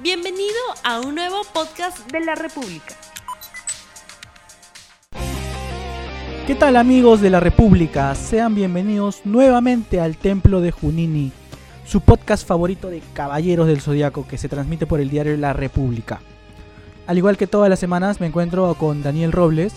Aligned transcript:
Bienvenido 0.00 0.54
a 0.84 1.00
un 1.00 1.16
nuevo 1.16 1.42
podcast 1.52 2.08
de 2.12 2.20
la 2.20 2.36
República. 2.36 2.94
¿Qué 6.46 6.54
tal 6.54 6.76
amigos 6.76 7.20
de 7.20 7.30
la 7.30 7.40
República? 7.40 8.14
Sean 8.14 8.54
bienvenidos 8.54 9.22
nuevamente 9.24 10.00
al 10.00 10.16
Templo 10.16 10.60
de 10.60 10.70
Junini, 10.70 11.32
su 11.84 12.00
podcast 12.00 12.46
favorito 12.46 12.90
de 12.90 13.02
Caballeros 13.12 13.66
del 13.66 13.80
Zodiaco 13.80 14.24
que 14.28 14.38
se 14.38 14.48
transmite 14.48 14.86
por 14.86 15.00
el 15.00 15.10
diario 15.10 15.36
La 15.36 15.52
República. 15.52 16.20
Al 17.08 17.18
igual 17.18 17.36
que 17.36 17.48
todas 17.48 17.68
las 17.68 17.80
semanas 17.80 18.20
me 18.20 18.28
encuentro 18.28 18.72
con 18.74 19.02
Daniel 19.02 19.32
Robles, 19.32 19.74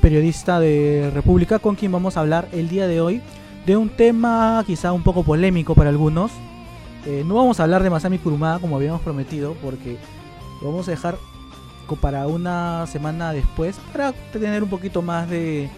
periodista 0.00 0.60
de 0.60 1.10
República, 1.12 1.58
con 1.58 1.74
quien 1.74 1.90
vamos 1.90 2.16
a 2.16 2.20
hablar 2.20 2.48
el 2.52 2.68
día 2.68 2.86
de 2.86 3.00
hoy 3.00 3.22
de 3.66 3.76
un 3.76 3.88
tema 3.88 4.62
quizá 4.64 4.92
un 4.92 5.02
poco 5.02 5.24
polémico 5.24 5.74
para 5.74 5.90
algunos. 5.90 6.30
Eh, 7.06 7.22
no 7.26 7.34
vamos 7.34 7.60
a 7.60 7.64
hablar 7.64 7.82
de 7.82 7.90
Masami 7.90 8.18
Kurumada 8.18 8.58
como 8.58 8.76
habíamos 8.76 9.02
prometido 9.02 9.54
porque 9.62 9.98
lo 10.62 10.70
vamos 10.70 10.88
a 10.88 10.92
dejar 10.92 11.18
para 12.00 12.26
una 12.26 12.86
semana 12.86 13.32
después 13.32 13.76
para 13.92 14.12
tener 14.32 14.62
un 14.62 14.70
poquito 14.70 15.02
más 15.02 15.28
de 15.28 15.68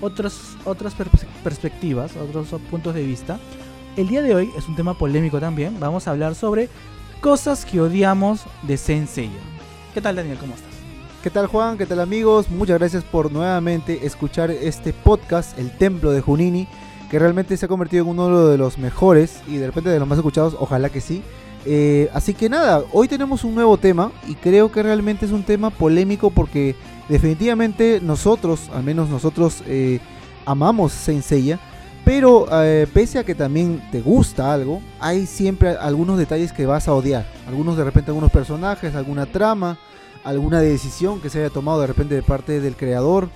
otras, 0.00 0.56
otras 0.64 0.94
perspectivas, 1.42 2.12
otros 2.16 2.48
puntos 2.70 2.94
de 2.94 3.02
vista. 3.04 3.38
El 3.96 4.08
día 4.08 4.22
de 4.22 4.34
hoy 4.34 4.50
es 4.56 4.68
un 4.68 4.76
tema 4.76 4.94
polémico 4.94 5.40
también. 5.40 5.80
Vamos 5.80 6.06
a 6.06 6.12
hablar 6.12 6.34
sobre 6.34 6.68
cosas 7.20 7.64
que 7.64 7.80
odiamos 7.80 8.42
de 8.62 8.76
Sensei. 8.76 9.30
¿Qué 9.94 10.00
tal 10.00 10.16
Daniel? 10.16 10.38
¿Cómo 10.38 10.54
estás? 10.54 10.70
¿Qué 11.22 11.30
tal 11.30 11.46
Juan? 11.46 11.76
¿Qué 11.76 11.86
tal 11.86 12.00
amigos? 12.00 12.48
Muchas 12.50 12.78
gracias 12.78 13.02
por 13.02 13.32
nuevamente 13.32 14.06
escuchar 14.06 14.50
este 14.50 14.92
podcast, 14.92 15.58
El 15.58 15.76
Templo 15.76 16.12
de 16.12 16.20
Junini, 16.20 16.68
que 17.10 17.18
realmente 17.18 17.56
se 17.56 17.66
ha 17.66 17.68
convertido 17.68 18.04
en 18.04 18.10
uno 18.10 18.48
de 18.48 18.58
los 18.58 18.78
mejores 18.78 19.40
y 19.46 19.56
de 19.56 19.66
repente 19.66 19.90
de 19.90 19.98
los 19.98 20.08
más 20.08 20.18
escuchados, 20.18 20.56
ojalá 20.58 20.88
que 20.88 21.00
sí. 21.00 21.22
Eh, 21.64 22.08
así 22.14 22.32
que 22.32 22.48
nada, 22.48 22.84
hoy 22.92 23.08
tenemos 23.08 23.42
un 23.42 23.54
nuevo 23.54 23.76
tema 23.76 24.12
y 24.28 24.34
creo 24.36 24.70
que 24.70 24.82
realmente 24.82 25.26
es 25.26 25.32
un 25.32 25.42
tema 25.42 25.70
polémico 25.70 26.30
porque 26.30 26.76
definitivamente 27.08 28.00
nosotros, 28.02 28.70
al 28.72 28.84
menos 28.84 29.08
nosotros, 29.08 29.62
eh, 29.66 29.98
amamos 30.44 30.92
Senseiya, 30.92 31.58
pero 32.04 32.46
eh, 32.62 32.86
pese 32.94 33.18
a 33.18 33.24
que 33.24 33.34
también 33.34 33.82
te 33.90 34.00
gusta 34.00 34.52
algo, 34.52 34.80
hay 35.00 35.26
siempre 35.26 35.70
algunos 35.70 36.18
detalles 36.18 36.52
que 36.52 36.64
vas 36.64 36.86
a 36.86 36.94
odiar. 36.94 37.26
Algunos 37.48 37.76
de 37.76 37.82
repente 37.82 38.12
algunos 38.12 38.30
personajes, 38.30 38.94
alguna 38.94 39.26
trama, 39.26 39.76
alguna 40.22 40.60
decisión 40.60 41.20
que 41.20 41.30
se 41.30 41.40
haya 41.40 41.50
tomado 41.50 41.80
de 41.80 41.88
repente 41.88 42.14
de 42.14 42.22
parte 42.22 42.60
del 42.60 42.76
creador. 42.76 43.28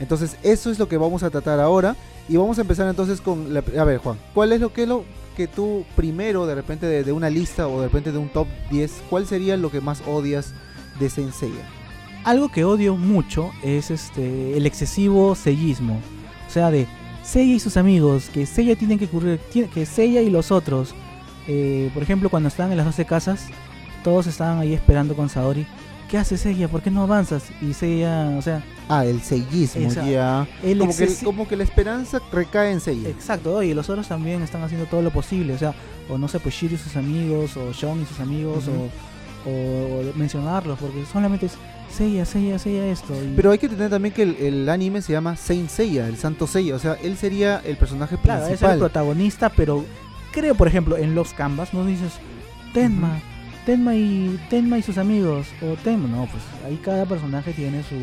Entonces 0.00 0.38
eso 0.42 0.70
es 0.70 0.78
lo 0.78 0.88
que 0.88 0.96
vamos 0.96 1.22
a 1.22 1.28
tratar 1.28 1.60
ahora. 1.60 1.96
Y 2.28 2.36
vamos 2.36 2.58
a 2.58 2.62
empezar 2.62 2.88
entonces 2.88 3.20
con... 3.20 3.52
La, 3.52 3.62
a 3.78 3.84
ver 3.84 3.98
Juan, 3.98 4.18
¿cuál 4.32 4.52
es 4.52 4.60
lo 4.60 4.72
que, 4.72 4.86
lo 4.86 5.04
que 5.36 5.46
tú 5.46 5.84
primero 5.96 6.46
de 6.46 6.54
repente 6.54 6.86
de, 6.86 7.12
una 7.12 7.30
lista 7.30 7.68
o 7.68 7.80
de 7.80 7.86
repente 7.86 8.12
de 8.12 8.18
un 8.18 8.28
top 8.28 8.46
10, 8.70 9.02
cuál 9.10 9.26
sería 9.26 9.56
lo 9.56 9.70
que 9.70 9.80
más 9.80 10.02
odias 10.06 10.54
de 10.98 11.10
Senseiya? 11.10 11.64
algo 12.24 12.48
que 12.48 12.64
odio 12.64 12.96
mucho 12.96 13.52
es 13.62 13.90
este 13.90 14.56
el 14.56 14.66
excesivo 14.66 15.34
sellismo. 15.34 16.00
O 16.48 16.50
sea, 16.50 16.70
de 16.70 16.86
Seiya 17.22 17.54
y 17.54 17.60
sus 17.60 17.76
amigos, 17.76 18.30
que 18.32 18.46
Seiya 18.46 18.76
tienen 18.76 18.98
que 18.98 19.04
ocurrir, 19.04 19.38
que 19.72 19.86
Seiya 19.86 20.22
y 20.22 20.30
los 20.30 20.50
otros. 20.50 20.94
Eh, 21.46 21.90
por 21.92 22.02
ejemplo, 22.02 22.30
cuando 22.30 22.48
están 22.48 22.70
en 22.70 22.78
las 22.78 22.86
12 22.86 23.04
casas, 23.04 23.46
todos 24.02 24.26
estaban 24.26 24.58
ahí 24.58 24.74
esperando 24.74 25.14
con 25.14 25.28
Saori. 25.28 25.66
¿Qué 26.14 26.18
hace 26.18 26.38
Seiya? 26.38 26.68
¿Por 26.68 26.80
qué 26.80 26.92
no 26.92 27.02
avanzas? 27.02 27.42
Y 27.60 27.72
Seiya, 27.72 28.36
o 28.38 28.40
sea... 28.40 28.62
Ah, 28.88 29.04
el 29.04 29.20
seiyismo, 29.20 29.90
ya. 29.90 30.46
como, 30.78 30.96
que, 30.96 31.08
como 31.24 31.48
que 31.48 31.56
la 31.56 31.64
esperanza 31.64 32.22
recae 32.30 32.70
en 32.70 32.78
Seiya. 32.78 33.08
Exacto, 33.08 33.60
y 33.64 33.74
los 33.74 33.90
otros 33.90 34.06
también 34.06 34.40
están 34.40 34.62
haciendo 34.62 34.86
todo 34.86 35.02
lo 35.02 35.10
posible. 35.10 35.54
O 35.54 35.58
sea, 35.58 35.74
o 36.08 36.16
no 36.16 36.28
sé, 36.28 36.38
pues 36.38 36.54
Shiryu 36.54 36.76
y 36.76 36.78
sus 36.78 36.94
amigos, 36.94 37.56
o 37.56 37.74
Sean 37.74 38.00
y 38.00 38.06
sus 38.06 38.20
amigos, 38.20 38.68
o, 38.68 39.50
o, 39.50 40.12
mencionarlos, 40.14 40.78
porque 40.78 41.04
solamente 41.04 41.46
es 41.46 41.54
Seiya, 41.90 42.24
Seiya, 42.24 42.60
Seiya 42.60 42.86
esto. 42.86 43.12
Pero 43.34 43.50
hay 43.50 43.58
que 43.58 43.68
tener 43.68 43.90
también 43.90 44.14
que 44.14 44.22
el, 44.22 44.68
anime 44.68 45.02
se 45.02 45.14
llama 45.14 45.34
Saint 45.34 45.68
Seiya, 45.68 46.06
el 46.06 46.16
Santo 46.16 46.46
Seiya. 46.46 46.76
O 46.76 46.78
sea, 46.78 46.96
él 47.02 47.16
sería 47.16 47.60
el 47.64 47.76
personaje 47.76 48.18
principal. 48.18 48.38
Claro, 48.38 48.54
es 48.54 48.62
el 48.62 48.78
protagonista, 48.78 49.48
pero 49.48 49.84
creo, 50.30 50.54
por 50.54 50.68
ejemplo, 50.68 50.96
en 50.96 51.16
los 51.16 51.32
Canvas 51.32 51.74
no 51.74 51.84
dices 51.84 52.12
Tenma, 52.72 53.18
Tenma 53.66 53.94
y 53.94 54.40
Tenma 54.50 54.78
y 54.78 54.82
sus 54.82 54.98
amigos 54.98 55.46
o 55.62 55.74
Tenma. 55.82 56.08
No, 56.08 56.26
pues 56.26 56.42
ahí 56.66 56.76
cada 56.76 57.06
personaje 57.06 57.52
tiene 57.52 57.82
su 57.82 57.96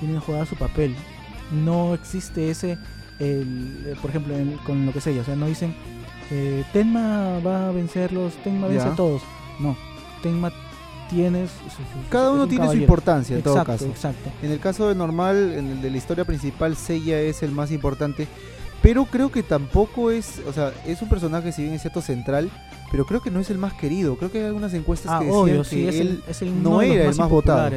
tiene 0.00 0.18
jugar 0.20 0.46
su 0.46 0.56
papel. 0.56 0.94
No 1.50 1.94
existe 1.94 2.50
ese, 2.50 2.78
el, 3.18 3.84
eh, 3.86 3.94
por 4.00 4.10
ejemplo, 4.10 4.34
con 4.64 4.86
lo 4.86 4.92
que 4.92 5.00
sea. 5.00 5.20
O 5.20 5.24
sea, 5.24 5.34
no 5.34 5.46
dicen 5.46 5.74
eh, 6.30 6.64
Tenma 6.72 7.40
va 7.40 7.68
a 7.68 7.72
vencerlos, 7.72 8.34
Tenma 8.44 8.68
vence 8.68 8.86
a 8.86 8.94
todos. 8.94 9.22
No, 9.58 9.76
Tenma 10.22 10.52
tienes. 11.08 11.50
Cada 12.10 12.30
uno 12.30 12.46
tiene 12.46 12.66
su 12.68 12.76
importancia 12.76 13.36
en 13.36 13.42
todo 13.42 13.64
caso. 13.64 13.86
Exacto. 13.86 14.30
En 14.42 14.50
el 14.50 14.60
caso 14.60 14.88
de 14.88 14.94
normal, 14.94 15.54
en 15.56 15.66
el 15.68 15.82
de 15.82 15.90
la 15.90 15.96
historia 15.96 16.24
principal, 16.24 16.76
Seiya 16.76 17.20
es 17.20 17.42
el 17.42 17.50
más 17.50 17.70
importante. 17.72 18.28
Pero 18.82 19.06
creo 19.06 19.32
que 19.32 19.42
tampoco 19.42 20.10
es, 20.10 20.40
o 20.46 20.52
sea, 20.52 20.72
es 20.86 21.02
un 21.02 21.08
personaje, 21.08 21.50
si 21.50 21.62
bien 21.62 21.74
es 21.74 21.82
cierto, 21.82 22.00
central, 22.00 22.48
pero 22.90 23.06
creo 23.06 23.20
que 23.20 23.30
no 23.30 23.40
es 23.40 23.50
el 23.50 23.58
más 23.58 23.74
querido. 23.74 24.16
Creo 24.16 24.30
que 24.30 24.38
hay 24.38 24.44
algunas 24.44 24.72
encuestas 24.74 25.12
ah, 25.12 25.18
que 25.20 25.26
decían 25.26 25.64
que 25.64 25.88
él 25.88 26.22
es 26.26 26.42
el, 26.42 26.62
no 26.62 26.82
era 26.82 27.04
el 27.04 27.16
más 27.16 27.28
votado. 27.28 27.70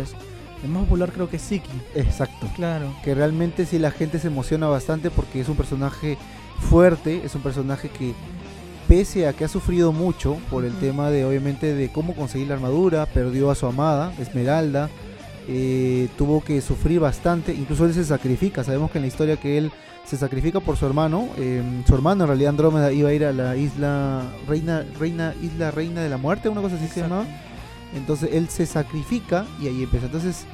El 0.63 0.69
más 0.69 0.83
popular 0.83 1.11
creo 1.11 1.29
que 1.29 1.37
es 1.37 1.41
Siki. 1.41 1.69
Exacto. 1.95 2.47
Claro. 2.55 2.93
Que 3.03 3.15
realmente 3.15 3.65
sí 3.65 3.79
la 3.79 3.91
gente 3.91 4.19
se 4.19 4.27
emociona 4.27 4.67
bastante 4.67 5.09
porque 5.09 5.41
es 5.41 5.49
un 5.49 5.55
personaje 5.55 6.17
fuerte, 6.69 7.21
es 7.25 7.33
un 7.33 7.41
personaje 7.41 7.89
que 7.89 8.13
pese 8.87 9.27
a 9.27 9.33
que 9.33 9.45
ha 9.45 9.47
sufrido 9.47 9.91
mucho 9.91 10.37
por 10.49 10.65
el 10.65 10.73
tema 10.75 11.09
de 11.09 11.25
obviamente 11.25 11.73
de 11.73 11.91
cómo 11.91 12.15
conseguir 12.15 12.49
la 12.49 12.55
armadura, 12.55 13.05
perdió 13.07 13.49
a 13.49 13.55
su 13.55 13.65
amada, 13.65 14.13
Esmeralda, 14.19 14.89
eh, 15.47 16.07
tuvo 16.17 16.43
que 16.43 16.61
sufrir 16.61 16.99
bastante, 16.99 17.53
incluso 17.53 17.85
él 17.85 17.93
se 17.93 18.03
sacrifica, 18.03 18.63
sabemos 18.63 18.91
que 18.91 18.97
en 18.97 19.03
la 19.03 19.07
historia 19.07 19.37
que 19.37 19.57
él 19.57 19.71
se 20.05 20.17
sacrifica 20.17 20.59
por 20.59 20.77
su 20.77 20.85
hermano, 20.85 21.29
em, 21.37 21.85
su 21.85 21.95
hermano 21.95 22.23
en 22.23 22.27
realidad 22.29 22.49
Andrómeda 22.49 22.91
iba 22.91 23.09
a 23.09 23.13
ir 23.13 23.25
a 23.25 23.31
la 23.31 23.55
isla 23.55 24.23
reina, 24.47 24.85
reina, 24.99 25.33
isla 25.41 25.71
reina 25.71 26.01
de 26.01 26.09
la 26.09 26.17
muerte, 26.17 26.49
una 26.49 26.61
cosa 26.61 26.75
así 26.75 26.87
se 26.87 27.01
llamaba, 27.01 27.25
entonces 27.95 28.29
él 28.33 28.49
se 28.49 28.65
sacrifica 28.65 29.45
y 29.61 29.67
ahí 29.67 29.83
empieza, 29.83 30.07
entonces 30.07 30.45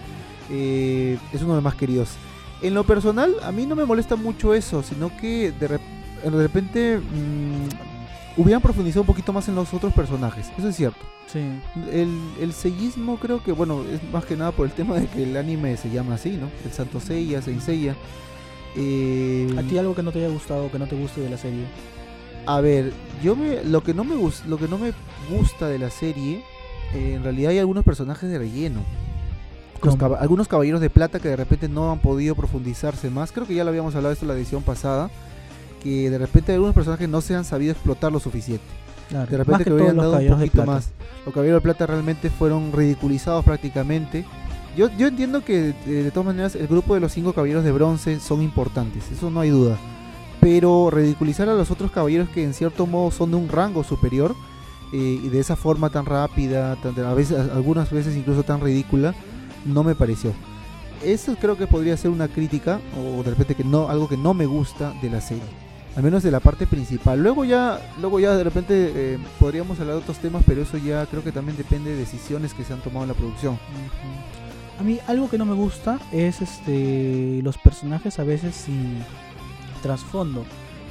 eh, 0.49 1.17
es 1.33 1.41
uno 1.41 1.51
de 1.51 1.57
los 1.57 1.63
más 1.63 1.75
queridos. 1.75 2.09
En 2.61 2.73
lo 2.73 2.83
personal, 2.83 3.35
a 3.43 3.51
mí 3.51 3.65
no 3.65 3.75
me 3.75 3.85
molesta 3.85 4.15
mucho 4.15 4.53
eso, 4.53 4.81
sino 4.81 5.15
que 5.17 5.51
de, 5.51 5.79
repente 6.29 6.97
mm, 6.97 7.96
hubieran 8.37 8.61
profundizado 8.61 9.01
un 9.01 9.07
poquito 9.07 9.33
más 9.33 9.47
en 9.47 9.55
los 9.55 9.73
otros 9.73 9.93
personajes. 9.93 10.51
Eso 10.57 10.69
es 10.69 10.75
cierto. 10.75 10.99
Sí. 11.25 11.39
El, 11.91 12.17
el 12.39 12.53
sellismo 12.53 13.17
creo 13.17 13.43
que, 13.43 13.51
bueno, 13.51 13.83
es 13.83 14.01
más 14.11 14.25
que 14.25 14.37
nada 14.37 14.51
por 14.51 14.65
el 14.65 14.71
tema 14.71 14.95
de 14.95 15.07
que 15.07 15.23
el 15.23 15.35
anime 15.35 15.75
se 15.75 15.89
llama 15.89 16.15
así, 16.15 16.31
¿no? 16.31 16.49
El 16.63 16.71
Santo 16.71 16.99
Seiya, 16.99 17.41
Saint 17.41 17.61
Seiya. 17.61 17.95
Eh, 18.75 19.53
¿A 19.57 19.63
ti 19.63 19.77
algo 19.77 19.95
que 19.95 20.03
no 20.03 20.11
te 20.11 20.19
haya 20.19 20.31
gustado, 20.31 20.71
que 20.71 20.77
no 20.77 20.85
te 20.85 20.95
guste 20.95 21.21
de 21.21 21.29
la 21.29 21.37
serie? 21.37 21.65
A 22.45 22.61
ver, 22.61 22.93
yo 23.23 23.35
me, 23.35 23.63
lo 23.63 23.81
que 23.81 23.93
no 23.93 24.03
me 24.03 24.15
gusta, 24.15 24.47
lo 24.47 24.57
que 24.57 24.67
no 24.67 24.77
me 24.77 24.93
gusta 25.29 25.67
de 25.67 25.79
la 25.79 25.89
serie, 25.89 26.43
eh, 26.93 27.15
en 27.15 27.23
realidad 27.23 27.51
hay 27.51 27.59
algunos 27.59 27.83
personajes 27.83 28.29
de 28.29 28.37
relleno. 28.37 28.81
algunos 30.19 30.47
caballeros 30.47 30.79
de 30.79 30.89
plata 30.89 31.19
que 31.19 31.27
de 31.27 31.35
repente 31.35 31.67
no 31.67 31.91
han 31.91 31.99
podido 31.99 32.35
profundizarse 32.35 33.09
más. 33.09 33.31
Creo 33.31 33.47
que 33.47 33.55
ya 33.55 33.63
lo 33.63 33.69
habíamos 33.69 33.95
hablado 33.95 34.13
esto 34.13 34.25
en 34.25 34.29
la 34.29 34.35
edición 34.35 34.61
pasada 34.61 35.09
que 35.87 36.09
de 36.09 36.17
repente 36.17 36.51
algunos 36.51 36.75
personajes 36.75 37.07
no 37.07 37.21
se 37.21 37.33
han 37.33 37.45
sabido 37.45 37.71
explotar 37.71 38.11
lo 38.11 38.19
suficiente. 38.19 38.65
de 39.09 39.37
repente 39.37 39.63
que, 39.63 39.71
hubieran 39.71 39.95
dado 39.95 40.17
un 40.17 40.27
poquito 40.27 40.65
más. 40.65 40.89
Los 41.25 41.33
caballeros 41.33 41.61
de 41.61 41.63
plata 41.63 41.87
realmente 41.87 42.29
fueron 42.29 42.73
ridiculizados 42.73 43.45
prácticamente. 43.45 44.25
Yo, 44.75 44.89
yo 44.97 45.07
entiendo 45.07 45.45
que 45.45 45.73
de, 45.85 46.11
todas 46.11 46.27
maneras 46.27 46.55
el 46.55 46.67
grupo 46.67 46.93
de 46.93 46.99
los 46.99 47.13
cinco 47.13 47.31
caballeros 47.31 47.63
de 47.63 47.71
bronce 47.71 48.19
son 48.19 48.41
importantes, 48.41 49.09
eso 49.13 49.29
no 49.29 49.39
hay 49.39 49.49
duda. 49.49 49.77
Pero 50.41 50.89
ridiculizar 50.91 51.47
a 51.47 51.53
los 51.53 51.71
otros 51.71 51.89
caballeros 51.89 52.27
que 52.29 52.43
en 52.43 52.53
cierto 52.53 52.85
modo 52.85 53.09
son 53.09 53.31
de 53.31 53.37
un 53.37 53.47
rango 53.47 53.85
superior 53.85 54.35
eh, 54.91 55.21
y 55.23 55.29
de 55.29 55.39
esa 55.39 55.55
forma 55.55 55.89
tan 55.89 56.05
rápida, 56.05 56.75
tan, 56.75 56.99
a 56.99 57.13
veces, 57.13 57.39
algunas 57.49 57.89
veces 57.91 58.17
incluso 58.17 58.43
tan 58.43 58.59
ridícula, 58.59 59.15
no 59.65 59.85
me 59.85 59.95
pareció. 59.95 60.33
Eso 61.01 61.37
creo 61.39 61.55
que 61.57 61.65
podría 61.65 61.95
ser 61.95 62.11
una 62.11 62.27
crítica 62.27 62.81
o 62.99 63.23
de 63.23 63.29
repente 63.29 63.55
que 63.55 63.63
no 63.63 63.87
algo 63.87 64.09
que 64.09 64.17
no 64.17 64.33
me 64.33 64.45
gusta 64.45 64.93
de 65.01 65.09
la 65.09 65.21
serie 65.21 65.66
al 65.97 66.03
menos 66.03 66.21
de 66.21 66.29
la 66.29 66.39
parte 66.39 66.67
principal. 66.67 67.23
Luego 67.23 67.43
ya, 67.43 67.81
luego 67.99 68.19
ya 68.19 68.35
de 68.35 68.43
repente 68.43 68.91
eh, 68.95 69.17
podríamos 69.39 69.79
hablar 69.79 69.95
de 69.95 70.03
otros 70.03 70.19
temas, 70.19 70.43
pero 70.45 70.61
eso 70.61 70.77
ya 70.77 71.03
creo 71.07 71.23
que 71.23 71.31
también 71.31 71.57
depende 71.57 71.89
de 71.89 71.97
decisiones 71.97 72.53
que 72.53 72.63
se 72.63 72.71
han 72.71 72.81
tomado 72.81 73.01
en 73.01 73.07
la 73.07 73.15
producción. 73.15 73.57
A 74.79 74.83
mí 74.83 74.99
algo 75.07 75.27
que 75.27 75.39
no 75.39 75.45
me 75.45 75.55
gusta 75.55 75.97
es 76.11 76.39
este 76.39 77.41
los 77.41 77.57
personajes 77.57 78.19
a 78.19 78.23
veces 78.23 78.53
sin 78.53 79.03
trasfondo 79.81 80.45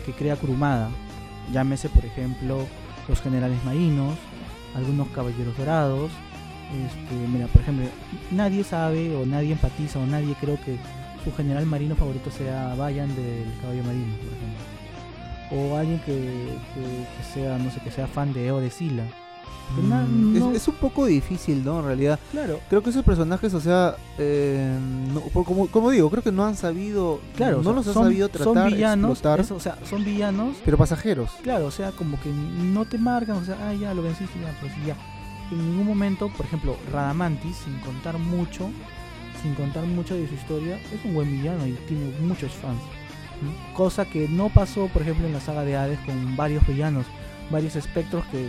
que 0.04 0.10
crea 0.10 0.34
Kurumada. 0.34 0.90
Llámese 1.52 1.88
por 1.88 2.04
ejemplo 2.04 2.66
los 3.06 3.20
generales 3.20 3.64
marinos, 3.64 4.14
algunos 4.74 5.06
caballeros 5.10 5.56
dorados. 5.56 6.10
Este, 6.84 7.28
mira, 7.28 7.46
por 7.46 7.62
ejemplo, 7.62 7.86
nadie 8.32 8.64
sabe 8.64 9.14
o 9.14 9.24
nadie 9.24 9.52
empatiza 9.52 10.00
o 10.00 10.06
nadie 10.06 10.34
creo 10.40 10.58
que 10.64 10.76
su 11.22 11.32
general 11.32 11.64
marino 11.64 11.94
favorito 11.94 12.28
sea 12.32 12.74
Vayan 12.74 13.14
del 13.14 13.54
caballo 13.62 13.84
marino, 13.84 14.16
por 14.16 14.32
ejemplo 14.36 14.75
o 15.50 15.76
alguien 15.76 16.00
que, 16.00 16.56
sea, 17.34 17.58
no 17.58 17.70
sé, 17.70 17.80
que 17.80 17.90
sea 17.90 18.06
fan 18.06 18.32
de 18.32 18.46
Eo 18.46 18.60
de 18.60 18.70
Sila. 18.70 19.04
Mm, 19.76 20.54
es- 20.54 20.68
un 20.68 20.74
poco 20.76 21.06
difícil, 21.06 21.64
¿no? 21.64 21.80
En 21.80 21.86
realidad, 21.86 22.20
Claro, 22.30 22.60
creo 22.68 22.82
que 22.84 22.90
esos 22.90 23.04
personajes, 23.04 23.52
o 23.52 23.60
sea, 23.60 23.96
eh, 24.16 24.78
no- 25.12 25.20
por- 25.22 25.44
como, 25.44 25.66
como 25.66 25.90
digo, 25.90 26.08
creo 26.08 26.22
que 26.22 26.30
no 26.30 26.46
han 26.46 26.54
sabido, 26.56 27.20
claro. 27.34 27.56
o 27.58 27.62
no 27.62 27.64
sea, 27.64 27.72
los 27.74 27.86
han 27.88 27.94
son, 27.94 28.02
sabido 28.04 28.28
son 28.32 28.54
tratar, 28.54 28.72
villanos, 28.72 29.10
explotar, 29.10 29.40
o 29.52 29.60
sea, 29.60 29.76
son 29.84 30.04
villanos 30.04 30.56
pero 30.64 30.76
pasajeros. 30.78 31.30
Claro, 31.42 31.66
o 31.66 31.70
sea, 31.72 31.90
como 31.90 32.18
que 32.20 32.28
no 32.30 32.84
te 32.84 32.96
marcan, 32.96 33.36
o 33.38 33.44
sea, 33.44 33.56
ah, 33.60 33.74
ya 33.74 33.92
lo 33.92 34.02
venciste, 34.02 34.38
ya, 34.40 34.54
pues 34.60 34.72
ya. 34.86 34.96
En 35.50 35.58
ningún 35.58 35.86
momento, 35.86 36.28
por 36.36 36.46
ejemplo, 36.46 36.76
Radamantis, 36.92 37.56
sin 37.56 37.76
contar 37.80 38.18
mucho, 38.18 38.70
sin 39.42 39.54
contar 39.54 39.84
mucho 39.84 40.14
de 40.14 40.28
su 40.28 40.34
historia, 40.34 40.76
es 40.92 41.04
un 41.04 41.14
buen 41.14 41.30
villano 41.30 41.66
y 41.66 41.72
tiene 41.88 42.12
muchos 42.20 42.52
fans. 42.52 42.80
Cosa 43.74 44.04
que 44.06 44.28
no 44.28 44.48
pasó, 44.48 44.88
por 44.88 45.02
ejemplo, 45.02 45.26
en 45.26 45.32
la 45.32 45.40
saga 45.40 45.64
de 45.64 45.76
Hades 45.76 45.98
con 46.00 46.36
varios 46.36 46.66
villanos, 46.66 47.06
varios 47.50 47.76
espectros 47.76 48.24
que 48.26 48.48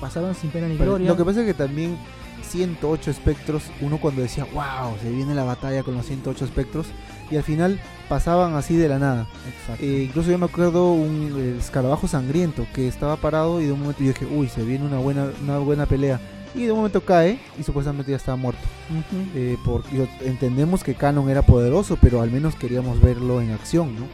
pasaron 0.00 0.34
sin 0.34 0.50
pena 0.50 0.68
ni 0.68 0.76
Pero 0.76 0.90
gloria. 0.90 1.08
Lo 1.08 1.16
que 1.16 1.24
pasa 1.24 1.40
es 1.40 1.46
que 1.46 1.54
también 1.54 1.96
108 2.42 3.10
espectros, 3.10 3.64
uno 3.80 3.98
cuando 3.98 4.22
decía, 4.22 4.46
wow, 4.52 4.96
se 5.02 5.10
viene 5.10 5.34
la 5.34 5.44
batalla 5.44 5.82
con 5.82 5.94
los 5.94 6.06
108 6.06 6.44
espectros, 6.44 6.86
y 7.30 7.36
al 7.36 7.42
final 7.42 7.80
pasaban 8.08 8.54
así 8.54 8.76
de 8.76 8.88
la 8.88 8.98
nada. 8.98 9.26
Exacto. 9.48 9.84
Eh, 9.84 10.04
incluso 10.04 10.30
yo 10.30 10.38
me 10.38 10.46
acuerdo 10.46 10.92
un 10.92 11.56
escarabajo 11.58 12.08
sangriento 12.08 12.66
que 12.74 12.88
estaba 12.88 13.16
parado 13.16 13.60
y 13.60 13.66
de 13.66 13.72
un 13.72 13.80
momento 13.80 14.02
yo 14.02 14.08
dije, 14.08 14.26
uy, 14.26 14.48
se 14.48 14.62
viene 14.62 14.84
una 14.84 14.98
buena, 14.98 15.30
una 15.42 15.58
buena 15.58 15.86
pelea. 15.86 16.20
Y 16.56 16.64
de 16.64 16.72
un 16.72 16.78
momento 16.78 17.02
cae 17.02 17.38
y 17.58 17.62
supuestamente 17.62 18.10
ya 18.10 18.16
estaba 18.16 18.36
muerto. 18.36 18.62
Ujú. 18.90 19.22
Eh, 19.34 19.56
por, 19.64 19.88
yo- 19.90 20.06
entendemos 20.24 20.82
que 20.82 20.94
Canon 20.94 21.28
era 21.28 21.42
poderoso, 21.42 21.98
pero 22.00 22.22
al 22.22 22.30
menos 22.30 22.54
queríamos 22.54 23.00
verlo 23.00 23.40
en 23.42 23.50
acción, 23.52 23.94
¿no? 23.94 24.06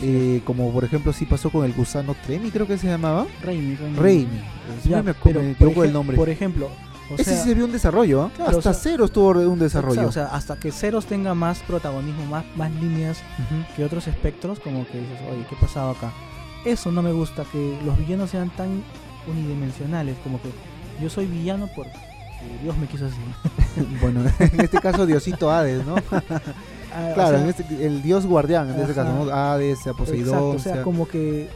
Eh, 0.00 0.42
como 0.44 0.72
por 0.72 0.82
ejemplo 0.84 1.12
sí 1.12 1.26
pasó 1.26 1.48
con 1.50 1.64
el 1.64 1.72
gusano 1.72 2.16
Tremi, 2.26 2.50
creo 2.50 2.66
que 2.66 2.76
se 2.78 2.88
llamaba. 2.88 3.24
Raimi, 3.42 3.76
Raimi. 3.76 3.96
Raimi. 3.98 4.40
Ya, 4.84 5.02
me, 5.02 5.14
pero, 5.14 5.40
me 5.42 5.52
equivoco 5.52 5.84
el 5.84 5.92
nombre. 5.92 6.16
por 6.16 6.28
ejemplo, 6.28 6.68
o 7.10 7.14
Ese 7.14 7.24
sea, 7.24 7.36
sí 7.42 7.48
se 7.50 7.54
vio 7.54 7.66
un 7.66 7.72
desarrollo, 7.72 8.22
¿ah? 8.22 8.30
Claro, 8.34 8.56
o 8.56 8.58
Hasta 8.58 8.74
sea- 8.74 8.82
cero 8.92 9.04
estuvo 9.04 9.28
un 9.30 9.58
desarrollo. 9.60 10.08
O 10.08 10.12
sea, 10.12 10.26
hasta 10.26 10.56
que 10.58 10.72
Ceros 10.72 11.06
tenga 11.06 11.34
más 11.34 11.60
protagonismo, 11.60 12.26
más, 12.26 12.44
más 12.56 12.72
líneas 12.74 13.18
Ujú. 13.38 13.76
que 13.76 13.84
otros 13.84 14.08
espectros, 14.08 14.58
como 14.58 14.84
que 14.88 14.98
dices, 14.98 15.18
oye, 15.32 15.44
¿qué 15.48 15.54
ha 15.54 15.60
pasado 15.60 15.90
acá? 15.90 16.10
Eso 16.64 16.90
no 16.90 17.00
me 17.02 17.12
gusta, 17.12 17.44
que 17.52 17.78
los 17.84 17.96
villanos 17.96 18.30
sean 18.30 18.50
tan 18.50 18.82
unidimensionales, 19.28 20.16
como 20.24 20.40
que 20.42 20.48
yo 21.00 21.10
soy 21.10 21.26
villano 21.26 21.68
porque 21.74 21.92
Dios 22.62 22.76
me 22.76 22.86
quiso 22.86 23.06
así. 23.06 23.86
bueno, 24.00 24.20
en 24.38 24.60
este 24.60 24.78
caso 24.78 25.06
Diosito 25.06 25.50
Hades, 25.50 25.84
¿no? 25.86 25.96
Ah, 26.94 27.08
o 27.10 27.14
claro, 27.14 27.30
sea, 27.36 27.42
en 27.42 27.48
este- 27.50 27.86
el 27.86 28.00
dios 28.02 28.24
guardián, 28.24 28.70
en 28.70 28.80
este 28.80 28.92
Ajá. 28.92 29.02
caso, 29.04 29.24
¿no? 29.24 29.30
Hades, 29.30 29.78
Poseidón, 29.98 30.18
exacto, 30.28 30.48
o 30.50 30.58
sea, 30.58 30.74
sea- 30.74 30.82
como 30.82 31.06
que 31.06 31.48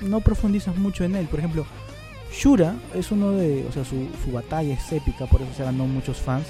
no 0.00 0.20
profundizas 0.20 0.76
mucho 0.76 1.04
en 1.04 1.14
él. 1.14 1.26
Por 1.26 1.38
ejemplo, 1.38 1.64
Shura 2.32 2.74
es 2.94 3.12
uno 3.12 3.32
de, 3.32 3.66
o 3.68 3.72
sea, 3.72 3.84
su, 3.84 4.08
su 4.24 4.32
batalla 4.32 4.74
es 4.74 4.90
épica, 4.92 5.26
por 5.26 5.42
eso 5.42 5.50
se 5.56 5.62
ganó 5.62 5.86
muchos 5.86 6.16
fans, 6.18 6.46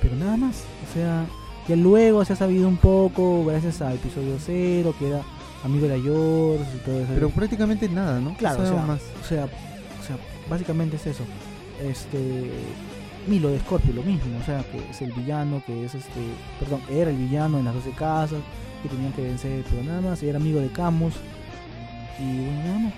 pero 0.00 0.14
nada 0.16 0.36
más. 0.38 0.62
O 0.88 0.94
sea, 0.94 1.26
ya 1.68 1.76
luego 1.76 2.24
se 2.24 2.32
ha 2.32 2.36
sabido 2.36 2.66
un 2.68 2.76
poco 2.78 3.44
gracias 3.44 3.82
al 3.82 3.94
episodio 3.94 4.36
0, 4.38 4.94
que 4.98 5.08
era 5.08 5.20
amigo 5.64 5.86
de 5.86 5.94
Ayors 5.94 6.66
y 6.74 6.78
todo 6.86 6.98
eso. 7.00 7.10
pero 7.14 7.28
prácticamente 7.30 7.88
nada, 7.90 8.20
¿no? 8.20 8.34
Claro, 8.36 8.62
o 8.62 8.66
sea, 8.66 8.82
más. 8.82 9.00
o 9.22 9.28
sea, 9.28 9.44
o 9.44 10.06
sea, 10.06 10.16
básicamente 10.48 10.96
es 10.96 11.06
eso. 11.06 11.24
Este 11.82 12.50
Milo 13.26 13.50
de 13.50 13.60
Scorpio 13.60 13.92
lo 13.92 14.02
mismo, 14.02 14.38
o 14.40 14.44
sea, 14.44 14.64
que 14.64 14.78
es 14.90 15.00
el 15.02 15.12
villano, 15.12 15.62
que 15.64 15.84
es 15.84 15.94
este, 15.94 16.20
perdón, 16.58 16.80
era 16.90 17.10
el 17.10 17.16
villano 17.16 17.58
en 17.58 17.64
las 17.64 17.74
12 17.74 17.90
casas, 17.92 18.40
que 18.82 18.88
tenían 18.88 19.12
que 19.12 19.22
vencer, 19.22 19.64
pero 19.70 19.82
nada 19.84 20.00
más, 20.00 20.22
era 20.22 20.38
amigo 20.38 20.60
de 20.60 20.68
Camus 20.68 21.14
y 22.18 22.44
bueno, 22.44 22.64
nada 22.64 22.78
más. 22.78 22.92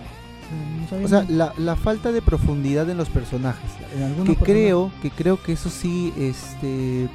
No 0.91 1.05
O 1.05 1.09
sea, 1.09 1.25
la, 1.29 1.53
la 1.57 1.77
falta 1.77 2.13
de 2.13 2.21
profundidad 2.23 2.89
en 2.91 2.97
los 2.97 3.09
personajes. 3.09 3.71
en 3.95 4.03
algunos 4.03 4.37
Que 4.37 4.45
creo, 4.45 4.93
que 5.03 5.11
creo 5.11 5.43
que 5.43 5.53
eso 5.53 5.71
sí, 5.71 6.13
este, 6.19 7.09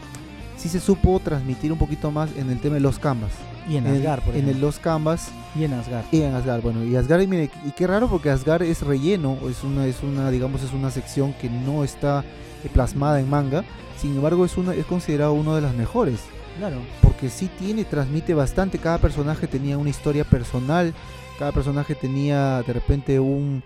sí 0.57 0.69
se 0.69 0.79
supo 0.79 1.19
transmitir 1.19 1.71
un 1.71 1.77
poquito 1.77 2.11
más 2.11 2.29
en 2.37 2.49
el 2.49 2.59
tema 2.59 2.75
de 2.75 2.81
los 2.81 2.99
canvas. 2.99 3.31
Y 3.69 3.77
en 3.77 3.85
En, 3.85 3.97
Asgard, 3.97 4.21
por 4.23 4.35
en 4.35 4.49
el 4.49 4.59
los 4.59 4.79
canvas 4.79 5.29
y 5.55 5.63
en 5.63 5.73
Asgard. 5.73 6.05
y 6.11 6.21
en 6.21 6.33
Asgard. 6.33 6.61
Bueno, 6.61 6.83
y 6.83 6.95
Asgard, 6.95 7.21
y 7.21 7.27
mire, 7.27 7.49
y 7.65 7.71
qué 7.71 7.85
raro 7.87 8.09
porque 8.09 8.29
Asgard 8.29 8.63
es 8.63 8.81
relleno, 8.81 9.37
es 9.49 9.63
una, 9.63 9.85
es 9.85 10.01
una, 10.01 10.31
digamos, 10.31 10.63
es 10.63 10.73
una 10.73 10.89
sección 10.89 11.33
que 11.33 11.49
no 11.49 11.83
está 11.83 12.23
eh, 12.63 12.69
plasmada 12.73 13.19
en 13.19 13.29
manga. 13.29 13.63
Sin 13.97 14.15
embargo, 14.15 14.43
es 14.45 14.57
una, 14.57 14.73
es 14.73 14.85
considerado 14.85 15.33
uno 15.33 15.55
de 15.55 15.61
las 15.61 15.75
mejores. 15.75 16.19
Claro, 16.57 16.77
porque 17.01 17.29
sí 17.29 17.49
tiene, 17.59 17.85
transmite 17.85 18.33
bastante, 18.33 18.79
cada 18.79 18.97
personaje 18.97 19.47
tenía 19.47 19.77
una 19.77 19.89
historia 19.89 20.23
personal, 20.23 20.93
cada 21.37 21.51
personaje 21.51 21.95
tenía 21.95 22.63
de 22.63 22.73
repente 22.73 23.19
un, 23.19 23.63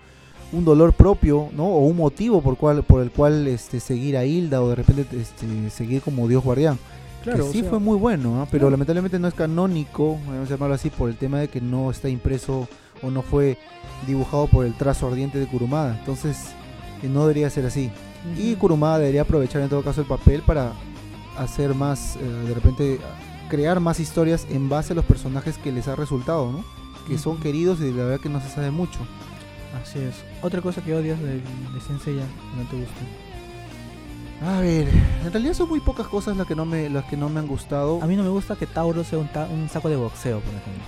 un 0.51 0.65
dolor 0.65 0.93
propio, 0.93 1.49
¿no? 1.55 1.65
O 1.65 1.85
un 1.85 1.97
motivo 1.97 2.41
por, 2.41 2.57
cual, 2.57 2.83
por 2.83 3.01
el 3.01 3.09
cual 3.09 3.47
este, 3.47 3.79
seguir 3.79 4.15
a 4.15 4.25
Hilda 4.25 4.61
o 4.61 4.69
de 4.69 4.75
repente 4.75 5.07
este, 5.19 5.69
seguir 5.71 6.01
como 6.01 6.27
Dios 6.27 6.43
guardián. 6.43 6.77
Claro. 7.23 7.43
que 7.43 7.49
o 7.49 7.51
sí 7.51 7.61
sea, 7.61 7.69
fue 7.69 7.79
muy 7.79 7.97
bueno, 7.97 8.41
¿ah? 8.41 8.47
pero 8.51 8.69
lamentablemente 8.69 9.17
no 9.19 9.27
es 9.27 9.33
canónico, 9.33 10.19
vamos 10.27 10.47
a 10.47 10.51
llamarlo 10.51 10.75
así, 10.75 10.89
por 10.89 11.09
el 11.09 11.15
tema 11.15 11.39
de 11.39 11.47
que 11.47 11.61
no 11.61 11.89
está 11.89 12.09
impreso 12.09 12.67
o 13.01 13.09
no 13.09 13.21
fue 13.21 13.57
dibujado 14.07 14.47
por 14.47 14.65
el 14.65 14.73
trazo 14.75 15.07
ardiente 15.07 15.39
de 15.39 15.47
Kurumada. 15.47 15.97
Entonces, 15.99 16.49
eh, 17.01 17.07
no 17.07 17.21
debería 17.21 17.49
ser 17.49 17.65
así. 17.65 17.91
Y. 18.37 18.55
Kurumada 18.55 18.99
debería 18.99 19.23
aprovechar 19.23 19.61
en 19.61 19.69
todo 19.69 19.81
caso 19.81 20.01
el 20.01 20.07
papel 20.07 20.41
para 20.41 20.71
hacer 21.37 21.73
más, 21.73 22.15
eh, 22.15 22.19
de 22.47 22.53
repente, 22.53 22.99
crear 23.49 23.79
más 23.79 23.99
historias 23.99 24.47
en 24.49 24.69
base 24.69 24.93
a 24.93 24.95
los 24.95 25.05
personajes 25.05 25.57
que 25.57 25.71
les 25.71 25.87
ha 25.87 25.95
resultado, 25.95 26.51
¿no? 26.51 26.63
Que 27.07 27.17
son 27.17 27.37
queridos 27.37 27.81
y 27.81 27.91
la 27.91 28.05
verdad 28.05 28.21
que 28.21 28.29
no 28.29 28.41
se 28.41 28.49
sabe 28.49 28.71
mucho. 28.71 28.99
Así 29.81 29.99
es. 29.99 30.15
Otra 30.41 30.61
cosa 30.61 30.81
que 30.81 30.95
odias 30.95 31.19
de, 31.19 31.35
de 31.35 31.81
Senseiya, 31.85 32.23
que 32.23 32.63
no 32.63 32.69
te 32.69 32.77
gusta. 32.77 33.01
A 34.45 34.59
ver, 34.59 34.87
en 35.25 35.31
realidad 35.31 35.53
son 35.53 35.69
muy 35.69 35.79
pocas 35.79 36.07
cosas 36.07 36.35
las 36.35 36.45
que 36.45 36.55
no 36.55 36.65
me, 36.65 36.89
las 36.89 37.05
que 37.05 37.15
no 37.15 37.29
me 37.29 37.39
han 37.39 37.47
gustado. 37.47 38.01
A 38.01 38.07
mí 38.07 38.15
no 38.15 38.23
me 38.23 38.29
gusta 38.29 38.55
que 38.55 38.67
Tauro 38.67 39.03
sea 39.03 39.19
un, 39.19 39.27
ta- 39.29 39.47
un 39.49 39.69
saco 39.69 39.87
de 39.89 39.95
boxeo, 39.95 40.39
por 40.41 40.49
ejemplo. 40.53 40.83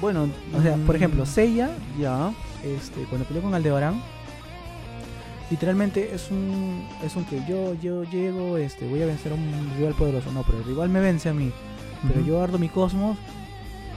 bueno, 0.00 0.28
O 0.56 0.60
sea, 0.62 0.76
por 0.76 0.94
mm, 0.94 0.96
ejemplo, 0.96 1.26
Seiya, 1.26 1.70
ya, 1.98 2.32
este, 2.62 3.04
cuando 3.04 3.26
peleó 3.26 3.42
con 3.42 3.54
Aldebarán, 3.54 4.02
literalmente 5.50 6.14
es 6.14 6.30
un, 6.30 6.86
es 7.02 7.16
un 7.16 7.24
que 7.24 7.42
yo, 7.48 7.74
yo 7.74 8.04
llego, 8.04 8.58
este, 8.58 8.86
voy 8.86 9.02
a 9.02 9.06
vencer 9.06 9.32
a 9.32 9.34
un 9.34 9.72
rival 9.78 9.94
poderoso. 9.94 10.30
No, 10.32 10.42
pero 10.42 10.58
el 10.58 10.64
rival 10.64 10.90
me 10.90 11.00
vence 11.00 11.28
a 11.30 11.32
mí. 11.34 11.50
Pero 12.06 12.20
yo 12.24 12.42
ardo 12.42 12.58
mi 12.58 12.68
cosmos 12.68 13.16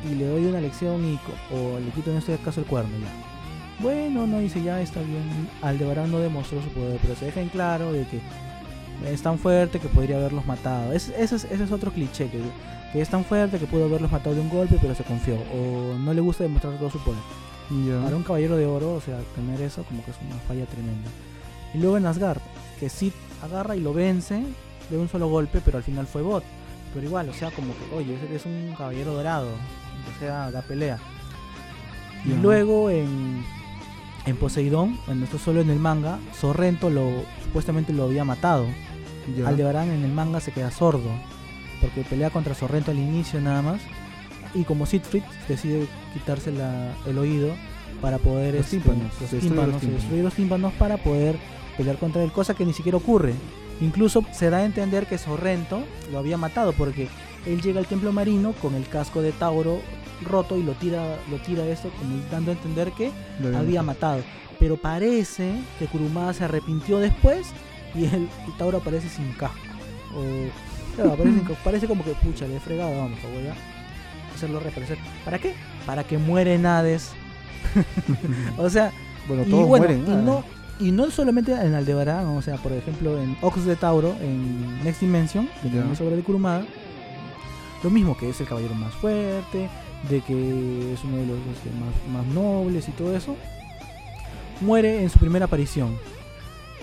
y 0.10 0.16
le 0.16 0.28
doy 0.28 0.46
una 0.46 0.60
lección 0.60 1.06
y 1.06 1.20
o 1.54 1.80
le 1.80 1.90
quito 1.92 2.12
en 2.12 2.18
este 2.18 2.38
caso 2.38 2.60
el 2.62 2.66
cuerno 2.66 2.92
ya. 3.00 3.82
Bueno, 3.84 4.28
no 4.28 4.40
dice 4.40 4.62
ya 4.64 4.82
está 4.82 5.02
bien. 5.02 5.24
Aldebarán 5.62 6.12
no 6.12 6.20
demostró 6.20 6.62
su 6.62 6.70
poder, 6.70 7.00
pero 7.02 7.16
se 7.16 7.26
deja 7.26 7.42
en 7.42 7.50
claro 7.50 7.92
de 7.94 8.06
que 8.08 8.20
es 9.06 9.22
tan 9.22 9.38
fuerte 9.40 9.80
que 9.80 9.88
podría 9.88 10.18
haberlos 10.18 10.46
matado. 10.46 10.94
Es- 10.94 11.10
ese, 11.18 11.36
es, 11.36 11.44
ese 11.46 11.64
es 11.64 11.72
otro 11.72 11.92
cliché 11.92 12.30
que, 12.30 12.40
que 12.92 13.02
es 13.02 13.10
tan 13.10 13.24
fuerte 13.26 13.60
que 13.60 13.66
pudo 13.66 13.86
haberlos 13.86 14.12
matado 14.12 14.36
de 14.36 14.42
un 14.42 14.50
golpe, 14.50 14.78
pero 14.82 14.96
se 14.96 15.04
confió 15.04 15.36
o 15.54 15.98
no 15.98 16.14
le 16.14 16.22
gusta 16.22 16.44
demostrar 16.44 16.78
todo 16.78 16.90
su 16.90 17.00
poder. 17.00 17.20
ya. 17.88 18.04
Para 18.04 18.16
un 18.16 18.24
caballero 18.24 18.56
de 18.58 18.66
oro, 18.66 18.94
o 18.96 19.02
sea, 19.02 19.18
tener 19.36 19.62
eso 19.62 19.84
como 19.84 20.04
que 20.06 20.12
es 20.12 20.18
una 20.26 20.36
falla 20.48 20.66
tremenda. 20.66 21.10
Y 21.74 21.80
luego 21.80 21.98
en 21.98 22.06
Asgard, 22.06 22.40
que 22.80 22.90
sí 22.90 23.12
agarra 23.42 23.76
y 23.76 23.80
lo 23.82 23.94
vence 23.94 24.44
de 24.90 24.98
un 24.98 25.10
solo 25.10 25.28
golpe, 25.28 25.60
pero 25.64 25.78
al 25.78 25.84
final 25.84 26.06
fue 26.08 26.22
bot. 26.22 26.44
Pero 26.94 27.06
igual, 27.08 27.28
o 27.30 27.34
sea, 27.34 27.50
como 27.52 27.74
que, 27.74 27.96
oye, 27.96 28.16
es 28.34 28.46
un 28.46 28.76
caballero 28.78 29.14
dorado, 29.14 29.48
o 29.48 30.20
sea, 30.20 30.52
da 30.52 30.62
pelea. 30.62 31.00
Y 32.26 32.34
luego 32.42 32.90
en, 32.92 33.44
en 34.28 34.38
Poseidón, 34.38 34.98
bueno, 35.08 35.24
esto 35.26 35.38
solo 35.40 35.62
en 35.62 35.70
el 35.72 35.80
manga, 35.80 36.20
Sorrento 36.40 36.90
lo 36.92 37.10
supuestamente 37.44 37.92
lo 37.92 38.04
había 38.04 38.24
matado. 38.24 38.66
Ya. 39.38 39.48
Aldebarán 39.48 39.90
en 39.92 40.04
el 40.04 40.12
manga 40.12 40.40
se 40.40 40.52
queda 40.52 40.72
sordo, 40.72 41.10
porque 41.82 42.02
pelea 42.02 42.30
contra 42.30 42.54
Sorrento 42.56 42.92
al 42.92 42.98
inicio 43.00 43.40
nada 43.42 43.62
más. 43.62 43.82
Y 44.54 44.64
como 44.66 44.86
Siegfried 44.86 45.24
decide 45.48 45.88
quitarse 46.14 46.52
la- 46.52 46.94
el 47.08 47.18
oído 47.18 47.50
para 48.02 48.18
poder 48.20 48.54
Los 48.56 48.66
este, 48.66 48.78
tímpanos, 48.78 49.12
los 49.22 49.30
tímpanos, 49.30 49.32
los 49.32 49.40
se 49.40 49.40
tímpanos. 49.80 49.92
destruye 50.02 50.24
los 50.24 50.34
tímpanos 50.34 50.74
para 50.74 50.98
poder 50.98 51.38
pelear 51.78 51.98
contra 51.98 52.24
él, 52.24 52.32
cosa 52.32 52.54
que 52.54 52.66
ni 52.66 52.74
siquiera 52.74 52.98
ocurre. 52.98 53.34
Incluso 53.82 54.24
se 54.32 54.50
da 54.52 54.58
a 54.58 54.66
entender 54.66 55.08
que 55.08 55.18
Sorrento 55.18 55.84
lo 56.12 56.20
había 56.20 56.38
matado 56.38 56.74
porque 56.74 57.08
él 57.46 57.62
llega 57.62 57.80
al 57.80 57.88
templo 57.88 58.12
marino 58.12 58.54
con 58.62 58.76
el 58.76 58.88
casco 58.88 59.22
de 59.22 59.32
Tauro 59.32 59.82
roto 60.24 60.58
y 60.58 60.64
lo 60.64 60.74
tira, 60.74 61.18
lo 61.32 61.38
tira 61.38 61.66
esto 61.66 61.90
como 62.00 62.16
dando 62.32 62.52
a 62.52 62.54
entender 62.54 62.92
que 62.92 63.12
Lo 63.42 63.58
había 63.58 63.82
matado. 63.82 64.22
Pero 64.60 64.78
parece 64.78 65.52
que 65.80 65.88
Kurumada 65.88 66.34
se 66.34 66.44
arrepintió 66.46 67.00
después 67.00 67.48
y 67.96 68.06
el, 68.06 68.14
el 68.46 68.58
Tauro 68.58 68.78
aparece 68.78 69.10
sin 69.10 69.32
casco. 69.34 69.58
O, 70.16 70.24
claro, 70.96 71.14
aparece, 71.14 71.38
sin 71.48 71.56
parece 71.64 71.88
como 71.88 72.04
que 72.04 72.12
pucha, 72.12 72.48
le 72.48 72.58
he 72.58 72.60
fregado, 72.60 72.92
vamos, 72.98 73.20
voy 73.34 73.48
a 73.48 73.56
hacerlo 74.36 74.60
reaparecer. 74.60 74.98
¿Para 75.26 75.40
qué? 75.40 75.54
Para 75.86 76.04
que 76.04 76.18
muere 76.18 76.56
en 76.56 76.66
Hades. 76.66 77.12
o 78.58 78.70
sea, 78.70 78.92
Bueno, 79.28 79.44
y 79.46 79.50
todos 79.50 79.68
bueno, 79.68 79.86
mueren. 79.86 80.06
y 80.08 80.26
no, 80.26 80.44
y 80.80 80.92
no 80.92 81.10
solamente 81.12 81.54
en 81.54 81.74
Aldebarán, 81.76 82.26
o 82.28 82.42
sea, 82.42 82.58
por 82.58 82.72
ejemplo 82.74 83.22
en 83.22 83.38
Ox 83.42 83.66
de 83.66 83.76
Tauro, 83.76 84.16
en 84.22 84.84
Next 84.84 85.02
Dimension, 85.02 85.48
que 85.62 85.68
es 85.94 86.02
obra 86.02 86.16
de 86.16 86.24
Kurumada, 86.24 86.66
lo 87.84 87.90
mismo 87.90 88.18
que 88.18 88.30
es 88.30 88.40
el 88.42 88.48
caballero 88.48 88.76
más 88.76 88.94
fuerte, 88.96 89.70
de 90.10 90.22
que 90.22 90.94
es 90.94 91.04
uno 91.04 91.18
de 91.18 91.26
los 91.28 91.38
este, 91.56 91.70
más, 91.80 92.26
más 92.26 92.34
nobles 92.34 92.88
y 92.90 92.92
todo 92.92 93.16
eso, 93.16 93.36
muere 94.62 95.02
en 95.04 95.10
su 95.10 95.20
primera 95.20 95.46
aparición. 95.46 95.98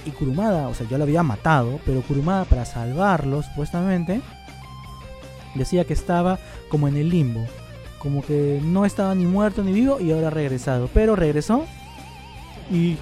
Y 0.06 0.10
Kurumada, 0.10 0.68
o 0.68 0.74
sea, 0.74 0.86
ya 0.88 0.96
lo 0.98 1.04
había 1.04 1.22
matado, 1.22 1.78
pero 1.84 2.02
Kurumada 2.02 2.44
para 2.44 2.64
salvarlo, 2.64 3.42
supuestamente, 3.42 4.22
decía 5.54 5.84
que 5.84 5.92
estaba 5.92 6.38
como 6.68 6.88
en 6.88 6.96
el 6.96 7.10
limbo. 7.10 7.44
Como 7.98 8.22
que 8.22 8.60
no 8.64 8.86
estaba 8.86 9.14
ni 9.14 9.26
muerto 9.26 9.62
ni 9.62 9.72
vivo 9.72 10.00
y 10.00 10.10
ahora 10.12 10.28
ha 10.28 10.30
regresado. 10.30 10.88
Pero 10.94 11.16
regresó 11.16 11.66
y, 12.70 12.96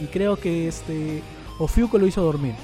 y 0.00 0.06
creo 0.10 0.36
que 0.36 0.66
este 0.66 1.22
Ofiuco 1.60 1.96
lo 1.98 2.06
hizo 2.08 2.22
dormir. 2.22 2.54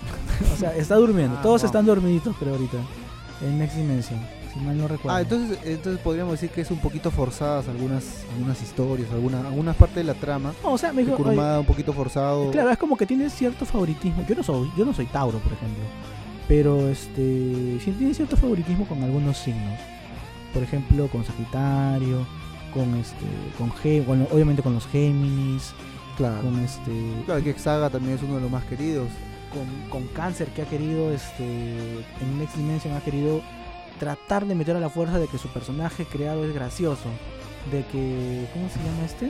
o 0.52 0.56
sea, 0.56 0.74
está 0.76 0.96
durmiendo. 0.96 1.36
Ah, 1.38 1.42
Todos 1.42 1.62
no. 1.62 1.66
están 1.66 1.86
dormiditos, 1.86 2.34
creo 2.38 2.54
ahorita. 2.54 2.78
En 3.42 3.58
Next 3.58 3.76
Dimension, 3.76 4.18
si 4.58 4.64
mal 4.64 4.76
no 4.78 4.88
recuerdo. 4.88 5.16
Ah, 5.16 5.20
entonces, 5.22 5.58
entonces 5.64 6.00
podríamos 6.02 6.32
decir 6.32 6.50
que 6.50 6.60
es 6.62 6.70
un 6.70 6.78
poquito 6.78 7.10
forzadas 7.10 7.68
algunas, 7.68 8.24
algunas 8.34 8.60
historias, 8.62 9.10
alguna, 9.12 9.40
algunas 9.46 9.76
partes 9.76 9.96
de 9.96 10.04
la 10.04 10.14
trama. 10.14 10.52
No, 10.62 10.72
o 10.72 10.78
sea, 10.78 10.92
me 10.92 11.02
dijo, 11.04 11.16
un 11.16 11.66
poquito 11.66 11.92
forzado. 11.92 12.50
Claro, 12.50 12.70
es 12.70 12.78
como 12.78 12.96
que 12.96 13.06
tiene 13.06 13.28
cierto 13.30 13.64
favoritismo. 13.66 14.24
Yo 14.28 14.34
no 14.34 14.42
soy, 14.42 14.70
yo 14.76 14.84
no 14.84 14.92
soy 14.94 15.06
Tauro, 15.06 15.38
por 15.38 15.52
ejemplo. 15.52 15.82
Pero 16.48 16.88
este 16.88 17.78
sí 17.84 17.90
tiene 17.98 18.14
cierto 18.14 18.36
favoritismo 18.36 18.86
con 18.86 19.02
algunos 19.02 19.36
signos. 19.38 19.78
Por 20.54 20.62
ejemplo, 20.62 21.08
con 21.08 21.24
Sagitario, 21.24 22.26
con 22.72 22.94
este, 22.96 23.26
con 23.58 23.70
Gé- 23.72 24.04
bueno, 24.06 24.26
obviamente 24.32 24.62
con 24.62 24.72
los 24.74 24.86
Géminis, 24.86 25.72
claro. 26.16 26.42
con 26.42 26.58
este, 26.60 26.92
Claro 27.26 27.42
que 27.42 27.58
Saga 27.58 27.90
también 27.90 28.14
es 28.16 28.22
uno 28.22 28.36
de 28.36 28.42
los 28.42 28.50
más 28.50 28.64
queridos. 28.64 29.08
con, 29.52 29.90
con 29.90 30.06
Cáncer 30.14 30.48
que 30.48 30.62
ha 30.62 30.66
querido, 30.66 31.12
este, 31.12 31.44
en 31.44 32.38
Next 32.38 32.56
Dimension 32.56 32.94
ha 32.94 33.00
querido 33.00 33.40
tratar 33.98 34.46
de 34.46 34.54
meter 34.54 34.76
a 34.76 34.80
la 34.80 34.90
fuerza 34.90 35.18
de 35.18 35.26
que 35.28 35.38
su 35.38 35.48
personaje 35.48 36.04
creado 36.04 36.44
es 36.44 36.54
gracioso, 36.54 37.08
de 37.70 37.84
que, 37.86 38.46
¿cómo 38.52 38.68
se 38.68 38.78
llama 38.78 39.04
este? 39.04 39.26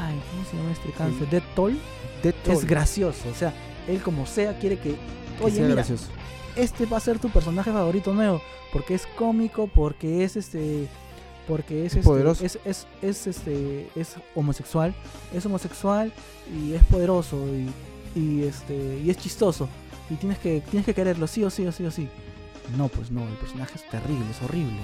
Ay, 0.00 0.20
¿cómo 0.30 0.44
se 0.50 0.56
llama 0.56 0.72
este 0.72 0.90
Cáncer? 0.92 1.28
Dead 1.30 1.42
Toll. 1.54 1.78
Dead 2.22 2.34
es 2.48 2.64
gracioso. 2.64 3.28
O 3.30 3.34
sea, 3.34 3.52
él 3.88 4.00
como 4.02 4.26
sea 4.26 4.58
quiere 4.58 4.76
que. 4.78 4.90
que 4.92 5.44
Oye, 5.44 5.54
sea 5.56 5.62
mira, 5.64 5.74
gracioso. 5.76 6.06
este 6.56 6.86
va 6.86 6.98
a 6.98 7.00
ser 7.00 7.18
tu 7.18 7.28
personaje 7.30 7.72
favorito 7.72 8.12
nuevo. 8.12 8.40
Porque 8.72 8.94
es 8.94 9.06
cómico, 9.16 9.66
porque 9.66 10.24
es 10.24 10.36
este. 10.36 10.86
Porque 11.48 11.86
es, 11.86 11.92
Es 11.92 11.98
este, 11.98 12.08
poderoso. 12.08 12.44
Es, 12.44 12.58
es, 12.64 12.86
es, 13.02 13.26
este. 13.26 13.88
es 13.96 14.14
homosexual. 14.34 14.94
Es 15.34 15.44
homosexual 15.46 16.12
y 16.54 16.74
es 16.74 16.84
poderoso 16.84 17.36
y, 18.14 18.20
y 18.20 18.44
este. 18.44 19.00
y 19.04 19.10
es 19.10 19.16
chistoso. 19.16 19.68
Y 20.10 20.14
tienes 20.14 20.38
que, 20.38 20.60
tienes 20.60 20.84
que 20.86 20.94
quererlo, 20.94 21.26
sí 21.26 21.42
o 21.44 21.50
sí 21.50 21.66
o 21.66 21.72
sí 21.72 21.84
o 21.84 21.90
sí. 21.90 22.08
No, 22.76 22.88
pues 22.88 23.10
no, 23.10 23.22
el 23.26 23.34
personaje 23.34 23.72
es 23.76 23.88
terrible, 23.88 24.24
es 24.30 24.40
horrible. 24.42 24.78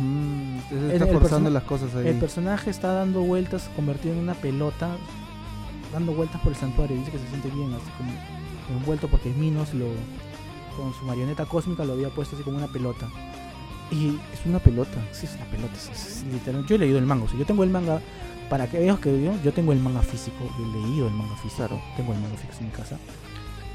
Mm, 0.00 0.58
El- 0.70 0.90
está 0.90 1.04
el 1.04 1.12
forzando 1.12 1.20
persona- 1.20 1.50
las 1.50 1.62
cosas 1.64 1.94
ahí. 1.94 2.08
El 2.08 2.18
personaje 2.18 2.70
está 2.70 2.92
dando 2.92 3.20
vueltas, 3.22 3.68
convertido 3.76 4.14
en 4.14 4.20
una 4.20 4.34
pelota, 4.34 4.96
dando 5.92 6.12
vueltas 6.12 6.40
por 6.40 6.52
el 6.52 6.58
santuario. 6.58 6.96
Dice 6.96 7.10
que 7.12 7.18
se 7.18 7.28
siente 7.28 7.48
bien, 7.50 7.72
así 7.74 7.90
como 7.96 8.10
envuelto 8.78 9.08
porque 9.08 9.30
Minos 9.30 9.72
lo, 9.74 9.86
con 10.76 10.92
su 10.94 11.04
marioneta 11.04 11.44
cósmica 11.46 11.84
lo 11.84 11.92
había 11.94 12.08
puesto 12.10 12.36
así 12.36 12.42
como 12.44 12.56
una 12.58 12.68
pelota. 12.68 13.06
Y 13.90 14.18
es 14.32 14.44
una 14.46 14.58
pelota. 14.58 14.98
sí, 15.12 15.26
es 15.26 15.34
una 15.36 15.44
pelota, 15.46 15.74
es- 15.74 15.88
es- 15.90 16.24
literal. 16.32 16.66
Yo 16.66 16.74
he 16.74 16.78
leído 16.78 16.98
el 16.98 17.06
manga, 17.06 17.24
o 17.24 17.28
sea, 17.28 17.38
yo 17.38 17.46
tengo 17.46 17.62
el 17.64 17.70
manga, 17.70 18.00
para 18.50 18.68
que 18.68 18.78
veas 18.78 18.98
que 18.98 19.22
yo, 19.22 19.32
yo 19.42 19.52
tengo 19.52 19.72
el 19.72 19.78
manga 19.80 20.02
físico, 20.02 20.38
yo 20.58 20.64
he 20.64 20.68
leído 20.82 21.06
el 21.08 21.14
manga 21.14 21.36
físico, 21.36 21.80
tengo 21.96 22.12
el 22.12 22.20
manga 22.20 22.36
físico 22.36 22.54
en 22.60 22.66
mi 22.66 22.72
casa. 22.72 22.96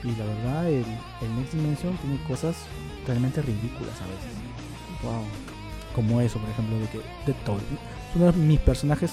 Y 0.03 0.15
la 0.15 0.25
verdad, 0.25 0.67
el, 0.67 0.85
el 1.21 1.35
Next 1.37 1.53
Dimension 1.53 1.95
tiene 1.97 2.17
cosas 2.27 2.55
realmente 3.05 3.41
ridículas 3.41 4.01
a 4.01 4.07
veces. 4.07 4.31
Wow. 5.03 5.23
Como 5.93 6.21
eso, 6.21 6.39
por 6.39 6.49
ejemplo, 6.49 6.79
de 6.79 6.87
que 6.87 7.01
de 7.25 7.33
Toll 7.45 7.59
es 7.59 8.15
uno 8.15 8.31
de 8.31 8.37
mis 8.37 8.59
personajes 8.59 9.11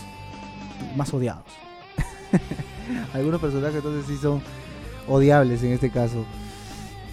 más 0.97 1.13
odiados. 1.13 1.45
Algunos 3.15 3.41
personajes 3.41 3.77
entonces 3.77 4.07
sí 4.07 4.17
son 4.21 4.43
odiables 5.07 5.63
en 5.63 5.73
este 5.73 5.91
caso. 5.91 6.25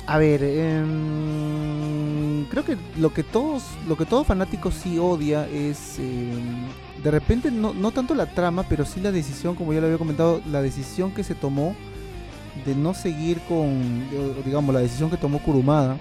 A 0.08 0.20
ver, 0.20 0.44
em, 0.44 2.46
creo 2.46 2.64
que 2.64 2.78
lo 2.98 3.12
que 3.12 3.24
todos, 3.24 3.64
lo 3.88 3.98
que 3.98 4.06
todo 4.06 4.24
fanático 4.24 4.70
sí 4.72 5.00
odia 5.00 5.48
es 5.48 5.98
em, 5.98 6.68
de 7.04 7.12
repente 7.12 7.50
no, 7.50 7.74
no 7.74 7.90
tanto 7.92 8.14
la 8.14 8.28
trama, 8.28 8.64
pero 8.70 8.86
sí 8.86 9.02
la 9.02 9.12
decisión, 9.12 9.56
como 9.56 9.74
ya 9.74 9.80
lo 9.80 9.88
había 9.88 9.98
comentado, 9.98 10.42
la 10.52 10.62
decisión 10.62 11.12
que 11.12 11.24
se 11.24 11.34
tomó 11.34 11.76
de 12.66 12.76
no 12.76 12.94
seguir 12.94 13.40
con, 13.48 14.08
digamos, 14.46 14.74
la 14.74 14.82
decisión 14.82 15.10
que 15.10 15.18
tomó 15.18 15.40
Kurumada 15.40 15.98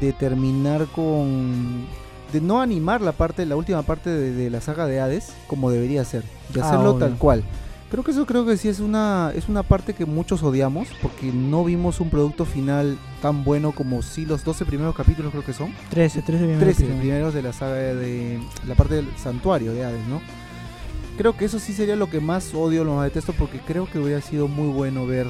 de 0.00 0.12
terminar 0.12 0.86
con, 0.86 1.84
de 2.32 2.40
no 2.40 2.60
animar 2.60 3.00
la 3.00 3.12
parte, 3.12 3.46
la 3.46 3.56
última 3.56 3.82
parte 3.82 4.10
de, 4.10 4.32
de 4.32 4.50
la 4.50 4.60
saga 4.60 4.86
de 4.86 5.00
Hades 5.00 5.32
como 5.46 5.70
debería 5.70 6.04
ser, 6.04 6.24
de 6.52 6.60
Ah, 6.60 6.66
hacerlo 6.68 6.94
tal 6.96 7.16
cual. 7.16 7.44
Creo 7.88 8.02
que 8.02 8.10
eso 8.10 8.26
creo 8.26 8.44
que 8.44 8.56
sí 8.56 8.68
es 8.68 8.80
una 8.80 9.30
es 9.36 9.48
una 9.48 9.62
parte 9.62 9.94
que 9.94 10.06
muchos 10.06 10.42
odiamos 10.42 10.88
porque 11.00 11.26
no 11.32 11.62
vimos 11.64 12.00
un 12.00 12.10
producto 12.10 12.44
final 12.44 12.98
tan 13.22 13.44
bueno 13.44 13.70
como 13.70 14.02
sí 14.02 14.26
los 14.26 14.42
12 14.42 14.64
primeros 14.64 14.92
capítulos 14.96 15.30
creo 15.30 15.44
que 15.44 15.52
son. 15.52 15.72
13, 15.90 16.22
13 16.22 16.46
bien 16.46 16.58
13 16.58 16.82
rápido. 16.82 16.98
primeros 16.98 17.32
de 17.34 17.42
la 17.42 17.52
saga 17.52 17.74
de 17.76 18.40
la 18.66 18.74
parte 18.74 18.96
del 18.96 19.06
santuario 19.22 19.72
de 19.72 19.84
Hades, 19.84 20.04
¿no? 20.08 20.20
Creo 21.16 21.36
que 21.36 21.44
eso 21.44 21.60
sí 21.60 21.72
sería 21.72 21.94
lo 21.94 22.10
que 22.10 22.18
más 22.20 22.52
odio, 22.54 22.82
lo 22.82 22.96
más 22.96 23.04
detesto 23.04 23.32
porque 23.32 23.60
creo 23.60 23.88
que 23.88 24.00
hubiera 24.00 24.20
sido 24.20 24.48
muy 24.48 24.66
bueno 24.68 25.06
ver 25.06 25.28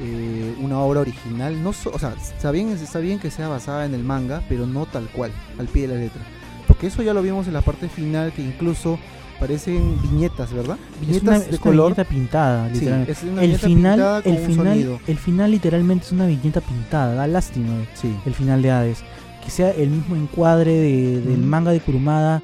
eh, 0.00 0.54
una 0.60 0.78
obra 0.80 1.00
original, 1.00 1.62
no 1.62 1.72
so- 1.72 1.90
o 1.92 1.98
sea, 1.98 2.14
está 2.20 2.50
bien, 2.50 2.70
está 2.70 2.98
bien 2.98 3.18
que 3.18 3.30
sea 3.30 3.48
basada 3.48 3.84
en 3.86 3.94
el 3.94 4.02
manga, 4.02 4.42
pero 4.48 4.66
no 4.66 4.86
tal 4.86 5.08
cual, 5.08 5.30
al 5.58 5.66
pie 5.68 5.86
de 5.88 5.94
la 5.94 6.00
letra. 6.00 6.22
Porque 6.66 6.86
eso 6.86 7.02
ya 7.02 7.12
lo 7.14 7.22
vimos 7.22 7.46
en 7.46 7.52
la 7.54 7.60
parte 7.62 7.88
final 7.88 8.32
que 8.32 8.42
incluso 8.42 8.98
parecen 9.38 10.00
viñetas, 10.02 10.52
¿verdad? 10.52 10.76
Es 11.00 11.06
Viñetas 11.06 11.22
una, 11.22 11.38
de 11.38 11.58
color. 11.58 11.86
viñeta 11.94 12.04
pintada, 12.08 12.68
Sí, 12.68 12.74
literalmente. 12.74 13.12
es 13.12 13.22
una 13.22 13.42
el 13.42 13.46
viñeta 13.48 13.66
final, 13.66 13.94
pintada 13.94 14.22
con 14.22 14.32
el 14.34 14.46
final, 14.46 15.00
el 15.06 15.18
final 15.18 15.50
literalmente 15.50 16.04
es 16.06 16.12
una 16.12 16.26
viñeta 16.26 16.60
pintada, 16.60 17.14
da 17.14 17.26
lástima 17.26 17.72
Sí. 17.94 18.14
el 18.26 18.34
final 18.34 18.62
de 18.62 18.70
Hades. 18.70 19.04
Que 19.44 19.50
sea 19.50 19.70
el 19.70 19.88
mismo 19.88 20.16
encuadre 20.16 20.72
de- 20.72 21.20
del 21.22 21.38
manga 21.38 21.70
de 21.72 21.80
Kurumada. 21.80 22.42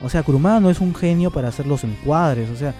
O 0.00 0.08
sea, 0.08 0.22
Kurumada 0.22 0.60
no 0.60 0.70
es 0.70 0.80
un 0.80 0.94
genio 0.94 1.30
para 1.30 1.48
hacer 1.48 1.66
los 1.66 1.84
encuadres. 1.84 2.48
O 2.50 2.56
sea, 2.56 2.70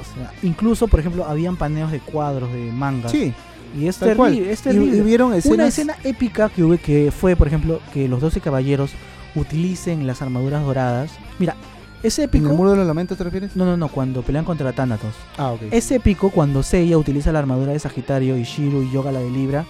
o 0.00 0.04
sea, 0.14 0.32
incluso, 0.44 0.86
por 0.86 1.00
ejemplo, 1.00 1.24
habían 1.26 1.56
paneos 1.56 1.90
de 1.90 1.98
cuadros 1.98 2.52
de 2.52 2.70
mangas. 2.70 3.10
Sí, 3.10 3.34
y 3.78 3.86
es 3.86 3.96
tal 3.98 4.16
cual. 4.16 4.32
terrible, 4.32 4.52
es 4.52 4.60
y, 4.60 4.62
terrible. 4.62 4.96
y 4.96 5.00
vieron 5.00 5.34
Una 5.44 5.66
escena 5.66 5.96
épica 6.04 6.48
que 6.48 6.62
hubo 6.62 6.76
que 6.76 7.10
fue, 7.10 7.36
por 7.36 7.46
ejemplo, 7.46 7.80
que 7.92 8.08
los 8.08 8.20
12 8.20 8.40
caballeros 8.40 8.92
utilicen 9.34 10.06
las 10.06 10.22
armaduras 10.22 10.64
doradas. 10.64 11.12
Mira, 11.38 11.54
es 12.02 12.18
en 12.18 12.24
épico. 12.26 12.48
el 12.48 12.56
muro 12.56 12.70
de 12.70 12.78
los 12.78 12.86
lamentos 12.86 13.18
te 13.18 13.24
refieres? 13.24 13.54
No, 13.56 13.64
no, 13.64 13.76
no, 13.76 13.88
cuando 13.88 14.22
pelean 14.22 14.44
contra 14.44 14.72
Thanatos. 14.72 15.14
Ah, 15.36 15.52
ok. 15.52 15.62
Es 15.70 15.90
épico 15.90 16.30
cuando 16.30 16.62
Seiya 16.62 16.96
utiliza 16.98 17.32
la 17.32 17.40
armadura 17.40 17.72
de 17.72 17.78
Sagitario 17.78 18.36
y 18.38 18.44
Shiro 18.44 18.82
y 18.82 18.90
Yoga 18.90 19.12
la 19.12 19.20
de 19.20 19.30
Libra 19.30 19.64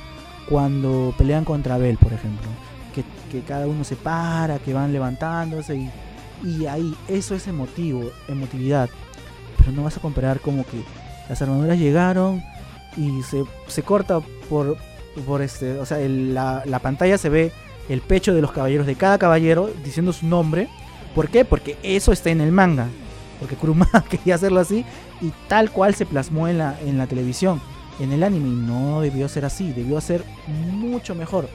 cuando 0.49 1.14
pelean 1.19 1.45
contra 1.45 1.78
Bell, 1.78 1.97
por 1.97 2.12
ejemplo. 2.12 2.49
Que, 2.95 3.04
que 3.30 3.42
cada 3.45 3.66
uno 3.66 3.85
se 3.85 3.97
para, 3.97 4.59
que 4.59 4.73
van 4.73 4.92
levantándose 4.92 5.76
y, 5.76 5.90
y 6.45 6.66
ahí, 6.66 6.95
eso 7.09 7.35
es 7.35 7.47
emotivo, 7.47 8.11
emotividad. 8.28 8.88
Pero 9.59 9.73
no 9.73 9.85
vas 9.85 9.97
a 9.97 10.00
comparar 10.00 10.40
como 10.40 10.64
que 10.64 10.83
las 11.28 11.40
armaduras 11.42 11.78
llegaron 11.78 12.42
y 12.97 13.23
se, 13.23 13.44
se 13.66 13.82
corta 13.82 14.20
por, 14.49 14.76
por 15.26 15.42
este, 15.42 15.78
o 15.78 15.87
sea, 15.87 15.99
la, 15.99 16.62
la 16.66 16.78
pantalla 16.78 17.18
se 17.18 17.28
ve 17.28 17.52
el 17.88 18.00
pecho 18.00 18.35
de 18.35 18.40
los 18.40 18.52
caballeros 18.52 18.87
de 18.87 18.94
cada 18.94 19.18
caballero 19.18 19.70
diciendo 19.85 20.12
su 20.12 20.26
nombre. 20.26 20.68
¿Por 21.14 21.28
qué? 21.28 21.44
Porque 21.44 21.76
eso 21.82 22.12
está 22.12 22.30
en 22.30 22.40
el 22.40 22.52
manga. 22.52 22.88
Porque 23.40 23.56
Kurumada 23.56 24.04
quería 24.09 24.37
hacerlo 24.37 24.61
así 24.61 24.85
y 25.20 25.32
tal 25.49 25.70
cual 25.70 25.94
se 25.94 26.06
plasmó 26.06 26.47
en 26.49 26.59
la, 26.59 26.78
en 26.80 26.99
la 26.99 27.06
televisión. 27.06 27.61
En 27.99 28.12
el 28.12 28.23
anime 28.23 28.49
no 28.49 29.00
debió 29.00 29.28
ser 29.28 29.44
así, 29.44 29.73
debió 29.73 30.00
ser 30.00 30.25
mucho 30.47 31.14
mejor. 31.14 31.49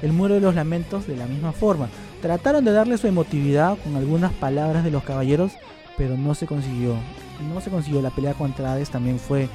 El 0.00 0.12
muro 0.12 0.34
de 0.34 0.40
los 0.40 0.54
lamentos 0.54 1.06
de 1.06 1.16
la 1.16 1.26
misma 1.26 1.52
forma. 1.52 1.88
Trataron 2.22 2.64
de 2.64 2.72
darle 2.72 2.96
su 2.96 3.06
emotividad 3.06 3.76
con 3.82 3.96
algunas 3.96 4.32
palabras 4.32 4.84
de 4.84 4.90
los 4.90 5.02
caballeros, 5.02 5.52
pero 5.96 6.16
no 6.16 6.34
se 6.34 6.46
consiguió. 6.46 6.94
No 7.52 7.60
se 7.60 7.70
consiguió. 7.70 8.00
La 8.00 8.10
pelea 8.10 8.34
contra 8.34 8.72
Hades 8.72 8.90
también 8.90 9.18
fue 9.18 9.48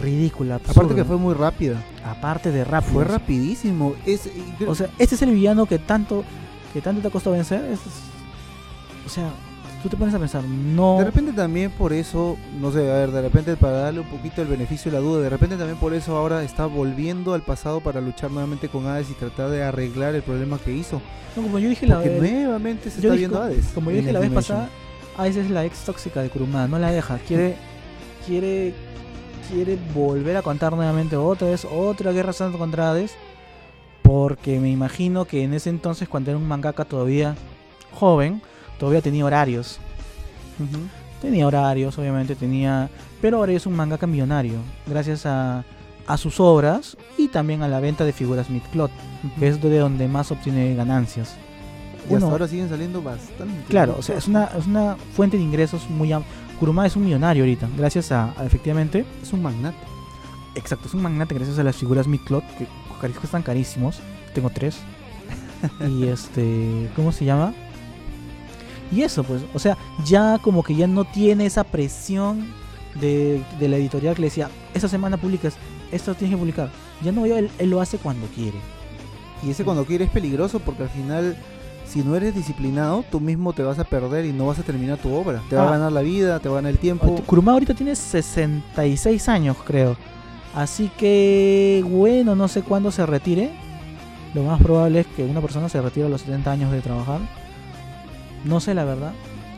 ridícula. 0.00 0.56
Aparte 0.56 0.94
que 0.94 1.04
fue 1.04 1.16
muy 1.16 1.34
rápida. 1.34 1.82
aparte 2.04 2.50
de 2.50 2.64
rápido. 2.64 2.92
Fue 2.94 3.04
rapidísimo. 3.04 3.94
Es, 4.06 4.26
y 4.26 4.64
O 4.64 4.74
sea, 4.74 4.88
este 4.98 5.14
es 5.14 5.22
el 5.22 5.30
villano 5.32 5.66
que 5.66 5.78
tanto 5.78 6.24
que 6.72 6.80
tanto 6.80 7.02
te 7.02 7.10
costó 7.10 7.32
vencer. 7.32 7.64
Es- 7.66 7.80
o 9.04 9.08
sea, 9.08 9.30
tú 9.82 9.88
te 9.88 9.96
pones 9.96 10.14
a 10.14 10.18
pensar, 10.18 10.44
no. 10.44 10.96
de 10.98 11.04
repente 11.04 11.32
también 11.32 11.70
por 11.72 11.92
eso, 11.92 12.36
no 12.60 12.70
sé, 12.70 12.88
a 12.90 12.94
ver, 12.94 13.10
de 13.10 13.20
repente 13.22 13.56
para 13.56 13.78
darle 13.78 14.00
un 14.00 14.06
poquito 14.06 14.40
el 14.40 14.48
beneficio 14.48 14.90
de 14.92 14.98
la 14.98 15.02
duda, 15.04 15.22
de 15.22 15.28
repente 15.28 15.56
también 15.56 15.76
por 15.76 15.92
eso 15.92 16.16
ahora 16.16 16.42
está 16.44 16.66
volviendo 16.66 17.34
al 17.34 17.42
pasado 17.42 17.80
para 17.80 18.00
luchar 18.00 18.30
nuevamente 18.30 18.68
con 18.68 18.86
Hades 18.86 19.10
y 19.10 19.14
tratar 19.14 19.50
de 19.50 19.62
arreglar 19.64 20.14
el 20.14 20.22
problema 20.22 20.58
que 20.58 20.72
hizo. 20.72 21.02
no, 21.36 21.42
como 21.42 21.58
yo 21.58 21.68
dije 21.68 21.86
la 21.86 22.02
el- 22.04 22.20
nuevamente 22.20 22.84
se 22.84 22.96
está 23.00 23.08
dije- 23.08 23.16
viendo 23.18 23.42
Hades. 23.42 23.66
Como 23.74 23.90
yo 23.90 23.96
dije 23.98 24.12
la 24.12 24.20
vez 24.20 24.30
pasada, 24.30 24.68
Hades 25.18 25.36
es 25.36 25.50
la 25.50 25.64
ex 25.64 25.78
tóxica 25.84 26.22
de 26.22 26.30
Kurumada, 26.30 26.68
no 26.68 26.78
la 26.78 26.90
deja, 26.92 27.18
quiere 27.18 27.56
quiere 28.26 28.72
quiere 29.48 29.78
volver 29.94 30.36
a 30.36 30.42
contar 30.42 30.74
nuevamente 30.74 31.16
otra 31.16 31.48
vez 31.48 31.64
otra 31.64 32.12
guerra 32.12 32.32
santa 32.32 32.58
contra 32.58 32.90
Hades 32.90 33.14
porque 34.02 34.60
me 34.60 34.70
imagino 34.70 35.24
que 35.24 35.42
en 35.42 35.54
ese 35.54 35.70
entonces 35.70 36.08
cuando 36.08 36.30
era 36.30 36.38
un 36.38 36.46
mangaka 36.46 36.84
todavía 36.84 37.34
joven, 37.92 38.42
todavía 38.78 39.00
tenía 39.00 39.24
horarios. 39.24 39.78
Tenía 41.20 41.46
horarios, 41.46 41.96
obviamente, 41.98 42.34
tenía... 42.34 42.90
Pero 43.20 43.38
ahora 43.38 43.52
es 43.52 43.64
un 43.64 43.74
mangaka 43.74 44.06
millonario, 44.06 44.58
gracias 44.86 45.24
a, 45.24 45.64
a 46.06 46.16
sus 46.16 46.40
obras 46.40 46.96
y 47.16 47.28
también 47.28 47.62
a 47.62 47.68
la 47.68 47.80
venta 47.80 48.04
de 48.04 48.12
figuras 48.12 48.50
Midcloth, 48.50 48.90
que 49.38 49.48
es 49.48 49.62
de 49.62 49.78
donde 49.78 50.08
más 50.08 50.32
obtiene 50.32 50.74
ganancias. 50.74 51.36
Y 52.10 52.14
hasta 52.14 52.26
ahora 52.26 52.48
siguen 52.48 52.68
saliendo 52.68 53.02
bastante. 53.02 53.64
Claro, 53.68 53.96
o 53.98 54.02
sea, 54.02 54.16
es 54.18 54.26
una, 54.28 54.46
es 54.58 54.66
una 54.66 54.96
fuente 55.14 55.36
de 55.36 55.42
ingresos 55.42 55.88
muy 55.88 56.12
amplia. 56.12 56.32
Kuruma 56.58 56.86
es 56.86 56.96
un 56.96 57.04
millonario 57.04 57.42
ahorita, 57.42 57.68
gracias 57.76 58.12
a, 58.12 58.32
a, 58.38 58.44
efectivamente, 58.44 59.04
Es 59.22 59.32
un 59.32 59.42
magnate. 59.42 59.76
exacto, 60.54 60.86
es 60.88 60.94
un 60.94 61.02
magnate 61.02 61.34
gracias 61.34 61.58
a 61.58 61.64
las 61.64 61.76
figuras 61.76 62.06
Midcloth, 62.06 62.44
que 62.56 62.66
cuestan 63.12 63.42
carísimos. 63.42 64.00
Tengo 64.34 64.50
tres. 64.50 64.78
y 65.88 66.06
este, 66.06 66.90
¿cómo 66.96 67.12
se 67.12 67.24
llama? 67.24 67.52
Y 68.90 69.02
eso, 69.02 69.24
pues, 69.24 69.42
o 69.54 69.58
sea, 69.58 69.78
ya 70.04 70.38
como 70.42 70.62
que 70.62 70.74
ya 70.74 70.86
no 70.86 71.04
tiene 71.04 71.46
esa 71.46 71.64
presión 71.64 72.46
de, 73.00 73.42
de 73.58 73.68
la 73.68 73.76
editorial 73.76 74.14
que 74.14 74.20
le 74.20 74.26
decía, 74.26 74.50
esta 74.74 74.88
semana 74.88 75.16
publicas, 75.16 75.54
esto 75.90 76.14
tienes 76.14 76.34
que 76.34 76.38
publicar. 76.38 76.70
Ya 77.02 77.10
no, 77.10 77.24
él, 77.24 77.50
él 77.58 77.70
lo 77.70 77.80
hace 77.80 77.96
cuando 77.98 78.26
quiere. 78.28 78.58
Y 79.42 79.50
ese 79.50 79.64
cuando 79.64 79.84
quiere 79.84 80.04
es 80.04 80.10
peligroso 80.10 80.60
porque 80.60 80.84
al 80.84 80.90
final, 80.90 81.36
si 81.92 82.00
no 82.02 82.16
eres 82.16 82.34
disciplinado, 82.34 83.04
tú 83.10 83.20
mismo 83.20 83.52
te 83.52 83.62
vas 83.62 83.78
a 83.78 83.84
perder 83.84 84.24
y 84.24 84.32
no 84.32 84.46
vas 84.46 84.58
a 84.58 84.62
terminar 84.62 84.96
tu 84.98 85.12
obra. 85.12 85.42
Te 85.50 85.56
va 85.56 85.64
Ah. 85.64 85.68
a 85.68 85.70
ganar 85.72 85.92
la 85.92 86.00
vida, 86.00 86.38
te 86.40 86.48
va 86.48 86.54
a 86.54 86.58
ganar 86.58 86.72
el 86.72 86.78
tiempo. 86.78 87.16
Kuruma 87.26 87.52
ahorita 87.52 87.74
tiene 87.74 87.94
66 87.94 89.28
años, 89.28 89.56
creo. 89.64 89.96
Así 90.54 90.90
que, 90.96 91.84
bueno, 91.86 92.34
no 92.34 92.48
sé 92.48 92.62
cuándo 92.62 92.90
se 92.90 93.04
retire. 93.04 93.50
Lo 94.34 94.42
más 94.44 94.62
probable 94.62 95.00
es 95.00 95.06
que 95.08 95.24
una 95.24 95.40
persona 95.42 95.68
se 95.68 95.82
retire 95.82 96.06
a 96.06 96.08
los 96.08 96.22
70 96.22 96.50
años 96.50 96.72
de 96.72 96.80
trabajar. 96.80 97.20
No 98.44 98.60
sé 98.60 98.72
la 98.74 98.84
verdad. 98.84 99.12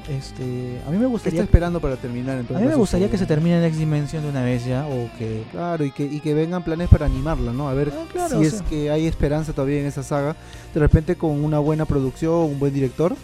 Este, 0.09 0.43
a 0.87 0.91
mí 0.91 0.99
me 0.99 0.99
¿Qué 0.99 1.05
está 1.05 1.09
gustaría, 1.09 1.43
esperando 1.43 1.81
para 1.81 1.97
terminar 1.97 2.37
a 2.37 2.41
entonces? 2.41 2.63
mí 2.63 2.69
me 2.71 2.77
gustaría 2.77 3.11
que 3.11 3.17
se 3.17 3.25
termine 3.27 3.61
Next 3.61 3.79
Dimension 3.79 4.23
de 4.23 4.29
una 4.29 4.43
vez 4.43 4.65
ya 4.67 4.87
o 4.87 5.09
que 5.19 5.45
Claro, 5.51 5.85
y 5.85 5.93
que, 5.93 6.05
y 6.05 6.21
que 6.21 6.35
vengan 6.35 6.63
planes 6.63 6.89
para 6.89 7.07
animarla, 7.07 7.53
¿no? 7.53 7.69
A 7.69 7.75
ver 7.75 7.91
Ah, 7.97 8.05
claro, 8.13 8.39
si 8.39 8.45
es 8.47 8.55
sea. 8.59 8.67
que 8.67 8.91
hay 8.91 9.07
esperanza 9.07 9.53
todavía 9.55 9.81
en 9.81 9.87
esa 9.87 10.03
saga. 10.03 10.37
De 10.75 10.81
repente 10.81 11.17
con 11.17 11.43
una 11.43 11.59
buena 11.59 11.87
producción, 11.87 12.35
un 12.35 12.59
buen 12.59 12.75
director, 12.75 13.17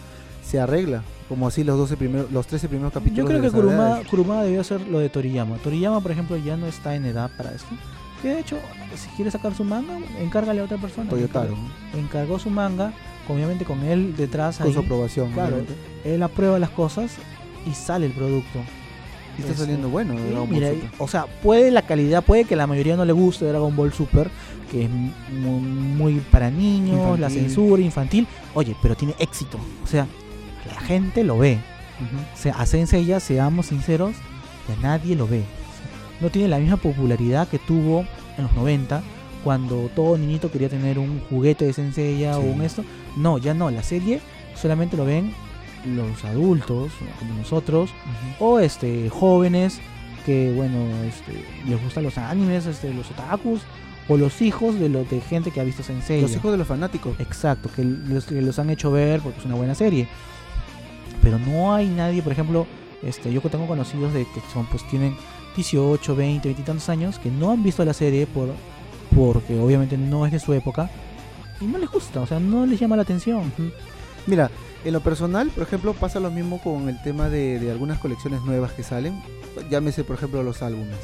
se 0.43 0.59
arregla. 0.59 1.03
Como 1.29 1.47
así 1.47 1.63
los 1.63 1.77
12 1.77 1.95
primeros, 1.97 2.31
los 2.31 2.45
13 2.47 2.67
primeros 2.67 2.91
capítulos. 2.91 3.17
Yo 3.19 3.25
creo 3.25 3.41
que 3.41 3.51
Kuruma. 3.51 3.99
Kuruma 4.09 4.43
debió 4.43 4.59
hacer 4.61 4.81
lo 4.87 4.99
de 4.99 5.07
Toriyama. 5.09 5.57
Toriyama, 5.57 6.01
por 6.01 6.11
ejemplo, 6.11 6.35
ya 6.35 6.57
no 6.57 6.65
está 6.67 6.95
en 6.95 7.05
edad 7.05 7.29
para 7.37 7.51
esto. 7.51 7.69
Que 8.21 8.29
de 8.29 8.39
hecho, 8.39 8.57
si 8.97 9.07
quiere 9.15 9.31
sacar 9.31 9.53
su 9.55 9.63
manga, 9.63 9.97
encárgale 10.19 10.59
a 10.61 10.65
otra 10.65 10.77
persona. 10.77 11.09
Toyotaro, 11.09 11.55
Encargó 11.97 12.37
su 12.37 12.49
manga, 12.49 12.91
obviamente 13.31 13.65
con 13.65 13.83
él 13.83 14.15
detrás 14.15 14.57
con 14.57 14.67
ahí. 14.67 14.73
su 14.73 14.79
aprobación. 14.79 15.31
Claro, 15.31 15.55
obviamente. 15.57 15.73
Él 16.03 16.21
aprueba 16.23 16.59
las 16.59 16.69
cosas 16.69 17.11
y 17.69 17.73
sale 17.73 18.05
el 18.07 18.11
producto. 18.11 18.59
Y 19.37 19.41
está 19.41 19.51
Este, 19.53 19.63
saliendo 19.63 19.89
bueno. 19.89 20.13
Sí, 20.13 20.19
Dragon 20.29 20.49
Ball 20.49 20.53
mira, 20.53 20.69
Super. 20.71 20.89
o 20.97 21.07
sea, 21.07 21.25
puede 21.41 21.71
la 21.71 21.81
calidad, 21.83 22.23
puede 22.23 22.43
que 22.45 22.55
la 22.55 22.67
mayoría 22.67 22.95
no 22.97 23.05
le 23.05 23.13
guste 23.13 23.45
Dragon 23.45 23.73
Ball 23.75 23.93
Super, 23.93 24.29
que 24.69 24.83
es 24.85 24.89
muy, 24.89 25.59
muy 25.61 26.13
para 26.31 26.49
niños, 26.51 27.17
la 27.19 27.29
censura 27.29 27.81
infantil. 27.81 28.27
Oye, 28.53 28.75
pero 28.81 28.95
tiene 28.95 29.15
éxito. 29.19 29.57
O 29.83 29.87
sea, 29.87 30.05
la 30.67 30.79
gente 30.81 31.23
lo 31.23 31.37
ve. 31.37 31.59
Ujú. 31.97 32.21
O 32.33 32.37
sea, 32.37 32.53
a 32.55 32.65
Sensei 32.65 33.05
ya, 33.05 33.19
seamos 33.19 33.67
sinceros, 33.67 34.15
ya 34.67 34.75
nadie 34.81 35.15
lo 35.15 35.27
ve. 35.27 35.39
O 35.39 35.41
sea, 35.41 36.19
no 36.19 36.29
tiene 36.29 36.47
la 36.49 36.57
misma 36.59 36.77
popularidad 36.77 37.47
que 37.47 37.57
tuvo 37.59 38.05
en 38.37 38.43
los 38.43 38.53
90, 38.53 39.01
cuando 39.43 39.89
todo 39.95 40.17
niñito 40.17 40.51
quería 40.51 40.69
tener 40.69 40.99
un 40.99 41.19
juguete 41.29 41.65
de 41.65 41.71
o 41.71 42.41
Sí. 42.41 42.47
un 42.47 42.61
esto. 42.61 42.83
No, 43.17 43.37
ya 43.37 43.53
no. 43.53 43.69
La 43.71 43.83
serie 43.83 44.21
solamente 44.55 44.97
lo 44.97 45.05
ven 45.05 45.33
los 45.85 46.23
adultos, 46.25 46.91
como 47.19 47.33
nosotros, 47.35 47.89
o 48.39 48.59
este 48.59 49.09
jóvenes 49.09 49.79
que 50.25 50.53
bueno 50.55 50.77
este 51.09 51.43
les 51.67 51.81
gustan 51.83 52.03
los 52.03 52.15
animes 52.19 52.67
este 52.67 52.93
los 52.93 53.09
otakus 53.09 53.61
o 54.07 54.17
los 54.17 54.39
hijos 54.43 54.79
de 54.79 54.87
los 54.87 55.09
de 55.09 55.19
gente 55.19 55.49
que 55.49 55.59
ha 55.59 55.63
visto 55.63 55.81
Sensei 55.81 56.21
Los 56.21 56.35
hijos 56.35 56.51
de 56.51 56.59
los 56.59 56.67
fanáticos. 56.67 57.19
exacto 57.19 57.69
que 57.75 57.83
los, 57.83 58.25
que 58.25 58.39
los 58.39 58.59
han 58.59 58.69
hecho 58.69 58.91
ver 58.91 59.21
porque 59.21 59.39
es 59.39 59.45
una 59.45 59.55
buena 59.55 59.73
serie 59.73 60.07
pero 61.23 61.39
no 61.39 61.73
hay 61.73 61.87
nadie 61.87 62.21
por 62.21 62.31
ejemplo 62.33 62.67
este 63.01 63.33
yo 63.33 63.41
tengo 63.41 63.65
conocidos 63.65 64.13
de 64.13 64.25
que 64.25 64.41
son 64.53 64.67
pues 64.67 64.87
tienen 64.89 65.15
18 65.55 66.15
20 66.15 66.47
20 66.49 66.61
y 66.61 66.65
tantos 66.65 66.87
años 66.89 67.17
que 67.17 67.31
no 67.31 67.49
han 67.49 67.63
visto 67.63 67.83
la 67.83 67.93
serie 67.93 68.27
por 68.27 68.49
porque 69.15 69.59
obviamente 69.59 69.97
no 69.97 70.25
es 70.25 70.31
de 70.31 70.39
su 70.39 70.53
época 70.53 70.89
y 71.59 71.65
no 71.65 71.77
les 71.77 71.89
gusta 71.89 72.21
o 72.21 72.27
sea 72.27 72.39
no 72.39 72.65
les 72.65 72.79
llama 72.79 72.95
la 72.95 73.01
atención 73.03 73.51
Mira, 74.27 74.51
en 74.85 74.93
lo 74.93 74.99
personal, 75.01 75.49
por 75.49 75.63
ejemplo, 75.63 75.93
pasa 75.95 76.19
lo 76.19 76.29
mismo 76.29 76.59
con 76.61 76.87
el 76.89 77.01
tema 77.01 77.27
de, 77.27 77.57
de 77.59 77.71
algunas 77.71 77.97
colecciones 77.97 78.41
nuevas 78.43 78.71
que 78.73 78.83
salen. 78.83 79.19
Llámese, 79.71 80.03
por 80.03 80.15
ejemplo, 80.15 80.43
los 80.43 80.61
álbumes. 80.61 80.95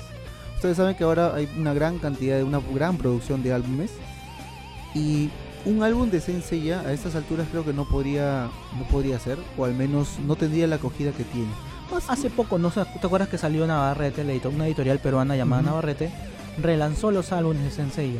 Ustedes 0.56 0.78
saben 0.78 0.96
que 0.96 1.04
ahora 1.04 1.34
hay 1.34 1.50
una 1.58 1.74
gran 1.74 1.98
cantidad, 1.98 2.38
de 2.38 2.44
una 2.44 2.60
gran 2.76 2.98
producción 2.98 3.42
de 3.42 3.54
álbumes. 3.54 3.90
Y 4.94 5.32
un 5.66 5.82
álbum 5.82 6.12
de 6.12 6.22
Sensei 6.22 6.62
ya 6.62 6.82
a 6.82 6.94
estas 6.94 7.16
alturas 7.16 7.48
creo 7.52 7.66
que 7.66 7.74
no 7.74 7.86
podría, 7.86 8.50
no 8.78 8.84
podría 8.92 9.18
ser, 9.20 9.40
o 9.58 9.66
al 9.66 9.74
menos 9.74 10.20
no 10.28 10.36
tendría 10.36 10.68
la 10.68 10.76
acogida 10.76 11.12
que 11.12 11.24
tiene. 11.24 11.50
Hace 12.08 12.30
poco, 12.30 12.60
¿no 12.60 12.70
¿te 12.70 12.82
acuerdas 12.82 13.30
que 13.30 13.40
salió 13.40 13.66
Navarrete, 13.66 14.24
la 14.24 14.34
edito- 14.34 14.50
una 14.54 14.68
editorial 14.68 15.00
peruana 15.00 15.36
llamada 15.36 15.62
Ujú. 15.64 15.70
Navarrete? 15.72 16.12
Relanzó 16.62 17.12
los 17.12 17.32
álbumes 17.32 17.64
de 17.64 17.72
Sensei. 17.72 18.20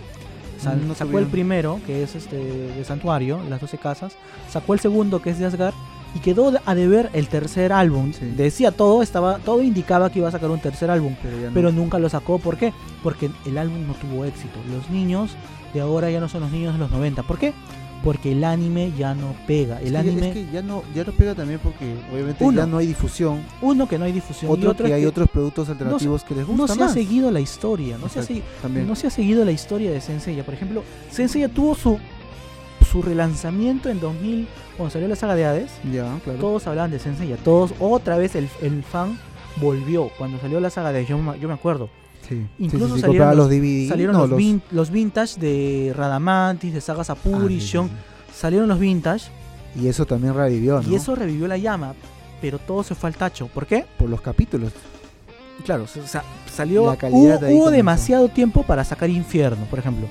Sal- 0.60 0.78
Mm, 0.84 0.88
no 0.88 0.96
sacó 0.96 1.20
el 1.20 1.26
primero, 1.28 1.80
que 1.86 2.02
es 2.04 2.16
este 2.16 2.36
de 2.38 2.84
Santuario, 2.84 3.40
las 3.50 3.62
12 3.62 3.78
casas. 3.78 4.14
Sacó 4.50 4.74
el 4.74 4.80
segundo, 4.80 5.22
que 5.22 5.30
es 5.30 5.40
de 5.40 5.46
Asgard. 5.46 5.74
Y 6.16 6.20
quedó 6.20 6.52
a 6.66 6.74
deber 6.74 7.10
el 7.14 7.28
tercer 7.28 7.72
álbum. 7.74 8.14
Sí. 8.14 8.26
Decía 8.36 8.72
todo, 8.72 9.04
estaba 9.04 9.38
todo 9.40 9.62
indicaba 9.62 10.10
que 10.10 10.20
iba 10.20 10.30
a 10.30 10.32
sacar 10.32 10.50
un 10.50 10.60
tercer 10.60 10.90
álbum. 10.90 11.16
pero 11.22 11.38
no. 11.38 11.54
Pero 11.54 11.72
nunca 11.72 12.00
lo 12.00 12.10
sacó. 12.10 12.40
¿Por 12.40 12.58
qué? 12.58 12.74
Porque 13.04 13.30
el 13.46 13.58
álbum 13.58 13.86
no 13.86 13.94
tuvo 13.94 14.24
éxito. 14.26 14.58
Los 14.74 14.90
niños 14.90 15.36
de 15.74 15.82
ahora 15.82 16.10
ya 16.10 16.20
no 16.20 16.30
son 16.30 16.42
los 16.42 16.52
niños 16.52 16.74
de 16.74 16.80
los 16.80 16.90
90. 16.92 17.24
¿Por 17.24 17.38
qué? 17.38 17.54
Porque 18.04 18.32
el 18.32 18.44
anime 18.44 18.94
ya 18.98 19.14
no 19.16 19.36
pega. 19.48 19.80
Es 19.82 19.88
El 19.88 19.92
que- 19.94 19.98
anime, 19.98 20.28
es 20.30 20.34
que 20.34 20.46
ya 20.52 20.62
no, 20.62 20.84
ya 20.96 21.04
no 21.04 21.12
pega 21.12 21.34
también 21.36 21.60
porque 21.62 21.96
obviamente 22.14 22.44
Uno. 22.44 22.58
ya 22.58 22.66
no 22.68 22.78
hay 22.78 22.88
difusión. 22.88 23.42
uno 23.62 23.88
que 23.88 23.98
no 23.98 24.06
hay 24.06 24.12
difusión. 24.12 24.50
y 24.52 24.54
Otro, 24.54 24.72
otro 24.72 24.86
que 24.88 24.94
hay 24.94 25.02
que 25.02 25.08
otros 25.08 25.30
productos 25.30 25.68
alternativos 25.70 26.24
que 26.24 26.36
les 26.36 26.46
gusta 26.46 26.62
no 26.62 26.68
se 26.68 26.80
más. 26.80 26.92
ha 26.92 26.94
seguido 26.94 27.32
la 27.32 27.40
historia. 27.40 27.98
No 27.98 28.08
se 28.08 28.20
ha 28.20 28.22
Exacto, 28.22 28.28
seguido. 28.28 28.46
también. 28.62 28.88
No 28.88 28.96
se 28.96 29.08
ha 29.08 29.10
seguido 29.10 29.44
la 29.44 29.52
historia 29.52 29.92
de 29.92 30.00
Senseiya. 30.00 30.46
Por 30.46 30.54
ejemplo, 30.54 30.84
Senseiya 31.12 31.50
tuvo 31.50 31.76
su, 31.76 31.98
su 32.90 33.02
relanzamiento 33.02 33.90
en 33.90 34.00
2000, 34.00 34.48
cuando 34.78 34.92
salió 34.94 35.08
la 35.08 35.16
saga 35.16 35.36
de 35.36 35.46
Hades. 35.46 35.72
Ya, 35.92 36.20
claro. 36.24 36.40
Todos 36.40 36.68
hablaban 36.68 36.92
de 36.92 37.00
Senseiya. 37.00 37.36
Todos, 37.38 37.74
otra 37.80 38.18
vez 38.18 38.36
el, 38.36 38.48
el 38.62 38.84
fan 38.84 39.20
volvió. 39.62 40.10
Cuando 40.18 40.40
salió 40.40 40.60
la 40.60 40.70
saga 40.70 40.92
de 40.92 41.06
yo, 41.06 41.18
me- 41.18 41.40
yo 41.40 41.48
me 41.48 41.54
acuerdo. 41.54 41.90
Sí. 42.28 42.46
Incluso 42.60 42.88
sí, 42.88 42.92
sí, 42.94 42.96
sí, 42.98 43.02
salieron 43.02 43.38
los- 43.38 43.50
DVD. 43.50 43.88
Salieron 43.90 44.14
no, 44.14 44.20
los, 44.22 44.30
los- 44.32 44.40
vin- 44.40 44.62
los 44.72 44.90
vintage 44.92 45.40
de 45.40 45.94
Radamantis, 45.96 46.74
de 46.74 46.82
Saga 46.82 47.02
Ah, 47.02 47.06
Sapuri, 47.06 47.56
sí, 47.56 47.62
sí, 47.62 47.68
Shion. 47.74 47.88
sí. 47.88 47.94
Salieron 48.36 48.68
los 48.68 48.80
vintage 48.80 49.30
Y 49.80 49.88
eso 49.88 50.06
también 50.06 50.34
revivió, 50.34 50.82
¿no? 50.82 50.90
y 50.90 50.96
eso 50.96 51.16
revivió 51.16 51.48
la 51.48 51.58
llama. 51.58 51.94
Pero 52.42 52.60
todo 52.60 52.84
se 52.84 52.94
fue 52.96 53.10
al 53.10 53.16
tacho. 53.16 53.48
¿Por 53.48 53.66
qué? 53.66 53.86
por 53.98 54.10
los 54.10 54.22
capítulos. 54.22 54.72
Claro, 55.66 55.84
o 55.86 55.88
sea, 55.88 56.24
salió. 56.54 56.86
La 56.88 56.98
calidad 56.98 57.42
hubo 57.50 57.72
de 57.72 57.78
demasiado 57.78 58.28
tiempo 58.30 58.62
para 58.64 58.84
sacar 58.84 59.10
Infierno, 59.10 59.66
por 59.66 59.80
ejemplo. 59.80 60.08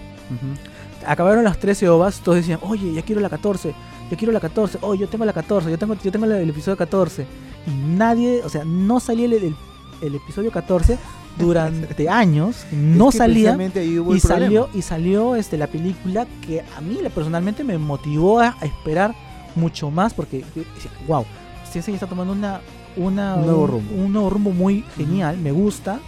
acabaron 1.07 1.45
las 1.45 1.59
13 1.59 1.89
ovas, 1.89 2.21
todos 2.21 2.39
decían, 2.39 2.59
oye, 2.63 2.93
ya 2.93 3.03
quiero 3.03 3.21
la 3.21 3.29
14, 3.31 3.73
ya 4.11 4.17
quiero 4.17 4.33
la 4.33 4.41
14, 4.41 4.79
oye, 4.83 5.01
yo 5.01 5.09
tengo 5.09 5.25
la 5.25 5.33
14, 5.33 5.71
yo 5.71 5.79
tengo, 5.79 5.95
yo 6.03 6.13
tengo 6.13 6.27
el 6.27 6.49
episodio 6.51 6.77
14. 6.77 7.27
Y 7.67 7.71
nadie, 7.97 8.43
o 8.45 8.49
sea, 8.49 8.65
no 8.65 9.01
salía 9.01 9.27
el, 9.27 9.33
el- 9.35 9.57
el 10.03 10.15
episodio 10.15 10.51
14 10.53 10.99
durante 11.39 12.09
años, 12.11 12.67
no 12.71 13.09
Es 13.09 13.13
que 13.15 13.19
salía. 13.19 13.53
Y 13.55 13.57
problema. 13.71 14.21
salió, 14.21 14.69
y 14.75 14.83
salió 14.83 15.37
este, 15.37 15.57
la 15.57 15.67
película 15.69 16.27
que 16.47 16.63
a 16.77 16.81
mí 16.83 16.99
personalmente 17.15 17.65
me 17.65 17.79
motivó 17.79 18.41
a, 18.41 18.57
esperar 18.63 19.15
mucho 19.55 19.91
más 19.91 20.13
porque 20.13 20.45
yo 20.55 20.63
decía, 20.75 20.91
wow, 21.09 21.25
Sensei 21.73 21.95
está 21.95 22.07
tomando 22.07 22.33
una, 22.35 22.61
una, 22.97 23.37
Un 23.37 23.47
nuevo 23.47 23.67
rumbo. 23.67 23.95
un 23.95 24.13
nuevo 24.13 24.29
rumbo 24.31 24.51
muy 24.51 24.85
genial, 24.97 25.39
me 25.39 25.51
gusta. 25.51 25.99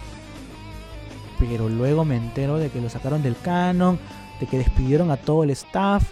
Pero 1.39 1.69
luego 1.69 2.03
me 2.05 2.17
entero 2.17 2.57
de 2.57 2.69
que 2.69 2.81
lo 2.81 2.89
sacaron 2.89 3.23
del 3.23 3.35
canon, 3.37 3.97
de 4.39 4.45
que 4.45 4.57
despidieron 4.57 5.09
a 5.09 5.17
todo 5.17 5.43
el 5.43 5.49
staff, 5.51 6.03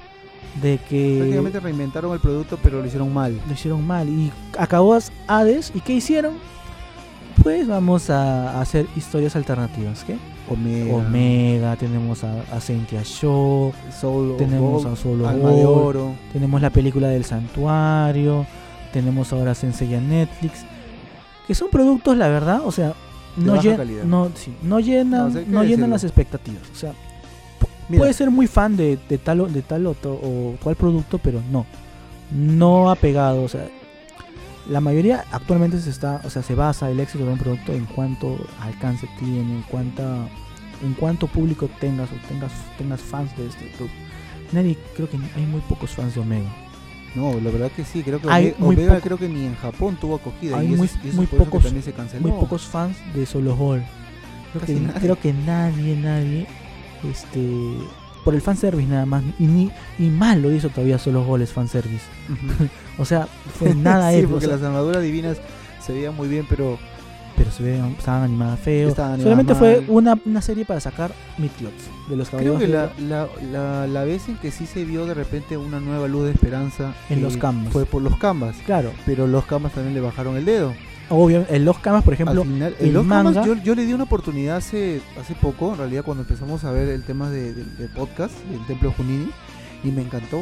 de 0.62 0.78
que 0.90 1.16
Prácticamente 1.20 1.60
reinventaron 1.60 2.12
el 2.14 2.20
producto, 2.20 2.58
pero 2.62 2.80
lo 2.82 2.86
hicieron 2.88 3.14
mal. 3.14 3.40
lo 3.48 3.54
hicieron 3.54 3.86
mal. 3.86 4.08
Y 4.10 4.32
acabó 4.58 4.98
Hades, 5.28 5.72
¿y 5.76 5.82
qué 5.82 5.94
hicieron? 5.94 6.36
Pues 7.44 7.68
vamos 7.68 8.10
a 8.10 8.60
hacer 8.60 8.88
historias 8.96 9.36
alternativas, 9.36 10.04
¿qué? 10.04 10.18
Omega, 10.50 10.96
Omega, 10.96 11.76
tenemos 11.76 12.24
a, 12.24 12.32
a 12.52 12.60
Cynthia 12.62 13.02
Shaw, 13.04 13.72
Soul 14.00 14.32
of 14.32 14.38
tenemos 14.38 14.84
Gold, 14.84 14.94
a 14.94 14.96
Solo 14.96 15.28
Alma 15.28 15.52
de 15.52 15.66
Oro. 15.66 16.16
tenemos 16.34 16.62
la 16.62 16.70
película 16.70 17.10
del 17.10 17.26
santuario, 17.26 18.46
tenemos 18.94 19.32
ahora 19.34 19.54
Sensei 19.54 19.94
en 19.94 20.10
Netflix, 20.10 20.66
que 21.46 21.54
son 21.54 21.70
productos, 21.70 22.18
la 22.18 22.30
verdad, 22.30 22.62
o 22.66 22.72
sea, 22.72 22.94
no, 23.36 23.56
llen- 23.62 24.04
no, 24.06 24.30
sí, 24.36 24.54
no 24.64 24.80
llenan, 24.80 25.20
No, 25.20 25.26
o 25.28 25.32
sea, 25.32 25.44
no 25.48 25.64
llenan 25.64 25.90
las 25.92 26.04
expectativas. 26.06 26.64
O 26.72 26.76
sea, 26.76 26.94
Mira, 27.90 28.00
puede 28.02 28.14
ser 28.14 28.30
muy 28.32 28.48
fan 28.48 28.76
de, 28.78 28.98
de 29.10 29.18
tal, 29.18 29.52
de 29.54 29.62
tal 29.62 29.88
o, 29.88 29.92
o 30.04 30.56
cual 30.62 30.76
producto, 30.76 31.18
pero 31.20 31.42
no, 31.52 31.66
no 32.32 32.90
ha 32.90 32.96
pegado, 32.96 33.44
o 33.44 33.48
sea, 33.48 33.68
la 34.70 34.82
mayoría 34.82 35.24
actualmente 35.32 35.80
se 35.80 35.90
está, 35.90 36.22
o 36.26 36.30
sea, 36.30 36.42
se 36.44 36.54
basa 36.56 36.90
el 36.92 37.00
éxito 37.00 37.26
de 37.26 37.32
un 37.32 37.38
producto 37.40 37.72
en 37.74 37.86
cuánto 37.86 38.38
alcance 38.62 39.08
tiene, 39.20 39.40
en 39.40 39.62
cuánta, 39.70 40.28
en 40.84 40.94
cuánto 41.00 41.28
público 41.28 41.70
tengas 41.80 42.10
o 42.12 42.16
tengas, 42.28 42.52
tengas 42.78 43.00
fans 43.02 43.36
de 43.38 43.48
este 43.48 43.66
producto. 43.78 43.96
Nadie, 44.52 44.78
creo 44.96 45.10
que 45.10 45.18
hay 45.36 45.46
muy 45.46 45.62
pocos 45.62 45.92
fans 45.92 46.16
de 46.16 46.22
Omega. 46.22 46.50
No, 47.16 47.34
la 47.40 47.50
verdad 47.50 47.72
que 47.76 47.84
sí, 47.86 48.04
creo 48.04 48.22
que 48.22 48.30
Hay 48.30 48.54
Omega, 48.60 48.96
poco- 48.96 49.02
creo 49.04 49.18
que 49.18 49.30
ni 49.30 49.46
en 49.46 49.56
Japón 49.56 49.98
tuvo 50.00 50.16
acogida 50.18 50.58
Hay 50.58 50.68
y 50.68 50.74
eso, 50.74 50.78
muy- 50.78 50.90
y 51.04 51.08
eso 51.08 51.18
muy 51.18 51.26
pocos- 51.28 51.64
se. 51.64 52.20
Muy 52.20 52.32
pocos 52.32 52.62
fans 52.66 52.98
de 53.16 53.26
Solo 53.26 53.56
Hall. 53.56 53.84
Creo 54.54 54.66
que, 54.66 55.00
creo 55.00 55.20
que 55.20 55.34
nadie, 55.34 55.96
nadie, 55.96 56.46
este, 57.04 57.74
por 58.24 58.36
el 58.36 58.42
fanservice 58.42 58.88
nada 58.90 59.06
más, 59.06 59.24
y 59.40 59.46
ni 59.48 59.72
y 60.00 60.10
mal 60.10 60.42
lo 60.42 60.52
hizo 60.52 60.70
todavía 60.70 60.98
Solo 60.98 61.24
Hall 61.24 61.42
es 61.42 61.52
fanservice. 61.54 62.06
Ujú. 62.30 62.68
O 63.00 63.06
sea, 63.06 63.28
fue 63.60 63.76
nada 63.76 64.10
sí, 64.12 64.18
épico, 64.18 64.32
porque 64.32 64.46
o 64.48 64.50
sea, 64.50 64.58
las 64.58 64.66
armaduras 64.66 65.04
divinas 65.04 65.38
se 65.86 65.94
veían 65.94 66.16
muy 66.16 66.28
bien, 66.28 66.46
pero 66.50 66.78
pero 67.38 67.52
se 67.52 67.62
veían, 67.62 67.90
estaban 68.00 68.24
animadas 68.24 68.60
feo. 68.60 68.90
Estaban 68.90 69.14
animadas 69.22 69.24
Solamente 69.24 69.54
fue 69.54 69.86
una, 69.94 70.18
una 70.26 70.42
serie 70.42 70.66
para 70.66 70.80
sacar 70.80 71.12
midclots 71.38 71.84
de 72.10 72.16
los 72.16 72.30
creo 72.30 72.56
caballeros 72.56 72.60
que 72.60 72.66
de- 73.00 73.08
la, 73.08 73.28
la, 73.52 73.82
la, 73.84 73.86
la 73.88 74.04
vez 74.04 74.28
en 74.28 74.38
que 74.38 74.50
sí 74.50 74.66
se 74.66 74.84
vio 74.86 75.06
de 75.06 75.14
repente 75.14 75.56
una 75.56 75.80
nueva 75.80 76.08
luz 76.08 76.26
de 76.26 76.32
esperanza 76.32 76.96
En 77.12 77.20
eh, 77.20 77.22
los 77.22 77.38
canvas. 77.38 77.72
fue 77.72 77.86
por 77.86 78.02
los 78.02 78.18
canvas, 78.18 78.56
Claro, 78.66 78.92
pero 79.06 79.28
los 79.28 79.46
canvas 79.46 79.74
también 79.74 79.94
le 79.94 80.02
bajaron 80.02 80.36
el 80.36 80.46
dedo. 80.46 80.74
Obvio, 81.10 81.46
en 81.50 81.66
los 81.66 81.80
camas, 81.80 82.04
por 82.04 82.14
ejemplo, 82.14 82.42
Al 82.42 82.48
final, 82.48 82.76
el 82.80 82.88
en 82.88 82.94
los 82.94 83.06
manga- 83.06 83.34
Canvas 83.34 83.46
yo, 83.58 83.64
yo 83.64 83.76
le 83.76 83.86
di 83.86 83.94
una 83.94 84.04
oportunidad 84.06 84.58
hace, 84.58 85.02
hace 85.20 85.34
poco, 85.36 85.72
en 85.74 85.78
realidad 85.80 86.04
cuando 86.04 86.24
empezamos 86.24 86.64
a 86.64 86.72
ver 86.72 86.88
el 86.90 87.04
tema 87.04 87.30
de, 87.30 87.54
de- 87.54 87.64
de 87.64 87.88
podcast, 87.90 88.34
el 88.54 88.66
Templo 88.68 88.92
Junini, 88.96 89.30
y 89.84 89.92
me 89.92 90.02
encantó. 90.02 90.42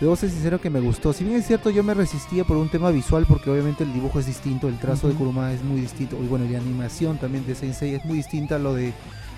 Debo 0.00 0.16
ser 0.16 0.28
sincero 0.30 0.60
que 0.60 0.70
me 0.70 0.80
gustó. 0.80 1.12
Si 1.12 1.22
bien 1.22 1.36
es 1.36 1.46
cierto, 1.46 1.70
yo 1.70 1.84
me 1.84 1.94
resistía 1.94 2.42
por 2.44 2.56
un 2.56 2.68
tema 2.68 2.90
visual, 2.90 3.26
porque 3.28 3.48
obviamente 3.50 3.84
el 3.84 3.92
dibujo 3.92 4.18
es 4.18 4.26
distinto, 4.26 4.66
el 4.68 4.78
trazo 4.78 5.06
de 5.06 5.12
Ujú. 5.14 5.20
Kurumada 5.24 5.52
es 5.52 5.62
muy 5.62 5.80
distinto, 5.80 6.18
y 6.22 6.26
bueno, 6.26 6.44
la 6.50 6.58
animación 6.58 7.16
también 7.18 7.46
de 7.46 7.54
Sensei 7.54 7.94
es 7.94 8.04
muy 8.04 8.16
distinta 8.16 8.56
a 8.56 8.58
lo 8.58 8.74
de 8.74 8.92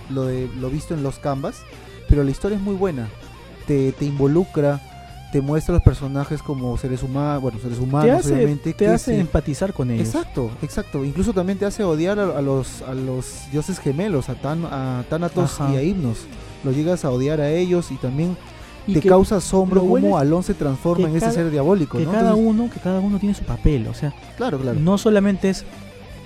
lo, 0.08 0.24
de, 0.24 0.48
lo 0.60 0.70
visto 0.70 0.94
en 0.94 1.02
los 1.02 1.18
Canvas, 1.18 1.56
pero 2.08 2.22
la 2.24 2.30
historia 2.30 2.56
es 2.56 2.62
muy 2.62 2.74
buena. 2.76 3.08
Te, 3.66 3.90
te 3.92 4.04
involucra, 4.04 4.80
te 5.32 5.40
muestra 5.40 5.74
los 5.74 5.82
personajes 5.82 6.42
como 6.42 6.76
seres 6.78 7.02
humanos, 7.02 7.42
bueno, 7.42 7.58
seres 7.60 7.78
humanos, 7.78 8.04
te 8.04 8.10
hace, 8.12 8.34
obviamente. 8.34 8.70
te 8.72 8.84
que 8.84 8.88
hace 8.88 9.12
se- 9.12 9.20
empatizar 9.20 9.72
con 9.72 9.90
ellos. 9.90 10.06
Exacto, 10.06 10.50
exacto. 10.62 11.04
Incluso 11.04 11.32
también 11.32 11.58
te 11.58 11.66
hace 11.66 11.82
odiar 11.84 12.18
a, 12.18 12.38
a 12.38 12.42
los, 12.42 12.82
a 12.82 12.94
los 12.94 13.50
dioses 13.50 13.78
gemelos, 13.78 14.28
a, 14.28 14.34
Tan- 14.36 14.64
a 14.66 15.04
Thanatos 15.10 15.60
Ajá. 15.60 15.72
y 15.72 15.76
a 15.76 15.82
Himnos. 15.82 16.18
Lo 16.64 16.72
llegas 16.72 17.04
a 17.04 17.10
odiar 17.10 17.40
a 17.40 17.50
ellos 17.50 17.90
y 17.90 17.96
también 17.96 18.36
Y 18.86 18.94
te 18.94 19.02
causa 19.08 19.36
asombro 19.36 19.80
bueno 19.82 20.06
cómo 20.06 20.18
Alon 20.18 20.42
se 20.42 20.54
transforma 20.54 21.04
en 21.08 21.16
ese 21.16 21.20
cada- 21.20 21.32
ser 21.32 21.50
diabólico, 21.50 21.98
que 21.98 22.04
¿no? 22.04 22.12
cada 22.12 22.30
Entonces, 22.30 22.46
uno, 22.48 22.70
que 22.72 22.80
cada 22.80 23.00
uno 23.00 23.18
tiene 23.18 23.34
su 23.34 23.42
papel, 23.44 23.88
o 23.88 23.94
sea, 23.94 24.14
claro, 24.36 24.58
claro. 24.60 24.78
no 24.80 24.96
solamente 24.96 25.50
es 25.50 25.64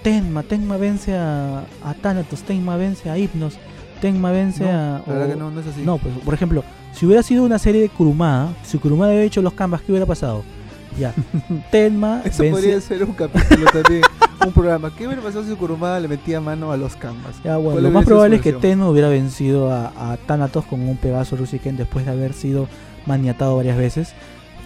Tenma, 0.03 0.43
Tenma 0.43 0.77
vence 0.77 1.15
a, 1.17 1.61
a 1.85 1.95
Thanatos, 2.01 2.43
Tenma 2.43 2.77
vence 2.77 3.11
a 3.11 3.19
Hypnos, 3.19 3.55
Tenma 4.01 4.31
vence 4.31 4.63
No, 4.65 4.69
a... 4.71 4.73
la 4.73 5.03
verdad 5.07 5.27
o- 5.27 5.31
que 5.31 5.37
no, 5.37 5.51
no 5.51 5.61
es 5.61 5.67
así. 5.67 5.83
No, 5.83 5.99
pues, 5.99 6.15
por 6.25 6.33
ejemplo, 6.35 6.63
si 6.93 7.07
hubiera 7.07 7.23
sido 7.23 7.45
una 7.45 7.59
serie 7.59 7.83
de 7.83 7.89
Kurumada, 7.89 8.53
si 8.63 8.79
Kurumada 8.79 9.13
hubiera 9.13 9.27
hecho 9.27 9.43
los 9.43 9.53
canvas, 9.53 9.83
¿qué 9.83 9.93
hubiera 9.93 10.07
pasado? 10.07 10.43
Ya, 10.99 11.15
Tenma 11.71 12.23
Eso 12.25 12.43
podría 12.51 12.81
ser 12.81 13.05
un 13.05 13.13
capítulo 13.13 13.67
también, 13.73 14.03
un 14.45 14.53
programa. 14.53 14.95
¿Qué 14.95 15.07
hubiera 15.07 15.23
pasado 15.23 15.45
si 15.45 15.55
Kurumada 15.55 16.01
le 16.01 16.09
metía 16.09 16.41
mano 16.41 16.73
a 16.73 16.77
los 16.77 16.97
canvas? 16.97 17.37
Ya, 17.45 17.57
bueno, 17.57 17.73
¿Cuál 17.73 17.83
lo 17.85 17.91
más 17.91 18.05
probable 18.05 18.37
es 18.37 18.43
que? 18.43 18.53
Tenma 18.53 18.89
hubiera 18.89 19.09
vencido 19.09 19.71
a, 19.71 20.13
a 20.13 20.17
Thanatos 20.17 20.65
con 20.67 20.81
un 20.81 20.97
Pegaso 20.97 21.37
Rusiken 21.37 21.77
después 21.77 22.05
de 22.07 22.13
haber 22.13 22.33
sido 22.33 22.69
maniatado 23.07 23.57
varias 23.57 23.77
veces. 23.77 24.15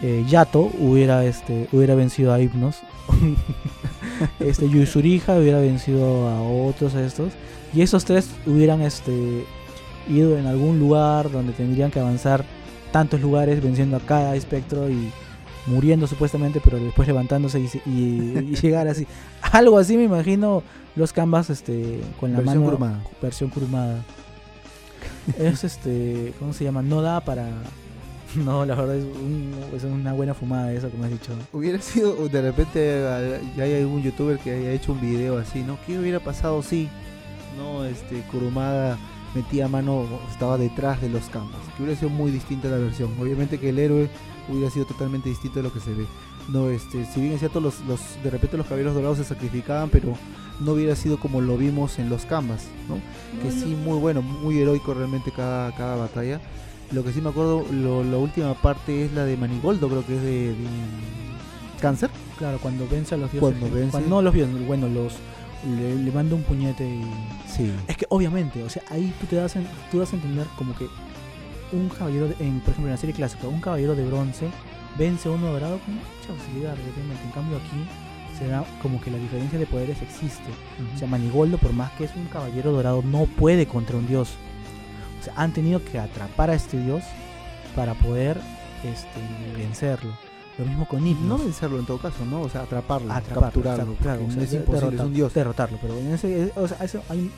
Eh, 0.02 0.24
Yato 0.28 0.70
hubiera 0.78 1.24
este 1.24 1.68
hubiera 1.72 1.94
vencido 1.94 2.32
a 2.32 2.40
Hypnos. 2.40 2.80
este 4.40 4.68
Yusurija 4.68 5.38
hubiera 5.38 5.60
vencido 5.60 6.28
a 6.28 6.42
otros 6.42 6.94
estos. 6.94 7.32
Y 7.72 7.82
esos 7.82 8.04
tres 8.04 8.28
hubieran 8.46 8.82
este 8.82 9.44
ido 10.08 10.38
en 10.38 10.46
algún 10.46 10.78
lugar 10.78 11.30
donde 11.30 11.52
tendrían 11.52 11.90
que 11.90 12.00
avanzar 12.00 12.44
tantos 12.92 13.20
lugares 13.20 13.62
venciendo 13.62 13.96
a 13.96 14.00
cada 14.00 14.36
espectro 14.36 14.88
y 14.90 15.10
muriendo 15.66 16.06
supuestamente, 16.06 16.60
pero 16.62 16.78
después 16.78 17.08
levantándose 17.08 17.58
y, 17.60 17.68
y- 17.86 18.48
y 18.52 18.54
llegar 18.62 18.86
así. 18.88 19.06
Algo 19.52 19.78
así 19.78 19.96
me 19.96 20.04
imagino 20.04 20.62
los 20.96 21.12
canvas 21.12 21.50
este 21.50 22.00
con 22.20 22.32
la 22.32 22.38
Versión 22.40 22.64
mano 22.64 23.02
versión 23.20 23.50
kurumada. 23.50 24.04
es 25.38 25.64
este, 25.64 26.32
¿cómo 26.38 26.52
se 26.52 26.64
llama? 26.64 26.82
No 26.82 27.02
da 27.02 27.20
para 27.20 27.48
no, 28.36 28.64
la 28.64 28.74
verdad 28.74 28.96
es, 28.96 29.04
un- 29.04 29.54
es 29.74 29.84
una 29.84 30.12
buena 30.12 30.34
fumada 30.34 30.72
eso 30.72 30.90
que 30.90 30.96
me 30.98 31.06
has 31.06 31.12
dicho. 31.12 31.32
Hubiera 31.52 31.80
sido, 31.80 32.28
de 32.28 32.42
repente 32.42 33.40
ya 33.56 33.64
hay 33.64 33.74
algún 33.80 34.02
youtuber 34.02 34.38
que 34.38 34.52
haya 34.52 34.70
hecho 34.72 34.92
un 34.92 35.00
video 35.00 35.38
así, 35.38 35.62
¿no? 35.62 35.78
¿Qué 35.86 35.98
hubiera 35.98 36.20
pasado 36.20 36.62
si 36.62 36.88
no 37.56 37.84
este 37.84 38.20
Kurumada 38.30 38.98
metía 39.34 39.68
mano, 39.68 40.04
estaba 40.30 40.56
detrás 40.58 41.00
de 41.00 41.08
los 41.08 41.24
canvas? 41.26 41.60
Que 41.76 41.82
hubiera 41.82 41.98
sido 41.98 42.10
muy 42.10 42.30
distinta 42.30 42.68
la 42.68 42.76
versión. 42.78 43.10
Obviamente 43.20 43.58
que 43.58 43.70
el 43.70 43.78
héroe 43.78 44.08
hubiera 44.48 44.70
sido 44.70 44.86
totalmente 44.86 45.28
distinto 45.28 45.56
de 45.58 45.62
lo 45.64 45.72
que 45.72 45.80
se 45.80 45.94
ve. 45.94 46.06
No, 46.48 46.68
este, 46.68 47.06
si 47.06 47.20
bien 47.20 47.32
es 47.32 47.38
cierto, 47.40 47.60
los, 47.60 47.80
los, 47.88 48.00
de 48.22 48.30
repente 48.30 48.56
los 48.58 48.66
caballeros 48.66 48.94
dorados 48.94 49.16
se 49.18 49.24
sacrificaban, 49.24 49.88
pero 49.88 50.14
no 50.60 50.72
hubiera 50.72 50.94
sido 50.94 51.18
como 51.18 51.40
lo 51.40 51.56
vimos 51.56 51.98
en 51.98 52.10
los 52.10 52.26
canvas, 52.26 52.66
¿no? 52.88 52.96
que 53.42 53.50
sí, 53.50 53.74
muy 53.82 53.98
bueno, 53.98 54.20
muy 54.22 54.58
heroico 54.58 54.92
realmente 54.94 55.32
cada, 55.32 55.74
cada 55.74 55.96
batalla. 55.96 56.40
Lo 56.92 57.02
que 57.02 57.12
sí 57.12 57.22
me 57.22 57.30
acuerdo, 57.30 57.64
lo, 57.72 58.04
la 58.04 58.18
última 58.18 58.52
parte 58.54 59.06
es 59.06 59.12
la 59.14 59.24
de 59.24 59.38
Manigoldo, 59.38 59.88
creo 59.88 60.06
que 60.06 60.16
es 60.16 60.22
de, 60.22 60.48
de 60.50 60.54
Cáncer. 61.80 62.10
Claro, 62.38 62.58
cuando 62.60 62.86
vence 62.88 63.14
a 63.14 63.18
los 63.18 63.32
dioses. 63.32 63.58
Cuando 63.58 63.74
vence- 63.76 64.06
no 64.06 64.20
los 64.22 64.34
dioses, 64.34 64.66
bueno, 64.66 64.86
los 64.88 65.14
le, 65.66 65.94
le 65.96 66.10
manda 66.12 66.34
un 66.34 66.42
puñete 66.42 66.84
y 66.88 67.02
Sí. 67.48 67.72
es 67.88 67.96
que 67.96 68.06
obviamente, 68.08 68.62
o 68.62 68.68
sea, 68.70 68.82
ahí 68.90 69.12
tú 69.20 69.26
te 69.26 69.36
das 69.36 69.56
en- 69.56 69.66
tú 69.90 69.98
das 69.98 70.12
a 70.12 70.16
entender 70.16 70.46
como 70.56 70.74
que 70.74 70.86
un 71.72 71.88
caballero 71.88 72.28
de- 72.28 72.36
en 72.44 72.60
por 72.60 72.70
ejemplo 72.70 72.86
en 72.86 72.92
la 72.92 72.96
serie 72.96 73.14
clásica, 73.14 73.48
un 73.48 73.60
caballero 73.60 73.94
de 73.94 74.04
bronce 74.04 74.48
vence 74.98 75.28
a 75.28 75.32
uno 75.32 75.46
dorado 75.52 75.78
con 75.80 75.94
mucha 75.94 76.42
facilidad. 76.42 76.74
En 77.24 77.30
cambio 77.32 77.56
aquí 77.56 77.86
se 78.38 78.46
da 78.48 78.64
como 78.82 79.00
que 79.00 79.10
la 79.10 79.18
diferencia 79.18 79.58
de 79.58 79.66
poderes 79.66 80.00
existe. 80.02 80.50
O 80.94 80.98
sea, 80.98 81.08
Manigoldo, 81.08 81.58
por 81.58 81.72
más 81.72 81.90
que 81.92 82.04
es 82.04 82.14
un 82.16 82.26
caballero 82.26 82.72
dorado, 82.72 83.02
no 83.02 83.24
puede 83.26 83.66
contra 83.66 83.96
un 83.96 84.06
dios. 84.06 84.34
O 85.20 85.24
sea, 85.24 85.34
han 85.36 85.52
tenido 85.52 85.82
que 85.84 85.98
atrapar 85.98 86.50
a 86.50 86.54
este 86.54 86.78
dios 86.78 87.02
para 87.74 87.94
poder 87.94 88.38
este, 88.84 89.18
vencerlo. 89.56 90.12
Lo 90.58 90.64
mismo 90.66 90.86
con 90.86 91.04
Hypnos. 91.06 91.26
no 91.40 91.44
vencerlo 91.44 91.78
en 91.80 91.86
todo 91.86 91.98
caso, 91.98 92.24
¿no? 92.24 92.42
O 92.42 92.48
sea, 92.48 92.62
atraparlo, 92.62 93.12
Atraparlo, 93.12 93.40
capturarlo. 93.42 93.94
claro, 94.00 94.24
o 94.26 94.30
sea, 94.30 94.42
es 94.42 94.52
imposible, 94.52 94.96
es 94.96 95.02
un 95.02 95.12
dios. 95.14 95.34
Derrotarlo, 95.34 95.78
pero 95.82 95.98
en 95.98 96.12
ese, 96.12 96.52
o 96.54 96.68
sea, 96.68 96.78
eso 96.84 97.02
hay- 97.08 97.30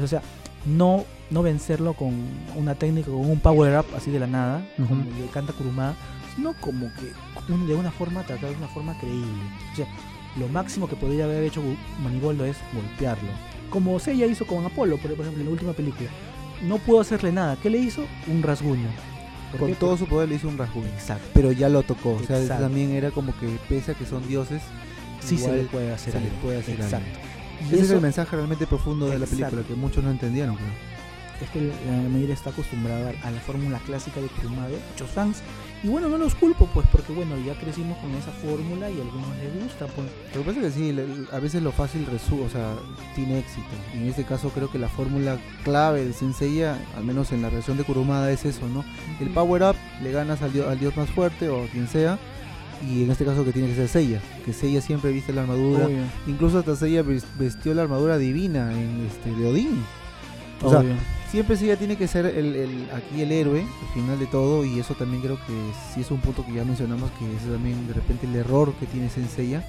o 0.00 0.06
sea, 0.06 0.22
no, 0.64 1.04
no 1.30 1.42
vencerlo 1.42 1.94
con 1.94 2.14
una 2.56 2.74
técnica, 2.76 3.10
con 3.10 3.18
un 3.28 3.40
power 3.40 3.80
up 3.80 3.86
así 3.96 4.10
de 4.12 4.20
la 4.20 4.28
nada, 4.28 4.64
Ujú. 4.78 4.88
como 4.88 5.04
le 5.04 5.26
canta 5.32 5.52
Kurumada, 5.52 5.94
sino 6.36 6.54
como 6.60 6.86
que 6.94 7.12
un- 7.52 7.66
de 7.66 7.74
una 7.74 7.90
forma, 7.90 8.22
tratar 8.22 8.50
de 8.50 8.56
una 8.56 8.68
forma 8.68 8.96
creíble. 9.00 9.26
O 9.72 9.76
sea, 9.76 9.86
lo 10.38 10.46
máximo 10.48 10.88
que 10.88 10.94
podría 10.96 11.24
haber 11.24 11.42
hecho 11.42 11.60
Manigoldo 12.02 12.44
es 12.44 12.56
golpearlo. 12.72 13.28
Como 13.70 13.98
Seiya 13.98 14.26
hizo 14.26 14.46
con 14.46 14.64
Apolo, 14.64 14.98
por 14.98 15.10
por 15.14 15.20
ejemplo, 15.22 15.40
en 15.40 15.46
la 15.46 15.52
última 15.52 15.72
película. 15.72 16.08
No 16.62 16.78
pudo 16.78 17.00
hacerle 17.00 17.32
nada. 17.32 17.56
¿Qué 17.60 17.68
le 17.70 17.78
hizo? 17.78 18.04
Un 18.28 18.42
rasguño. 18.42 18.86
¿Por 19.52 19.60
Con 19.60 19.68
qué? 19.70 19.74
todo 19.76 19.96
su 19.96 20.06
poder 20.06 20.28
le 20.28 20.34
hizo 20.36 20.48
un 20.48 20.58
rasguño. 20.58 20.88
Exacto. 20.88 21.28
Pero 21.34 21.52
ya 21.52 21.68
lo 21.68 21.82
tocó. 21.82 22.14
O 22.20 22.24
sea, 22.24 22.58
también 22.58 22.90
era 22.90 23.10
como 23.10 23.32
que 23.38 23.46
pese 23.68 23.92
a 23.92 23.94
que 23.94 24.04
son 24.06 24.26
dioses, 24.26 24.62
Sí 25.20 25.36
se 25.38 25.44
igual 25.44 25.58
le 25.58 25.64
puede 25.64 25.92
hacer 25.92 26.12
se 26.14 26.18
le 26.20 26.26
algo. 26.26 26.38
puede 26.42 26.58
hacer 26.58 26.74
algo. 26.82 26.84
Exacto. 26.84 27.18
Y 27.70 27.74
Ese 27.74 27.84
es 27.84 27.90
el 27.92 28.00
mensaje 28.00 28.34
realmente 28.34 28.66
profundo 28.66 29.06
de 29.06 29.18
la 29.20 29.26
película, 29.26 29.62
que 29.62 29.74
muchos 29.74 30.02
no 30.02 30.10
entendieron, 30.10 30.56
creo. 30.56 30.68
Es 31.42 31.50
que 31.50 31.60
la 31.60 32.08
mayoría 32.08 32.34
está 32.34 32.50
acostumbrada 32.50 33.12
a 33.22 33.30
la 33.30 33.40
fórmula 33.40 33.78
clásica 33.84 34.20
de 34.20 34.28
muchos 34.48 35.10
fans. 35.10 35.38
Y 35.84 35.88
bueno, 35.88 36.08
no 36.08 36.16
los 36.16 36.34
culpo, 36.36 36.66
pues, 36.72 36.86
porque 36.92 37.12
bueno, 37.12 37.34
ya 37.44 37.54
crecimos 37.58 37.98
con 37.98 38.14
esa 38.14 38.30
fórmula 38.30 38.88
y 38.88 38.98
a 38.98 39.02
algunos 39.02 39.28
les 39.38 39.64
gusta, 39.64 39.86
pues. 39.86 40.06
Lo 40.34 40.42
que 40.42 40.46
pasa 40.46 40.66
es 40.68 40.74
que 40.74 40.80
sí, 40.80 41.26
a 41.32 41.38
veces 41.40 41.60
lo 41.62 41.72
fácil 41.72 42.06
resu 42.06 42.40
o 42.42 42.48
sea, 42.48 42.74
tiene 43.16 43.40
éxito. 43.40 43.66
Y 43.92 43.98
en 43.98 44.06
este 44.08 44.22
caso 44.24 44.50
creo 44.50 44.70
que 44.70 44.78
la 44.78 44.88
fórmula 44.88 45.38
clave 45.64 46.04
de 46.04 46.12
Senseiya, 46.12 46.78
al 46.96 47.02
menos 47.04 47.32
en 47.32 47.42
la 47.42 47.50
versión 47.50 47.76
de 47.78 47.84
Kurumada, 47.84 48.30
es 48.30 48.44
eso, 48.44 48.68
¿no? 48.68 48.84
El 49.20 49.30
power 49.30 49.62
up, 49.64 49.76
le 50.02 50.12
ganas 50.12 50.40
al 50.42 50.52
dios, 50.52 50.68
al 50.68 50.78
dios 50.78 50.96
más 50.96 51.10
fuerte 51.10 51.48
o 51.48 51.64
a 51.64 51.66
quien 51.66 51.88
sea. 51.88 52.16
Y 52.88 53.02
en 53.04 53.10
este 53.12 53.24
caso 53.24 53.44
que 53.44 53.52
tiene 53.52 53.68
que 53.68 53.74
ser 53.76 53.88
Seiya, 53.88 54.20
que 54.44 54.52
Seiya 54.52 54.80
siempre 54.80 55.10
viste 55.12 55.32
la 55.32 55.42
armadura. 55.42 55.86
Obvio, 55.86 55.98
Incluso 56.28 56.58
hasta 56.60 56.74
Seiya 56.76 57.02
ves- 57.02 57.26
vestió 57.38 57.74
la 57.74 57.82
armadura 57.82 58.18
divina 58.18 58.72
en 58.72 59.06
este 59.08 59.30
de 59.34 59.46
Odín. 59.48 59.84
O 60.62 60.70
sea. 60.70 60.80
Siempre 61.32 61.56
Seiya 61.56 61.76
tiene 61.76 61.96
que 61.96 62.06
ser 62.06 62.26
el, 62.26 62.54
el- 62.54 62.88
aquí 62.94 63.22
el 63.22 63.32
héroe, 63.32 63.62
al 63.62 63.94
final 63.94 64.18
de 64.18 64.26
todo, 64.26 64.64
y 64.66 64.78
eso 64.78 64.94
también 64.94 65.22
creo 65.22 65.36
que 65.46 65.52
sí 65.92 66.02
es 66.02 66.10
un 66.10 66.20
punto 66.20 66.44
que 66.46 66.52
ya 66.52 66.62
mencionamos, 66.64 67.10
que 67.18 67.24
es 67.34 67.42
también 67.50 67.88
de 67.88 67.94
repente 67.94 68.26
el 68.26 68.36
error 68.36 68.72
que 68.78 68.86
tiene 68.86 69.08
Senseiya, 69.08 69.64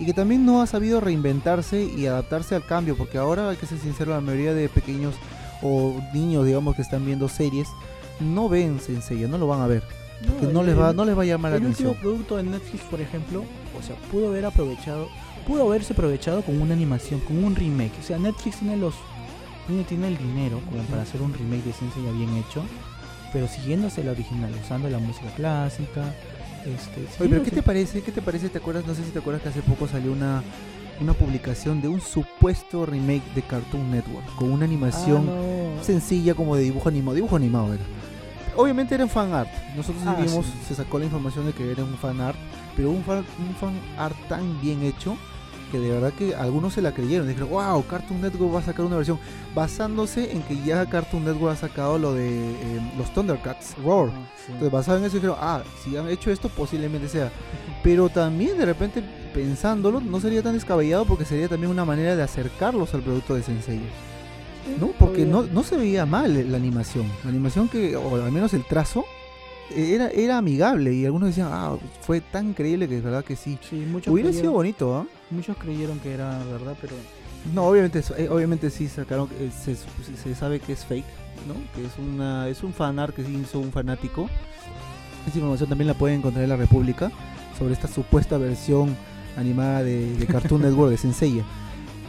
y 0.00 0.06
que 0.06 0.14
también 0.14 0.44
no 0.46 0.62
ha 0.62 0.66
sabido 0.66 1.00
reinventarse 1.02 1.84
y 1.84 2.06
adaptarse 2.06 2.54
al 2.54 2.64
cambio, 2.64 2.96
porque 2.96 3.18
ahora 3.18 3.50
hay 3.50 3.56
que 3.58 3.66
ser 3.66 3.78
sincero, 3.78 4.12
la 4.12 4.20
mayoría 4.22 4.54
de 4.54 4.68
pequeños 4.70 5.14
o 5.60 5.94
niños, 6.14 6.46
digamos, 6.46 6.74
que 6.74 6.82
están 6.82 7.04
viendo 7.04 7.28
series, 7.28 7.68
no 8.18 8.48
ven 8.48 8.80
Senseiya, 8.80 9.28
no 9.28 9.36
lo 9.36 9.46
van 9.46 9.60
a 9.60 9.66
ver. 9.66 9.82
Porque 10.26 10.46
no, 10.52 10.62
les 10.62 10.78
va, 10.78 10.92
no 10.94 11.04
les 11.04 11.16
va 11.18 11.22
a 11.22 11.26
llamar 11.26 11.50
la 11.52 11.58
el 11.58 11.66
último 11.66 11.90
atención. 11.90 12.00
producto 12.10 12.36
de 12.38 12.42
Netflix, 12.44 12.84
por 12.84 13.00
ejemplo, 13.02 13.44
o 13.78 13.82
sea, 13.82 13.96
pudo 14.10 14.28
haber 14.28 14.46
aprovechado, 14.46 15.08
pudo 15.46 15.64
haberse 15.68 15.92
aprovechado 15.92 16.42
con 16.42 16.60
una 16.62 16.72
animación, 16.74 17.20
con 17.20 17.42
un 17.44 17.54
remake. 17.54 17.92
O 18.00 18.02
sea, 18.02 18.18
Netflix 18.18 18.60
tiene 18.60 18.76
los 18.76 18.94
tiene, 19.66 19.84
tiene 19.84 20.08
el 20.08 20.18
dinero 20.18 20.60
como 20.70 20.82
para 20.84 21.02
hacer 21.02 21.22
un 21.22 21.32
remake 21.32 21.64
de 21.64 21.72
Sensei 21.72 22.04
ya 22.04 22.10
bien 22.12 22.34
hecho, 22.36 22.62
pero 23.32 23.48
siguiéndose 23.48 24.02
la 24.04 24.12
original, 24.12 24.52
usando 24.62 24.88
la 24.90 24.98
música 24.98 25.28
clásica. 25.36 26.14
Este, 26.66 27.00
Oye, 27.20 27.28
pero 27.30 27.42
¿qué 27.42 27.50
te 27.50 27.62
parece? 27.62 28.02
¿Qué 28.02 28.12
te 28.12 28.22
parece? 28.22 28.48
¿Te 28.48 28.58
acuerdas? 28.58 28.86
No 28.86 28.94
sé 28.94 29.04
si 29.04 29.10
te 29.10 29.18
acuerdas 29.18 29.42
que 29.42 29.48
hace 29.48 29.62
poco 29.62 29.88
salió 29.88 30.12
una 30.12 30.42
una 31.00 31.14
publicación 31.14 31.80
de 31.80 31.88
un 31.88 32.00
supuesto 32.00 32.86
remake 32.86 33.24
de 33.34 33.42
Cartoon 33.42 33.90
Network 33.90 34.24
con 34.36 34.52
una 34.52 34.64
animación 34.66 35.26
Ah, 35.28 35.76
no. 35.78 35.82
sencilla 35.82 36.34
como 36.34 36.54
de 36.54 36.62
dibujo 36.62 36.88
animado, 36.88 37.16
dibujo 37.16 37.34
animado 37.34 37.74
era. 37.74 37.82
Obviamente 38.56 38.94
era 38.94 39.02
en 39.02 39.10
fan 39.10 39.32
art. 39.32 39.48
Nosotros 39.74 40.02
Ah, 40.06 40.14
vimos, 40.22 40.44
sí. 40.46 40.52
se 40.68 40.74
sacó 40.76 40.98
la 41.00 41.06
información 41.06 41.46
de 41.46 41.54
que 41.54 41.72
era 41.72 41.82
un 41.82 41.96
fan 41.96 42.20
art, 42.20 42.38
pero 42.76 42.90
un 42.90 43.02
fan, 43.02 43.24
un 43.38 43.54
fan 43.56 43.72
art 43.98 44.14
tan 44.28 44.60
bien 44.60 44.82
hecho 44.84 45.16
que 45.72 45.78
de 45.78 45.90
verdad 45.90 46.12
que 46.12 46.34
algunos 46.34 46.74
se 46.74 46.82
la 46.82 46.92
creyeron. 46.92 47.26
Dijeron, 47.26 47.48
wow, 47.48 47.84
Cartoon 47.86 48.20
Network 48.20 48.54
va 48.54 48.58
a 48.58 48.62
sacar 48.62 48.84
una 48.84 48.96
versión 48.96 49.18
basándose 49.54 50.30
en 50.30 50.42
que 50.42 50.62
ya 50.62 50.84
Cartoon 50.84 51.24
Network 51.24 51.54
ha 51.54 51.56
sacado 51.56 51.98
lo 51.98 52.12
de 52.12 52.28
eh, 52.28 52.92
los 52.98 53.12
Thundercats, 53.14 53.74
Roar. 53.82 54.10
Ah, 54.10 54.28
sí. 54.36 54.52
Entonces, 54.52 54.70
basado 54.70 54.98
en 54.98 55.04
eso, 55.04 55.14
dijeron, 55.16 55.36
ah, 55.40 55.62
si 55.82 55.96
han 55.96 56.08
hecho 56.08 56.30
esto, 56.30 56.50
posiblemente 56.50 57.08
sea. 57.08 57.32
Pero 57.82 58.10
también, 58.10 58.58
de 58.58 58.66
repente, 58.66 59.02
pensándolo, 59.32 60.00
no 60.00 60.20
sería 60.20 60.42
tan 60.42 60.52
descabellado 60.52 61.06
porque 61.06 61.24
sería 61.24 61.48
también 61.48 61.70
una 61.70 61.86
manera 61.86 62.14
de 62.14 62.22
acercarlos 62.22 62.92
al 62.92 63.00
producto 63.00 63.34
de 63.34 63.42
Sensei. 63.42 63.80
¿No? 64.78 64.88
Porque 64.98 65.24
no, 65.24 65.42
no 65.44 65.62
se 65.62 65.76
veía 65.76 66.04
mal 66.04 66.50
la 66.50 66.56
animación. 66.56 67.06
La 67.24 67.30
animación 67.30 67.68
que, 67.68 67.96
o 67.96 68.22
al 68.22 68.30
menos 68.30 68.52
el 68.52 68.64
trazo, 68.64 69.04
eh, 69.70 69.94
era, 69.94 70.08
era 70.10 70.36
amigable. 70.36 70.92
Y 70.92 71.06
algunos 71.06 71.30
decían, 71.30 71.48
ah, 71.50 71.76
fue 72.02 72.20
tan 72.20 72.50
increíble 72.50 72.86
que 72.88 72.98
es 72.98 73.02
verdad 73.02 73.24
que 73.24 73.36
sí. 73.36 73.58
Hubiera 74.06 74.32
sido 74.34 74.52
bonito, 74.52 74.96
¿ah? 74.96 75.06
Muchos 75.32 75.56
creyeron 75.56 75.98
que 76.00 76.12
era 76.14 76.38
verdad, 76.44 76.76
pero 76.80 76.94
No, 77.54 77.64
obviamente, 77.66 78.00
eh, 78.18 78.28
obviamente 78.30 78.70
sí 78.70 78.88
sacaron, 78.88 79.28
eh, 79.40 79.50
se, 79.50 79.74
se 79.76 80.34
sabe 80.34 80.60
que 80.60 80.72
es 80.72 80.84
fake, 80.84 81.04
¿no? 81.48 81.54
Que 81.74 81.86
es 81.86 81.92
una 81.98 82.48
es 82.48 82.62
un 82.62 82.72
fanart 82.72 83.14
que 83.14 83.24
sí 83.24 83.34
hizo 83.34 83.58
un 83.58 83.72
fanático. 83.72 84.28
Esa 85.26 85.38
información 85.38 85.68
también 85.68 85.88
la 85.88 85.94
pueden 85.94 86.18
encontrar 86.18 86.44
en 86.44 86.50
la 86.50 86.56
República 86.56 87.10
sobre 87.58 87.74
esta 87.74 87.88
supuesta 87.88 88.38
versión 88.38 88.96
animada 89.36 89.82
de, 89.82 90.16
de 90.16 90.26
Cartoon 90.26 90.62
Network 90.62 90.90
de 90.90 90.98
Senseiya. 90.98 91.44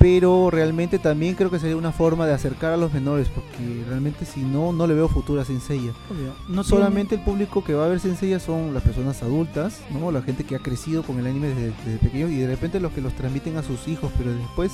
Pero 0.03 0.49
realmente 0.51 0.99
también 0.99 1.33
creo 1.35 1.49
que 1.49 1.59
sería 1.59 1.77
una 1.77 1.93
forma 1.93 2.25
de 2.27 2.33
acercar 2.33 2.73
a 2.73 2.77
los 2.77 2.91
menores, 2.93 3.29
porque 3.29 3.85
realmente 3.87 4.25
si 4.25 4.41
no, 4.41 4.73
no 4.73 4.85
le 4.85 4.93
veo 4.95 5.07
futuro 5.07 5.39
a 5.41 5.45
Senseiya. 5.45 5.91
obvio, 6.11 6.33
no 6.49 6.61
Solamente 6.65 7.15
el 7.15 7.21
público 7.21 7.63
que 7.63 7.73
va 7.73 7.85
a 7.85 7.87
ver 7.87 8.01
Senseiya 8.01 8.39
son 8.41 8.73
las 8.73 8.83
personas 8.83 9.23
adultas, 9.23 9.79
¿no? 9.91 10.11
La 10.11 10.21
gente 10.21 10.43
que 10.43 10.57
ha 10.57 10.59
crecido 10.59 11.03
con 11.03 11.19
el 11.19 11.25
anime 11.27 11.47
desde, 11.47 11.71
desde 11.85 11.99
pequeño 11.99 12.27
y 12.27 12.35
de 12.35 12.47
repente 12.47 12.81
los 12.81 12.91
que 12.91 12.99
los 12.99 13.13
transmiten 13.13 13.55
a 13.55 13.63
sus 13.63 13.87
hijos, 13.87 14.11
pero 14.17 14.33
después 14.33 14.73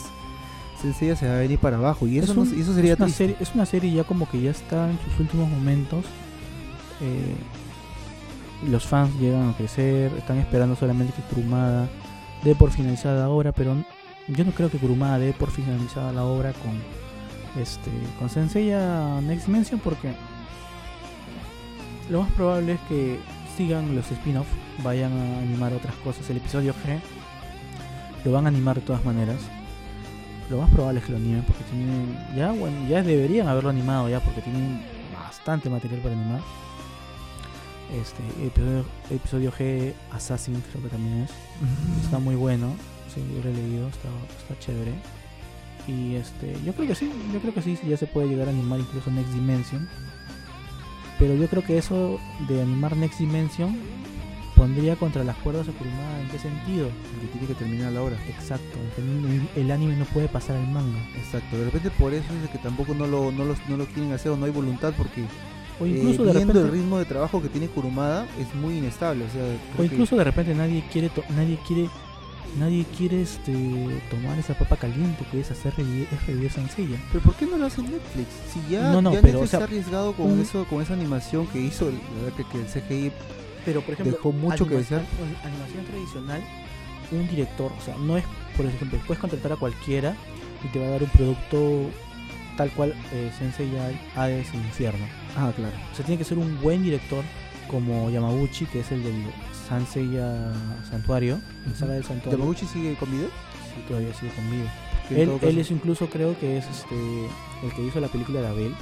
Senseiya 0.82 1.16
se 1.16 1.28
va 1.28 1.36
a 1.36 1.40
venir 1.40 1.60
para 1.60 1.78
abajo 1.78 2.08
y 2.08 2.18
eso, 2.18 2.32
es, 2.32 2.36
no- 2.36 2.42
un- 2.42 2.60
eso 2.60 2.74
sería 2.74 2.94
es 2.94 3.00
una 3.00 3.06
triste. 3.06 3.24
serie, 3.26 3.36
es 3.40 3.54
una 3.54 3.66
serie 3.68 3.94
ya 3.94 4.04
como 4.06 4.28
que 4.28 4.42
ya 4.42 4.50
está 4.50 4.90
en 4.90 4.98
sus 5.08 5.20
últimos 5.20 5.48
momentos. 5.48 6.06
eh, 7.02 7.36
los 8.68 8.86
fans 8.86 9.14
llegan 9.20 9.50
a 9.50 9.54
crecer, 9.56 10.12
están 10.18 10.38
esperando 10.40 10.76
solamente 10.76 11.14
que 11.14 11.22
Kurumada 11.34 11.88
dé 12.44 12.56
por 12.56 12.72
finalizada 12.72 13.22
la 13.22 13.30
obra, 13.30 13.52
pero 13.54 13.76
yo 14.30 14.46
no 14.46 14.52
creo 14.52 14.70
que 14.70 14.78
Kurumada 14.78 15.20
dé 15.20 15.34
por 15.34 15.52
finalizada 15.52 16.12
la 16.12 16.24
obra 16.24 16.54
con 16.54 16.72
este 17.62 17.90
con 18.20 18.30
Senseiya 18.30 19.20
Next 19.22 19.48
Dimension 19.48 19.80
porque 19.80 20.14
lo 22.10 22.22
más 22.22 22.32
probable 22.32 22.74
es 22.74 22.80
que 22.82 23.20
sigan 23.56 23.96
los 23.96 24.10
spin-off, 24.12 24.48
vayan 24.84 25.12
a 25.12 25.40
animar 25.40 25.74
otras 25.74 25.94
cosas. 25.96 26.30
El 26.30 26.38
episodio 26.38 26.74
G 26.74 27.00
lo 28.24 28.32
van 28.32 28.46
a 28.46 28.48
animar 28.50 28.78
de 28.78 28.82
todas 28.82 29.04
maneras. 29.04 29.38
Lo 30.50 30.60
más 30.62 30.70
probable 30.72 31.00
es 31.00 31.06
que 31.06 31.12
lo 31.12 31.18
animen 31.18 31.44
porque 31.44 31.64
tienen. 31.66 32.18
Ya, 32.36 32.52
bueno, 32.52 32.88
ya 32.88 33.04
deberían 33.04 33.48
haberlo 33.48 33.70
animado 33.70 34.10
ya 34.10 34.20
porque 34.22 34.42
tienen 34.42 34.82
bastante 35.14 35.70
material 35.70 36.02
para 36.02 36.16
animar. 36.16 36.42
Este 37.94 38.24
episodio, 38.46 38.86
episodio 39.10 39.52
G 39.52 39.94
Assassin 40.12 40.64
creo 40.72 40.84
que 40.84 40.90
también 40.90 41.24
es. 41.24 41.32
Está 42.04 42.18
muy 42.18 42.36
bueno. 42.36 42.74
Sí, 43.14 43.22
yo 43.36 43.44
lo 43.44 43.50
he 43.50 43.54
leído, 43.54 43.88
está, 43.88 44.08
está 44.40 44.60
chévere. 44.60 44.94
Y 45.88 46.16
este, 46.16 46.56
yo 46.66 46.74
creo 46.74 46.88
que 46.88 46.96
sí, 46.96 47.12
yo 47.34 47.40
creo 47.40 47.54
que 47.54 47.62
sí, 47.62 47.78
ya 47.88 47.98
se 47.98 48.06
puede 48.06 48.28
llegar 48.28 48.48
a 48.48 48.52
animar 48.52 48.80
incluso 48.80 49.10
Next 49.12 49.34
Dimension. 49.34 49.88
Pero 51.18 51.36
yo 51.36 51.48
creo 51.48 51.64
que 51.64 51.78
eso 51.78 52.20
de 52.48 52.62
animar 52.62 52.96
Next 52.96 53.20
Dimension 53.20 53.76
pondría 54.56 54.96
contra 54.96 55.24
las 55.24 55.36
cuerdas 55.38 55.68
a 55.68 55.72
Kurumada. 55.72 56.22
¿En 56.22 56.28
qué 56.30 56.40
sentido? 56.40 56.88
Que 57.22 57.28
tiene 57.28 57.48
que 57.48 57.56
terminar 57.56 57.92
la 57.92 58.02
hora. 58.04 58.18
Exacto, 58.28 58.78
el, 58.98 59.42
el 59.64 59.72
anime 59.72 59.96
no 59.96 60.06
puede 60.06 60.28
pasar 60.28 60.56
al 60.58 60.68
manga. 60.70 61.00
Exacto, 61.18 61.58
de 61.58 61.66
repente 61.66 61.90
por 61.92 62.14
eso 62.14 62.34
es 62.34 62.42
de 62.44 62.48
que 62.50 62.58
tampoco 62.60 62.94
no 62.94 63.08
lo, 63.08 63.32
no, 63.32 63.46
los- 63.46 63.58
no 63.68 63.78
lo 63.78 63.86
quieren 63.86 64.12
hacer 64.14 64.32
o 64.32 64.38
no 64.38 64.46
hay 64.46 64.52
voluntad 64.52 64.94
porque 64.98 65.24
O 65.80 65.86
eh, 65.86 65.90
incluso 65.90 66.24
de 66.26 66.34
viendo 66.34 66.54
repente, 66.54 66.60
el 66.60 66.72
ritmo 66.72 66.98
de 67.00 67.06
trabajo 67.06 67.42
que 67.42 67.50
tiene 67.50 67.68
Kurumada 67.68 68.28
es 68.40 68.54
muy 68.56 68.78
inestable. 68.78 69.26
O, 69.26 69.30
sea, 69.30 69.44
o 69.76 69.78
que- 69.78 69.86
incluso 69.86 70.16
de 70.18 70.24
repente 70.24 70.54
nadie 70.54 70.84
quiere, 70.92 71.10
to- 71.10 71.24
nadie 71.36 71.58
quiere, 71.68 71.90
nadie 72.58 72.86
quiere 72.98 73.22
este 73.22 73.54
tomar 74.10 74.38
esa 74.40 74.54
papa 74.58 74.76
caliente 74.78 75.24
que 75.32 75.40
es 75.42 75.52
hacer 75.52 75.74
revivir, 75.76 76.08
es 76.46 76.54
Sansella. 76.54 76.98
Pero 77.12 77.24
¿por 77.24 77.36
qué 77.36 77.46
no 77.46 77.58
lo 77.58 77.66
hace 77.68 77.82
Netflix? 77.82 78.28
Si 78.54 78.62
ya, 78.72 78.92
No, 78.92 79.02
no, 79.02 79.14
ya 79.14 79.22
pero, 79.22 79.40
Netflix 79.40 79.48
o 79.48 79.48
sea, 79.52 79.60
se 79.60 79.64
ha 79.64 79.68
arriesgado 79.68 80.14
con 80.14 80.32
un- 80.32 80.42
eso, 80.42 80.66
con 80.66 80.82
esa 80.82 80.94
animación 80.94 81.48
que 81.48 81.60
hizo, 81.62 81.90
el- 81.90 81.96
la 82.16 82.24
verdad 82.24 82.38
que, 82.38 82.44
que 82.46 82.58
el 82.60 82.68
CGI 82.68 83.12
Pero 83.66 83.82
por 83.82 83.96
dejó 83.98 84.32
mucho 84.32 84.66
que 84.68 84.76
animación- 84.76 85.02
desear. 85.02 85.02
an- 85.44 85.52
Animación 85.52 85.86
tradicional, 85.86 86.44
un 87.12 87.28
director, 87.28 87.72
o 87.78 87.82
sea, 87.84 87.96
no 87.98 88.18
es, 88.18 88.24
por 88.56 88.66
ejemplo, 88.66 89.00
puedes 89.06 89.20
contratar 89.20 89.52
a 89.54 89.56
cualquiera 89.56 90.16
y 90.64 90.68
te 90.70 90.80
va 90.80 90.88
a 90.88 90.90
dar 90.92 91.04
un 91.04 91.10
producto 91.10 91.90
tal 92.58 92.70
cual 92.72 92.94
eh, 93.14 93.32
Sensei 93.38 93.70
Hades 94.16 94.54
e 94.54 94.58
Infierno. 94.58 95.06
Ah, 95.38 95.52
claro. 95.56 95.76
O 95.92 95.96
sea, 95.96 96.06
tiene 96.06 96.18
que 96.18 96.26
ser 96.26 96.38
un 96.38 96.60
buen 96.62 96.84
director 96.84 97.24
como 97.70 98.10
Yamaguchi, 98.10 98.66
que 98.66 98.80
es 98.82 98.92
el 98.92 99.04
del 99.04 99.24
Sanseiya 99.68 100.52
Santuario, 100.90 101.40
saga 101.78 101.94
del 101.94 102.04
Santuario. 102.04 102.38
¿Yamaguchi 102.40 102.66
sigue 102.66 102.96
con 102.96 103.12
video? 103.12 103.28
Sí, 103.28 103.84
todavía 103.88 104.14
sigue. 104.14 104.32
Que 105.08 105.24
en 105.24 105.40
Él, 105.42 105.58
es 105.58 105.72
incluso 105.72 106.08
creo 106.10 106.38
que 106.40 106.58
es 106.58 106.66
este 106.68 106.96
el 107.64 107.74
que 107.76 107.84
hizo 107.86 108.00
la 108.00 108.08
película 108.10 108.42
de 108.42 108.48
Abel 108.48 108.76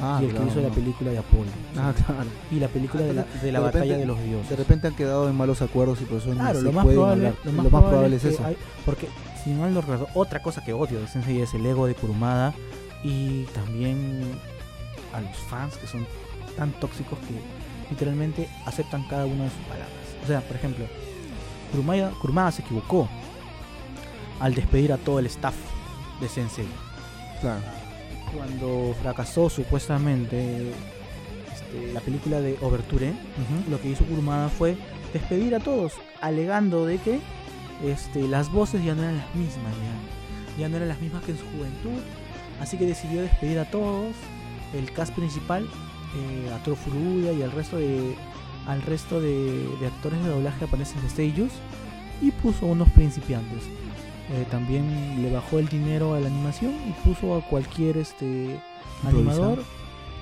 Ah, 0.00 0.18
y 0.20 0.24
el 0.24 0.30
claro, 0.30 0.46
que 0.46 0.50
hizo 0.52 0.60
la 0.62 0.68
no. 0.68 0.74
película 0.74 1.10
de 1.10 1.18
Apolo. 1.18 1.50
Ah, 1.76 1.92
claro. 1.94 2.24
Y 2.50 2.54
la 2.58 2.68
película 2.68 3.02
Ah, 3.02 3.06
de 3.06 3.12
la, 3.14 3.24
de 3.24 3.52
la 3.52 3.58
de 3.58 3.64
batalla 3.64 3.84
repente- 3.84 4.00
de 4.00 4.06
los 4.06 4.22
dioses. 4.24 4.48
De 4.50 4.56
repente 4.56 4.86
han 4.88 4.94
quedado 4.96 5.28
en 5.28 5.36
malos 5.36 5.60
acuerdos 5.62 6.00
y 6.00 6.04
por 6.06 6.18
eso 6.18 6.30
Claro, 6.30 6.58
se 6.58 6.64
lo 6.64 6.72
más, 6.72 6.84
pueden 6.84 6.98
probable, 7.00 7.26
hablar. 7.28 7.54
lo 7.54 7.70
más 7.70 7.82
probable 7.82 8.16
es 8.16 8.24
eso. 8.24 8.44
hay- 8.44 8.56
porque 8.86 9.08
si 9.44 9.50
mal 9.50 9.74
no 9.74 9.80
recuerdo, 9.82 10.08
otra 10.14 10.42
cosa 10.42 10.64
que 10.64 10.72
odio 10.72 10.98
de 11.00 11.06
Sensei 11.08 11.40
es 11.42 11.52
el 11.54 11.64
ego 11.66 11.86
de 11.86 11.94
Kurumada 11.94 12.54
y 13.04 13.44
también 13.54 14.22
a 15.12 15.20
los 15.20 15.36
fans 15.50 15.76
que 15.76 15.86
son 15.86 16.06
tan 16.56 16.72
tóxicos 16.72 17.18
que 17.20 17.34
literalmente 17.90 18.48
aceptan 18.66 19.04
cada 19.08 19.26
una 19.26 19.44
de 19.44 19.50
sus 19.50 19.62
palabras. 19.62 19.90
O 20.22 20.26
sea, 20.26 20.40
por 20.40 20.56
ejemplo, 20.56 20.86
Kurumada, 21.70 22.10
Kurumada 22.20 22.52
se 22.52 22.62
equivocó 22.62 23.08
al 24.40 24.54
despedir 24.54 24.92
a 24.92 24.98
todo 24.98 25.18
el 25.18 25.26
staff 25.26 25.54
de 26.20 26.28
Sensei. 26.28 26.66
Claro. 27.40 27.60
Cuando 28.34 28.94
fracasó 29.02 29.50
supuestamente 29.50 30.72
este, 31.52 31.92
la 31.92 32.00
película 32.00 32.40
de 32.40 32.56
Overture, 32.60 33.12
lo 33.70 33.80
que 33.80 33.88
hizo 33.88 34.04
Kurumada 34.04 34.48
fue 34.48 34.76
despedir 35.12 35.54
a 35.54 35.60
todos, 35.60 35.92
alegando 36.20 36.86
de 36.86 36.98
que 36.98 37.20
este, 37.84 38.26
las 38.28 38.50
voces 38.50 38.84
ya 38.84 38.94
no 38.94 39.02
eran 39.02 39.18
las 39.18 39.34
mismas, 39.34 39.74
ya, 40.56 40.62
ya 40.62 40.68
no 40.68 40.76
eran 40.76 40.88
las 40.88 41.00
mismas 41.00 41.22
que 41.24 41.32
en 41.32 41.38
su 41.38 41.44
juventud, 41.44 42.00
así 42.60 42.76
que 42.78 42.86
decidió 42.86 43.22
despedir 43.22 43.58
a 43.58 43.70
todos, 43.70 44.14
el 44.74 44.90
cast 44.92 45.14
principal, 45.14 45.68
eh, 46.16 46.50
a 46.54 46.62
Toro 46.62 46.76
Furuya 46.76 47.32
y 47.32 47.42
al 47.42 47.52
resto 47.52 47.76
de 47.76 48.14
al 48.66 48.80
resto 48.82 49.20
de, 49.20 49.66
de 49.80 49.86
actores 49.86 50.22
de 50.22 50.30
doblaje 50.30 50.60
japoneses 50.60 51.02
de 51.02 51.08
Seiyus 51.08 51.52
y 52.20 52.30
puso 52.30 52.66
unos 52.66 52.88
principiantes. 52.90 53.64
Eh, 54.30 54.46
también 54.50 55.20
le 55.20 55.32
bajó 55.32 55.58
el 55.58 55.68
dinero 55.68 56.14
a 56.14 56.20
la 56.20 56.28
animación 56.28 56.74
y 56.88 56.92
puso 57.06 57.34
a 57.34 57.42
cualquier 57.42 57.96
este 57.96 58.60
animador, 59.04 59.62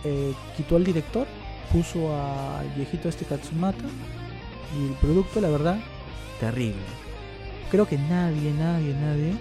eh, 0.05 0.33
quitó 0.57 0.77
al 0.77 0.85
director, 0.85 1.27
puso 1.71 2.17
al 2.17 2.69
viejito 2.75 3.09
este 3.09 3.27
Katsumata 3.27 3.85
y 4.77 4.87
el 4.87 4.95
producto, 4.95 5.41
la 5.41 5.51
verdad, 5.51 5.79
terrible. 6.41 6.81
Creo 7.71 7.87
que 7.87 7.99
nadie, 7.99 8.53
nadie, 8.53 8.95
nadie, 8.95 9.35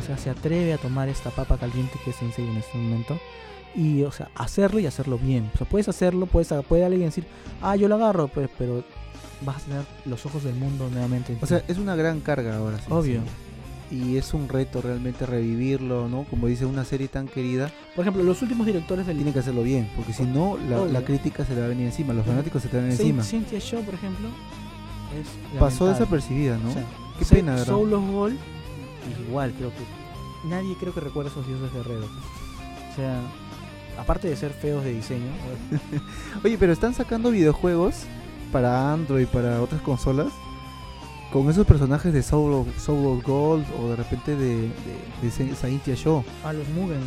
o 0.00 0.06
sea, 0.06 0.16
se 0.16 0.30
atreve 0.30 0.72
a 0.72 0.78
tomar 0.78 1.08
esta 1.08 1.30
papa 1.30 1.58
caliente 1.58 1.98
que 2.02 2.10
es 2.10 2.16
Sensei 2.16 2.48
en 2.48 2.56
este 2.56 2.78
momento 2.78 3.18
y, 3.74 4.02
o 4.02 4.12
sea, 4.12 4.30
hacerlo 4.34 4.80
y 4.80 4.86
hacerlo 4.86 5.18
bien. 5.18 5.50
O 5.54 5.58
sea, 5.58 5.68
puedes 5.68 5.88
hacerlo, 5.88 6.26
puedes, 6.26 6.52
puede 6.68 6.84
alguien 6.84 7.06
decir, 7.06 7.24
ah, 7.60 7.76
yo 7.76 7.88
lo 7.88 7.96
agarro, 7.96 8.28
pues, 8.28 8.48
pero 8.58 8.84
vas 9.44 9.56
a 9.56 9.60
tener 9.60 9.82
los 10.04 10.24
ojos 10.26 10.44
del 10.44 10.54
mundo 10.54 10.88
nuevamente. 10.90 11.32
en 11.32 11.38
O 11.40 11.46
sea, 11.46 11.62
es 11.68 11.78
una 11.78 11.96
gran 11.96 12.20
carga 12.20 12.56
ahora. 12.56 12.78
sí, 12.78 12.84
Obvio. 12.88 13.20
sí. 13.90 13.96
y 13.96 14.16
es 14.16 14.34
un 14.34 14.48
reto 14.48 14.80
realmente 14.82 15.26
revivirlo, 15.26 16.08
¿no? 16.08 16.24
Como 16.24 16.46
dice 16.46 16.64
una 16.66 16.84
serie 16.84 17.08
tan 17.08 17.28
querida, 17.28 17.70
Por 17.94 18.04
ejemplo, 18.04 18.22
los 18.22 18.40
últimos 18.42 18.66
directores 18.66 19.06
del 19.06 19.16
tiene 19.16 19.32
que 19.32 19.40
hacerlo 19.40 19.62
bien, 19.62 19.90
porque 19.96 20.12
si 20.12 20.24
no, 20.24 20.56
la, 20.58 21.02
crítica 21.02 21.44
se 21.44 21.54
le 21.54 21.60
va 21.60 21.66
a 21.66 21.70
venir 21.70 21.86
encima, 21.86 22.14
los 22.14 22.26
fanáticos 22.26 22.62
se 22.62 22.68
te 22.68 22.76
van 22.76 22.90
encima. 22.90 23.22
Cynthia 23.22 23.58
Shaw, 23.58 23.82
por 23.82 23.94
ejemplo, 23.94 24.28
es 25.20 25.58
Pasó 25.58 25.86
desapercibida, 25.88 26.56
¿no? 26.56 26.70
O 26.70 26.72
sea, 26.72 26.84
Qué 27.18 27.24
pena, 27.26 27.52
¿verdad? 27.52 27.66
Soul 27.66 27.92
of 27.92 28.10
Gold, 28.10 28.38
igual 29.28 29.52
creo 29.52 29.70
que 29.70 30.48
nadie 30.48 30.74
creo 30.78 30.94
que 30.94 31.00
recuerda 31.00 31.30
esos 31.30 31.46
dioses 31.46 31.72
guerreros. 31.72 32.10
O 32.92 32.96
sea, 32.96 33.20
aparte 33.98 34.28
de 34.28 34.36
ser 34.36 34.52
feos 34.52 34.84
de 34.84 34.92
diseño, 34.92 35.30
Oye, 36.44 36.56
pero 36.58 36.72
están 36.72 36.94
sacando 36.94 37.30
videojuegos 37.30 38.04
para 38.50 38.92
Android, 38.92 39.26
para 39.26 39.62
otras 39.62 39.80
consolas, 39.80 40.32
con 41.32 41.48
esos 41.48 41.66
personajes 41.66 42.12
de 42.12 42.22
Soul 42.22 42.52
of, 42.52 42.68
Soul 42.78 43.22
Gold 43.22 43.64
o 43.80 43.88
de 43.88 43.96
repente 43.96 44.36
de, 44.36 44.68
de, 45.22 45.44
de 45.44 45.54
Saintia 45.56 45.94
Show. 45.94 46.24
a 46.44 46.52
los 46.52 46.68
Mugen. 46.68 47.00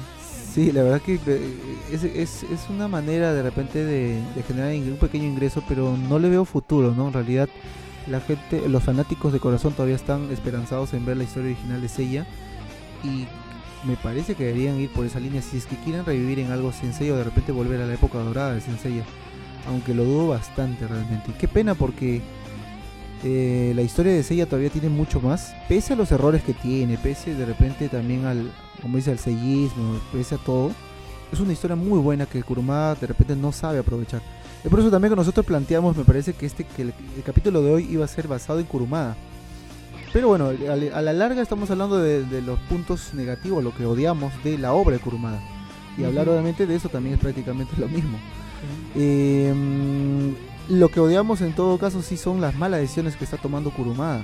Sí, 0.55 0.71
la 0.71 0.83
verdad 0.83 1.01
que 1.01 1.19
eh, 1.27 1.53
es, 1.91 2.03
es, 2.05 2.43
es 2.43 2.69
una 2.69 2.87
manera 2.87 3.33
de 3.33 3.43
repente 3.43 3.83
de, 3.83 4.21
de 4.35 4.43
generar 4.43 4.73
un 4.73 4.97
pequeño 4.97 5.25
ingreso, 5.25 5.61
pero 5.67 5.97
no 5.97 6.17
le 6.17 6.29
veo 6.29 6.45
futuro, 6.45 6.93
¿no? 6.95 7.07
En 7.07 7.13
realidad, 7.13 7.49
la 8.07 8.21
gente, 8.21 8.67
los 8.69 8.81
fanáticos 8.81 9.33
de 9.33 9.39
corazón 9.41 9.73
todavía 9.73 9.97
están 9.97 10.31
esperanzados 10.31 10.93
en 10.93 11.05
ver 11.05 11.17
la 11.17 11.25
historia 11.25 11.51
original 11.51 11.81
de 11.81 11.89
Seiya 11.89 12.25
y 13.03 13.27
me 13.85 13.95
parece 13.95 14.35
que 14.35 14.45
deberían 14.45 14.79
ir 14.79 14.89
por 14.89 15.05
esa 15.05 15.19
línea 15.19 15.41
si 15.41 15.57
es 15.57 15.65
que 15.65 15.75
quieren 15.77 16.05
revivir 16.05 16.39
en 16.39 16.51
algo 16.51 16.71
Sensei 16.71 17.11
o 17.11 17.17
de 17.17 17.23
repente 17.23 17.51
volver 17.51 17.81
a 17.81 17.85
la 17.85 17.93
época 17.93 18.17
dorada 18.19 18.53
de 18.53 18.61
Sensei, 18.61 19.03
aunque 19.67 19.93
lo 19.93 20.03
dudo 20.03 20.27
bastante 20.29 20.87
realmente. 20.87 21.31
Qué 21.37 21.47
pena 21.47 21.75
porque 21.75 22.21
eh, 23.23 23.73
la 23.75 23.81
historia 23.81 24.13
de 24.13 24.21
Seiya 24.21 24.45
todavía 24.45 24.69
tiene 24.69 24.89
mucho 24.89 25.19
más, 25.19 25.55
pese 25.67 25.93
a 25.93 25.95
los 25.95 26.11
errores 26.11 26.43
que 26.43 26.53
tiene, 26.53 26.97
pese 26.97 27.33
de 27.33 27.45
repente 27.45 27.89
también 27.89 28.25
al, 28.25 28.51
como 28.81 28.97
dice, 28.97 29.11
al 29.11 29.19
sellismo, 29.19 29.99
pese 30.11 30.35
a 30.35 30.37
todo. 30.37 30.71
Es 31.31 31.39
una 31.39 31.53
historia 31.53 31.75
muy 31.75 31.99
buena 31.99 32.27
que 32.27 32.43
Kurumada 32.43 32.95
de 32.95 33.07
repente 33.07 33.35
no 33.35 33.51
sabe 33.51 33.79
aprovechar. 33.79 34.21
Es 34.63 34.69
por 34.69 34.79
eso 34.79 34.91
también 34.91 35.11
que 35.11 35.15
nosotros 35.15 35.45
planteamos, 35.45 35.97
me 35.97 36.03
parece 36.03 36.33
que 36.33 36.45
este 36.45 36.65
que 36.65 36.83
el, 36.83 36.93
el 37.15 37.23
capítulo 37.23 37.61
de 37.61 37.73
hoy 37.73 37.87
iba 37.89 38.05
a 38.05 38.07
ser 38.07 38.27
basado 38.27 38.59
en 38.59 38.65
Kurumada. 38.65 39.15
Pero 40.15 40.29
bueno, 40.29 40.47
a, 40.47 41.01
la 41.01 41.11
larga 41.11 41.41
estamos 41.41 41.69
hablando 41.71 41.97
de, 41.97 42.23
de 42.23 42.41
los 42.41 42.57
puntos 42.57 43.13
negativos, 43.13 43.61
lo 43.61 43.75
que 43.75 43.85
odiamos 43.85 44.31
de 44.45 44.57
la 44.57 44.71
obra 44.71 44.95
de 44.95 45.01
Kurumada. 45.01 45.41
Y 45.97 46.05
hablar 46.05 46.29
obviamente 46.29 46.65
de 46.65 46.73
eso 46.73 46.87
también 46.87 47.15
es 47.15 47.19
prácticamente 47.19 47.73
lo 47.77 47.89
mismo. 47.89 48.17
Eh, 48.95 49.53
mm, 49.53 50.73
lo 50.73 50.87
que 50.87 51.01
odiamos 51.01 51.41
en 51.41 51.51
todo 51.51 51.77
caso 51.79 52.01
sí 52.01 52.15
son 52.15 52.39
las 52.39 52.55
malas 52.55 52.79
decisiones 52.79 53.17
que 53.17 53.25
está 53.25 53.35
tomando 53.35 53.71
Kurumada. 53.71 54.23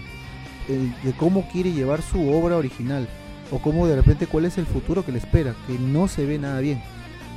eh, 0.69 0.93
de 1.03 1.11
cómo 1.11 1.45
quiere 1.51 1.73
llevar 1.73 2.01
su 2.01 2.25
obra 2.29 2.55
original. 2.55 3.09
O 3.51 3.59
cómo 3.59 3.85
de 3.85 3.97
repente 3.97 4.27
cuál 4.27 4.45
es 4.45 4.57
el 4.57 4.67
futuro 4.67 5.05
que 5.05 5.11
le 5.11 5.17
espera. 5.17 5.53
Que 5.67 5.77
no 5.77 6.07
se 6.07 6.25
ve 6.25 6.39
nada 6.39 6.61
bien. 6.61 6.81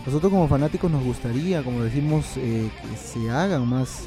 Nosotros 0.07 0.31
como 0.31 0.47
fanáticos 0.47 0.93
nos 0.93 1.03
gustaría, 1.03 1.65
como 1.65 1.83
decimos, 1.83 2.25
eh, 2.37 2.71
que 2.83 2.97
se 2.97 3.31
hagan 3.31 3.69
más. 3.69 4.05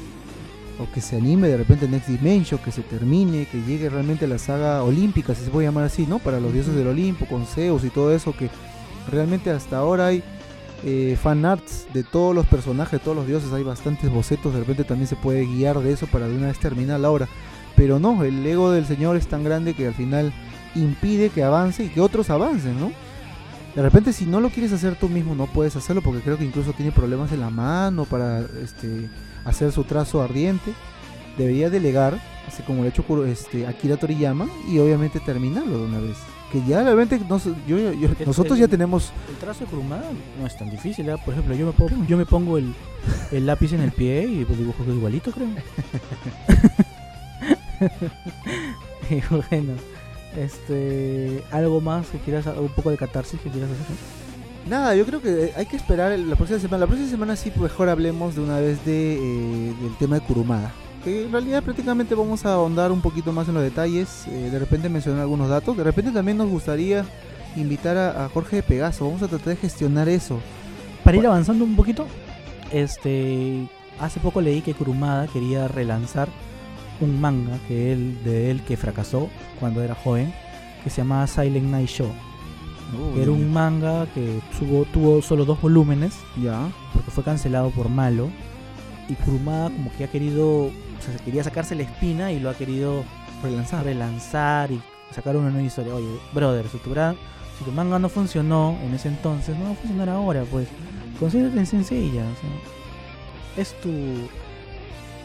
O 0.78 0.90
que 0.92 1.00
se 1.00 1.16
anime 1.16 1.48
de 1.48 1.56
repente 1.56 1.88
Next 1.88 2.08
Dimension, 2.08 2.60
que 2.60 2.70
se 2.70 2.82
termine, 2.82 3.46
que 3.46 3.60
llegue 3.62 3.90
realmente 3.90 4.26
la 4.26 4.38
saga 4.38 4.82
olímpica, 4.84 5.34
si 5.34 5.44
se 5.44 5.50
puede 5.50 5.66
llamar 5.66 5.84
así, 5.84 6.06
¿no? 6.06 6.18
Para 6.20 6.38
los 6.38 6.52
dioses 6.52 6.74
del 6.74 6.86
Olimpo, 6.86 7.26
con 7.26 7.46
Zeus 7.46 7.84
y 7.84 7.90
todo 7.90 8.12
eso, 8.12 8.32
que 8.32 8.48
realmente 9.10 9.50
hasta 9.50 9.78
ahora 9.78 10.06
hay 10.06 10.22
eh, 10.84 11.18
fan 11.20 11.44
arts 11.44 11.88
de 11.92 12.04
todos 12.04 12.34
los 12.34 12.46
personajes, 12.46 12.92
de 12.92 13.04
todos 13.04 13.16
los 13.16 13.26
dioses, 13.26 13.52
hay 13.52 13.64
bastantes 13.64 14.08
bocetos, 14.10 14.54
de 14.54 14.60
repente 14.60 14.84
también 14.84 15.08
se 15.08 15.16
puede 15.16 15.44
guiar 15.44 15.80
de 15.80 15.92
eso 15.92 16.06
para 16.06 16.28
de 16.28 16.36
una 16.36 16.46
vez 16.46 16.60
terminar 16.60 17.00
la 17.00 17.10
obra. 17.10 17.28
Pero 17.74 17.98
no, 17.98 18.22
el 18.22 18.46
ego 18.46 18.70
del 18.70 18.86
señor 18.86 19.16
es 19.16 19.26
tan 19.26 19.42
grande 19.42 19.74
que 19.74 19.88
al 19.88 19.94
final 19.94 20.32
impide 20.74 21.30
que 21.30 21.42
avance 21.42 21.84
y 21.84 21.88
que 21.88 22.00
otros 22.00 22.30
avancen, 22.30 22.78
¿no? 22.78 22.92
De 23.74 23.82
repente 23.82 24.12
si 24.12 24.26
no 24.26 24.40
lo 24.40 24.50
quieres 24.50 24.72
hacer 24.72 24.96
tú 24.96 25.08
mismo 25.08 25.34
no 25.34 25.46
puedes 25.46 25.76
hacerlo 25.76 26.02
porque 26.02 26.20
creo 26.20 26.36
que 26.36 26.44
incluso 26.44 26.72
tiene 26.72 26.90
problemas 26.90 27.30
en 27.32 27.40
la 27.40 27.50
mano 27.50 28.06
para 28.06 28.40
este, 28.40 29.08
hacer 29.44 29.72
su 29.72 29.84
trazo 29.84 30.22
ardiente. 30.22 30.72
Debería 31.36 31.70
delegar, 31.70 32.20
así 32.48 32.62
como 32.64 32.80
lo 32.82 32.86
ha 32.86 32.88
hecho 32.88 33.04
este, 33.26 33.66
Akira 33.66 33.96
Toriyama, 33.96 34.48
y 34.68 34.78
obviamente 34.78 35.20
terminarlo 35.20 35.78
de 35.78 35.84
una 35.84 35.98
vez. 36.00 36.16
Que 36.50 36.62
ya 36.66 36.82
realmente 36.82 37.20
nos- 37.28 37.44
yo- 37.66 37.78
yo- 37.92 38.08
nosotros 38.26 38.54
el- 38.58 38.60
ya 38.64 38.68
tenemos 38.68 39.12
El 39.28 39.36
trazo 39.36 39.60
de 39.60 39.66
Kurumada 39.66 40.04
no 40.40 40.46
es 40.46 40.56
tan 40.56 40.70
difícil, 40.70 41.06
¿eh? 41.08 41.16
por 41.22 41.34
ejemplo, 41.34 41.54
yo 41.54 41.66
me 41.66 41.72
pongo, 41.72 42.04
yo 42.06 42.16
me 42.16 42.24
pongo 42.24 42.56
el, 42.56 42.74
el 43.32 43.44
lápiz 43.46 43.74
en 43.74 43.82
el 43.82 43.92
pie 43.92 44.24
y 44.26 44.44
pues 44.46 44.58
dibujo 44.58 44.82
que 44.84 44.90
igualito, 44.92 45.30
creo. 45.30 45.46
y 49.10 49.20
bueno, 49.30 49.74
este, 50.36 51.42
algo 51.50 51.80
más 51.80 52.06
que 52.08 52.18
quieras, 52.18 52.46
un 52.46 52.68
poco 52.70 52.90
de 52.90 52.96
catarsis 52.96 53.38
que 53.40 53.50
quieras 53.50 53.70
hacer. 53.70 53.96
Nada, 54.68 54.94
yo 54.94 55.06
creo 55.06 55.22
que 55.22 55.52
hay 55.56 55.64
que 55.64 55.76
esperar 55.76 56.18
la 56.18 56.36
próxima 56.36 56.58
semana. 56.60 56.80
La 56.80 56.86
próxima 56.86 57.10
semana 57.10 57.36
sí 57.36 57.50
mejor 57.58 57.88
hablemos 57.88 58.34
de 58.34 58.42
una 58.42 58.60
vez 58.60 58.84
de, 58.84 59.14
eh, 59.14 59.74
del 59.80 59.96
tema 59.98 60.16
de 60.16 60.26
Kurumada. 60.26 60.72
En 61.06 61.32
realidad 61.32 61.62
prácticamente 61.62 62.14
vamos 62.14 62.44
a 62.44 62.52
ahondar 62.52 62.92
un 62.92 63.00
poquito 63.00 63.32
más 63.32 63.48
en 63.48 63.54
los 63.54 63.62
detalles. 63.62 64.26
eh, 64.28 64.50
de 64.50 64.58
repente 64.58 64.90
mencionar 64.90 65.22
algunos 65.22 65.48
datos. 65.48 65.74
De 65.74 65.84
repente 65.84 66.10
también 66.10 66.36
nos 66.36 66.48
gustaría 66.50 67.06
invitar 67.56 67.96
a, 67.96 68.26
a 68.26 68.28
Jorge 68.28 68.56
de 68.56 68.62
Pegaso. 68.62 69.06
Vamos 69.06 69.22
a 69.22 69.28
tratar 69.28 69.48
de 69.48 69.56
gestionar 69.56 70.06
eso. 70.08 70.38
Para 71.02 71.16
ir 71.16 71.26
avanzando 71.26 71.64
un 71.64 71.74
poquito, 71.74 72.06
este, 72.70 73.66
hace 73.98 74.20
poco 74.20 74.42
leí 74.42 74.60
que 74.60 74.74
Kurumada 74.74 75.28
quería 75.28 75.66
relanzar 75.66 76.28
un 77.00 77.18
manga 77.18 77.58
que 77.68 77.92
él, 77.92 78.18
de 78.22 78.50
él 78.50 78.60
que 78.62 78.76
fracasó 78.76 79.30
cuando 79.60 79.82
era 79.82 79.94
joven, 79.94 80.34
que 80.84 80.90
se 80.90 80.98
llamaba 80.98 81.26
Silent 81.26 81.70
Night 81.70 81.88
Show. 81.88 82.12
Que 83.14 83.22
era 83.22 83.30
un 83.30 83.52
manga 83.52 84.06
que 84.14 84.40
tuvo, 84.58 84.84
tuvo 84.86 85.22
solo 85.22 85.44
dos 85.44 85.60
volúmenes 85.60 86.14
Ya. 86.42 86.70
porque 86.94 87.10
fue 87.10 87.22
cancelado 87.24 87.70
por 87.70 87.88
malo 87.88 88.30
y 89.08 89.14
Kurumada 89.14 89.70
como 89.70 89.90
que 89.96 90.04
ha 90.04 90.10
querido, 90.10 90.66
o 90.66 90.72
sea, 91.04 91.16
quería 91.24 91.42
sacarse 91.44 91.74
la 91.74 91.82
espina 91.84 92.32
y 92.32 92.40
lo 92.40 92.50
ha 92.50 92.54
querido 92.54 93.04
Relanzar. 93.42 93.84
relanzar 93.84 94.70
y 94.72 94.80
sacar 95.14 95.36
una 95.36 95.50
nueva 95.50 95.66
historia. 95.66 95.94
Oye, 95.94 96.08
brother, 96.34 96.66
si 96.68 96.78
tu, 96.78 96.90
si 96.92 97.64
tu 97.64 97.72
manga 97.72 97.98
no 97.98 98.08
funcionó 98.08 98.76
en 98.84 98.94
ese 98.94 99.08
entonces, 99.08 99.56
no 99.56 99.64
va 99.66 99.70
a 99.70 99.74
funcionar 99.74 100.08
ahora, 100.10 100.44
pues. 100.50 100.68
Concéntrate 101.20 101.58
en 101.58 101.66
sencilla, 101.66 102.22
o 102.22 102.36
sea, 102.40 103.62
es 103.62 103.80
tu 103.80 103.90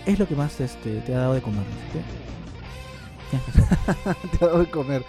es 0.05 0.19
lo 0.19 0.27
que 0.27 0.35
más 0.35 0.59
este, 0.59 0.99
te 1.01 1.13
ha 1.15 1.19
dado 1.19 1.33
de 1.33 1.41
comer, 1.41 1.63
¿sí? 1.91 1.99
Te 4.37 4.45
ha 4.45 4.47
dado 4.47 4.59
de 4.59 4.69
comer. 4.69 5.03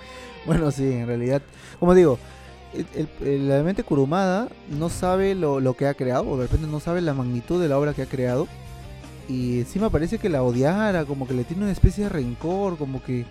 Bueno, 0.46 0.70
sí, 0.70 0.84
en 0.84 1.06
realidad. 1.06 1.42
Como 1.80 1.94
digo, 1.94 2.18
el, 2.94 3.08
el- 3.26 3.48
la 3.48 3.62
mente 3.62 3.82
Kurumada 3.84 4.48
no 4.70 4.88
sabe 4.88 5.34
lo, 5.34 5.60
lo 5.60 5.74
que 5.74 5.86
ha 5.86 5.94
creado, 5.94 6.28
o 6.28 6.36
de 6.36 6.44
repente 6.44 6.66
no 6.66 6.80
sabe 6.80 7.00
la 7.00 7.14
magnitud 7.14 7.60
de 7.60 7.68
la 7.68 7.78
obra 7.78 7.94
que 7.94 8.02
ha 8.02 8.06
creado. 8.06 8.46
Y 9.28 9.60
encima 9.60 9.88
parece 9.90 10.18
que 10.18 10.28
la 10.28 10.42
odiara, 10.42 11.04
como 11.06 11.26
que 11.26 11.34
le 11.34 11.44
tiene 11.44 11.62
una 11.62 11.72
especie 11.72 12.04
de 12.04 12.10
rencor, 12.10 12.76
como 12.76 13.02
que 13.02 13.24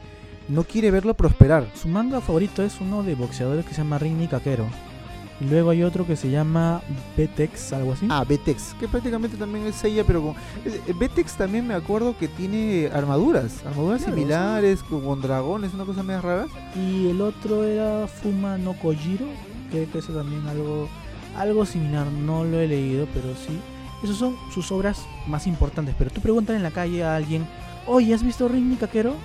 no 0.50 0.64
quiere 0.64 0.90
verlo 0.92 1.14
prosperar. 1.14 1.68
Su 1.76 1.88
manga 1.88 2.20
favorito 2.20 2.64
es 2.64 2.82
uno 2.82 3.04
de 3.04 3.16
boxeadores 3.16 3.66
que 3.66 3.74
se 3.74 3.78
llama 3.82 4.00
Rinny 4.00 4.28
Kakero. 4.28 4.66
Y 5.44 5.50
luego 5.50 5.72
hay 5.72 5.84
otro 5.84 6.08
que 6.08 6.16
se 6.16 6.30
llama 6.30 6.82
Betex, 7.18 7.74
algo 7.74 7.92
así. 7.94 8.08
Ah, 8.10 8.24
Betex, 8.28 8.76
que 8.80 8.88
prácticamente 8.88 9.36
también 9.36 9.66
es 9.66 9.84
ella, 9.84 10.04
pero 10.08 10.22
con... 10.22 10.36
eh, 10.64 10.94
Betex 10.98 11.36
también 11.36 11.68
me 11.68 11.74
acuerdo 11.74 12.18
que 12.18 12.30
tiene 12.30 12.90
armaduras, 12.94 13.58
armaduras 13.66 14.04
Claro, 14.04 14.16
similares, 14.16 14.84
con, 14.84 15.02
con 15.02 15.22
dragones, 15.22 15.74
una 15.74 15.84
cosa 15.84 16.02
medio 16.02 16.22
rara. 16.22 16.48
Y 16.76 17.10
el 17.10 17.20
otro 17.20 17.66
era 17.66 18.08
Fuma 18.08 18.58
no 18.58 18.74
Kojiro, 18.74 19.26
que 19.70 19.86
eso 19.98 20.14
también 20.14 20.48
algo, 20.48 20.88
algo 21.38 21.66
similar, 21.66 22.08
no 22.08 22.46
lo 22.46 22.60
he 22.60 22.68
leído, 22.68 23.06
pero 23.14 23.36
sí. 23.36 23.60
Esas 24.02 24.18
son 24.18 24.36
sus 24.54 24.72
obras 24.72 25.06
más 25.28 25.46
importantes. 25.48 25.94
Pero 25.98 26.10
tú 26.10 26.22
preguntas 26.22 26.56
en 26.56 26.64
la 26.64 26.72
calle 26.72 27.04
a 27.04 27.16
alguien, 27.18 27.46
oye, 27.86 28.14
¿has 28.14 28.24
visto 28.24 28.48
Rinny 28.48 28.76
Kakero? 28.78 29.16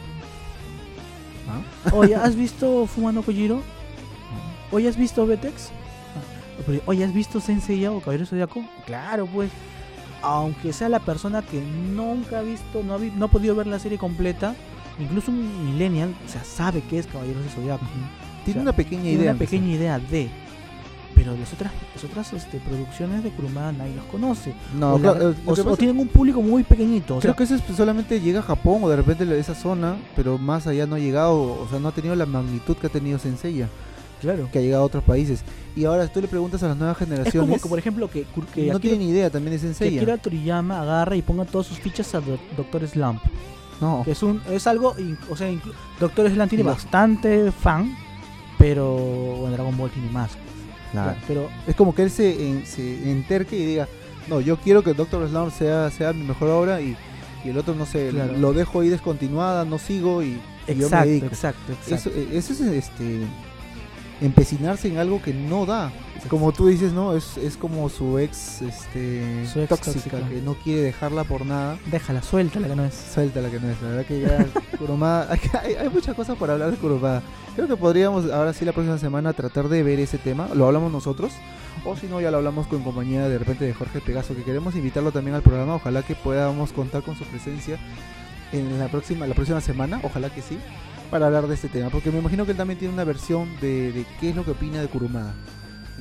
¿Ah? 1.48 1.90
Oye, 1.94 2.14
¿has 2.16 2.35
visto 2.35 2.87
Fuma 2.87 3.12
no 3.12 3.22
Kojiro? 3.22 3.62
Oye, 4.72 4.88
¿has 4.88 4.96
visto 4.96 5.24
Betex? 5.26 5.70
Pero, 6.68 6.83
Oye, 6.87 7.04
¿has 7.04 7.12
visto 7.12 7.40
Sensei 7.40 7.85
o 7.87 7.98
Caballero 8.00 8.26
Zodiaco? 8.26 8.62
Claro, 8.87 9.26
pues. 9.26 9.50
Aunque 10.22 10.72
sea 10.72 10.88
la 10.88 10.98
persona 11.00 11.42
que 11.42 11.61
nunca 11.61 12.40
ha 12.40 12.42
visto, 12.42 12.83
no 12.85 12.94
ha, 12.94 12.96
vi- 12.98 13.12
no 13.16 13.26
ha 13.26 13.28
podido 13.28 13.54
ver 13.54 13.66
la 13.68 13.78
serie 13.78 13.98
completa, 13.98 14.54
incluso 14.98 15.31
un 15.31 15.66
millennial, 15.66 16.12
o 16.26 16.28
sea, 16.28 16.42
sabe 16.44 16.83
qué 16.83 16.98
es 16.98 17.07
Caballeros 17.07 17.44
de 17.44 17.50
Zodiaco. 17.50 17.85
Tiene 18.44 18.61
O 18.61 18.62
sea, 18.62 18.62
una 18.62 18.72
pequeña 18.72 19.02
Tiene 19.02 19.19
idea. 19.23 19.31
una 19.33 19.38
pequeña 19.38 19.66
idea 19.73 19.98
de. 20.00 20.29
Pero 21.14 21.37
las 21.37 21.52
otras, 21.52 21.73
las 21.94 22.04
otras 22.04 22.33
este, 22.33 22.58
producciones 22.58 23.23
de 23.25 23.31
Kurumada 23.31 23.71
nadie 23.73 23.94
los 23.94 24.04
conoce. 24.06 24.54
No, 24.77 24.94
o, 24.94 24.98
la- 24.98 25.12
claro, 25.12 25.31
eh, 25.31 25.35
lo 25.44 25.52
o- 25.52 25.54
que 25.54 25.60
o 25.60 25.64
pasa- 25.64 25.77
tienen 25.77 25.98
un 26.00 26.08
público 26.08 26.42
muy 26.42 26.64
pequeñito. 26.64 27.19
Creo 27.19 27.33
sea, 27.33 27.35
que 27.35 27.42
eso 27.44 27.54
es- 27.54 27.77
solamente 27.77 28.21
llega 28.21 28.40
a 28.40 28.42
Japón 28.42 28.81
o 28.83 28.88
de 28.88 28.96
repente 28.96 29.25
a 29.25 29.35
esa 29.37 29.54
zona, 29.54 29.96
pero 30.16 30.37
más 30.38 30.66
allá 30.66 30.87
no 30.87 30.96
ha 30.96 30.98
llegado, 30.98 31.37
o 31.60 31.66
sea, 31.71 31.79
no 31.79 31.88
ha 31.88 31.92
tenido 31.92 32.14
la 32.16 32.27
magnitud 32.27 32.77
que 32.77 32.88
ha 32.88 32.90
tenido 32.90 33.19
Senseiya, 33.21 33.69
claro. 34.21 34.48
que 34.52 34.58
ha 34.58 34.62
llegado 34.62 34.83
a 34.83 34.87
otros 34.87 35.04
países. 35.04 35.42
Y 35.77 35.85
ahora 35.85 36.06
tú 36.08 36.21
le 36.21 36.29
preguntas 36.29 36.62
a 36.62 36.69
las 36.69 36.77
nuevas 36.77 36.96
Es 37.00 37.06
como 37.06 37.16
generaciones, 37.16 37.62
que, 37.62 37.69
por 37.69 37.79
ejemplo, 37.79 38.10
que, 38.10 38.25
que 38.54 38.66
no 38.66 38.77
Akira- 38.77 38.81
tienen 38.81 39.02
idea 39.02 39.31
también 39.31 39.52
de 39.52 39.56
que 39.60 39.66
Senseiya. 39.66 40.00
Akira 40.00 40.16
Toriyama 40.19 40.81
agarra 40.81 41.14
y 41.16 41.23
ponga 41.23 41.44
todas 41.44 41.66
sus 41.66 41.79
fichas 41.79 42.14
a 42.14 42.21
Do- 42.21 42.38
Doctor 42.56 42.87
Slump. 42.88 43.21
No, 43.81 44.02
Que 44.04 44.10
es 44.10 44.23
un 44.25 44.42
es 44.50 44.66
algo, 44.66 44.96
o 45.31 45.37
sea, 45.37 45.48
Doctor 46.00 46.29
Slump 46.31 46.48
tiene 46.48 46.64
lo- 46.64 46.71
bastante 46.71 47.52
fan, 47.52 47.94
Pero 48.58 49.44
en 49.46 49.52
Dragon 49.52 49.77
Ball 49.77 49.90
tiene 49.90 50.10
más. 50.10 50.31
Claro. 50.92 51.12
Ya, 51.12 51.25
Pero 51.29 51.48
Es 51.66 51.77
como 51.77 51.94
que 51.94 52.02
él 52.02 52.10
se, 52.10 52.48
en- 52.48 52.66
se 52.66 53.10
enterque 53.10 53.56
y 53.56 53.64
diga, 53.66 53.87
no, 54.29 54.40
yo 54.40 54.56
quiero 54.56 54.83
que 54.83 54.94
Doctor 54.94 55.29
Slump 55.29 55.52
sea, 55.52 55.90
sea 55.90 56.12
mi 56.12 56.25
mejor 56.25 56.48
obra 56.50 56.81
y, 56.81 56.96
y 57.44 57.50
el 57.50 57.58
otro, 57.58 57.75
no 57.75 57.87
sé, 57.87 58.08
Claro. 58.10 58.33
lo 58.37 58.52
dejo 58.52 58.81
ahí 58.81 58.88
descontinuada, 58.88 59.64
no 59.64 59.79
sigo 59.79 60.23
y, 60.25 60.38
y 60.66 60.75
yo 60.75 60.75
me 60.75 60.83
exacto, 60.85 61.06
dedico. 61.08 61.27
exacto, 61.27 61.73
exacto. 61.73 61.94
Eso, 61.94 62.10
eh, 62.19 62.29
eso 62.33 62.52
es 62.52 62.60
este 62.62 63.21
empecinarse 64.21 64.88
en 64.88 64.98
algo 64.98 65.23
que 65.23 65.33
no 65.33 65.66
da. 65.66 65.92
Como 66.29 66.50
tú 66.52 66.66
dices, 66.66 66.92
¿no? 66.92 67.16
Es, 67.16 67.37
es 67.37 67.56
como 67.56 67.88
su 67.88 68.19
ex, 68.19 68.60
este, 68.62 69.46
Su 69.46 69.60
ex 69.60 69.69
tóxica, 69.69 69.92
tóxica. 69.92 70.29
que 70.29 70.40
no 70.42 70.54
quiere 70.54 70.83
dejarla 70.83 71.23
por 71.25 71.46
nada. 71.46 71.79
Déjala, 71.87 72.23
suéltala 72.23 72.66
que 72.69 72.75
no 72.77 72.85
es. 72.85 72.94
Suelta 72.94 73.40
la 73.40 73.50
que 73.50 73.60
no 73.60 73.71
es, 73.71 73.81
la 73.81 73.88
verdad 73.90 74.04
que 74.06 74.21
ya 74.21 74.46
Kurumada, 74.79 75.29
hay, 75.33 75.40
hay- 75.62 75.75
hay 75.77 75.88
muchas 75.88 76.16
cosas 76.16 76.37
para 76.37 76.54
hablar 76.54 76.71
de 76.73 76.77
Kurumada. 76.77 77.23
Creo 77.54 77.69
que 77.69 77.77
podríamos 77.77 78.31
ahora 78.33 78.52
sí 78.52 78.64
la 78.64 78.73
próxima 78.73 78.98
semana 78.98 79.33
tratar 79.33 79.69
de 79.69 79.83
ver 79.83 80.00
ese 80.00 80.19
tema, 80.19 80.48
lo 80.54 80.66
hablamos 80.66 80.90
nosotros, 80.92 81.33
o 81.85 81.96
si 81.96 82.06
no 82.06 82.21
ya 82.21 82.31
lo 82.31 82.38
hablamos 82.38 82.66
con 82.66 82.83
compañía 82.83 83.29
de 83.29 83.38
repente 83.38 83.64
de 83.64 83.73
Jorge 83.75 84.00
Pegaso, 84.00 84.35
que 84.35 84.42
queremos 84.42 84.75
invitarlo 84.75 85.12
también 85.12 85.35
al 85.37 85.42
programa, 85.42 85.75
ojalá 85.77 86.02
que 86.02 86.14
podamos 86.16 86.73
contar 86.73 87.02
con 87.02 87.16
su 87.16 87.25
presencia 87.25 87.79
en 88.52 88.79
la 88.79 88.88
próxima, 88.88 89.27
la 89.27 89.35
próxima 89.35 89.60
semana, 89.60 90.00
ojalá 90.04 90.31
que 90.31 90.40
sí, 90.42 90.58
para 91.11 91.27
hablar 91.27 91.46
de 91.46 91.54
este 91.54 91.69
tema, 91.69 91.90
porque 91.90 92.11
me 92.11 92.19
imagino 92.19 92.44
que 92.44 92.52
él 92.52 92.56
también 92.56 92.79
tiene 92.79 92.94
una 92.94 93.04
versión 93.04 93.48
de, 93.61 93.92
de 93.92 94.06
qué 94.21 94.31
es 94.31 94.37
lo 94.37 94.44
que 94.44 94.52
opina 94.52 94.81
de 94.81 94.88
Kurumada, 94.88 95.35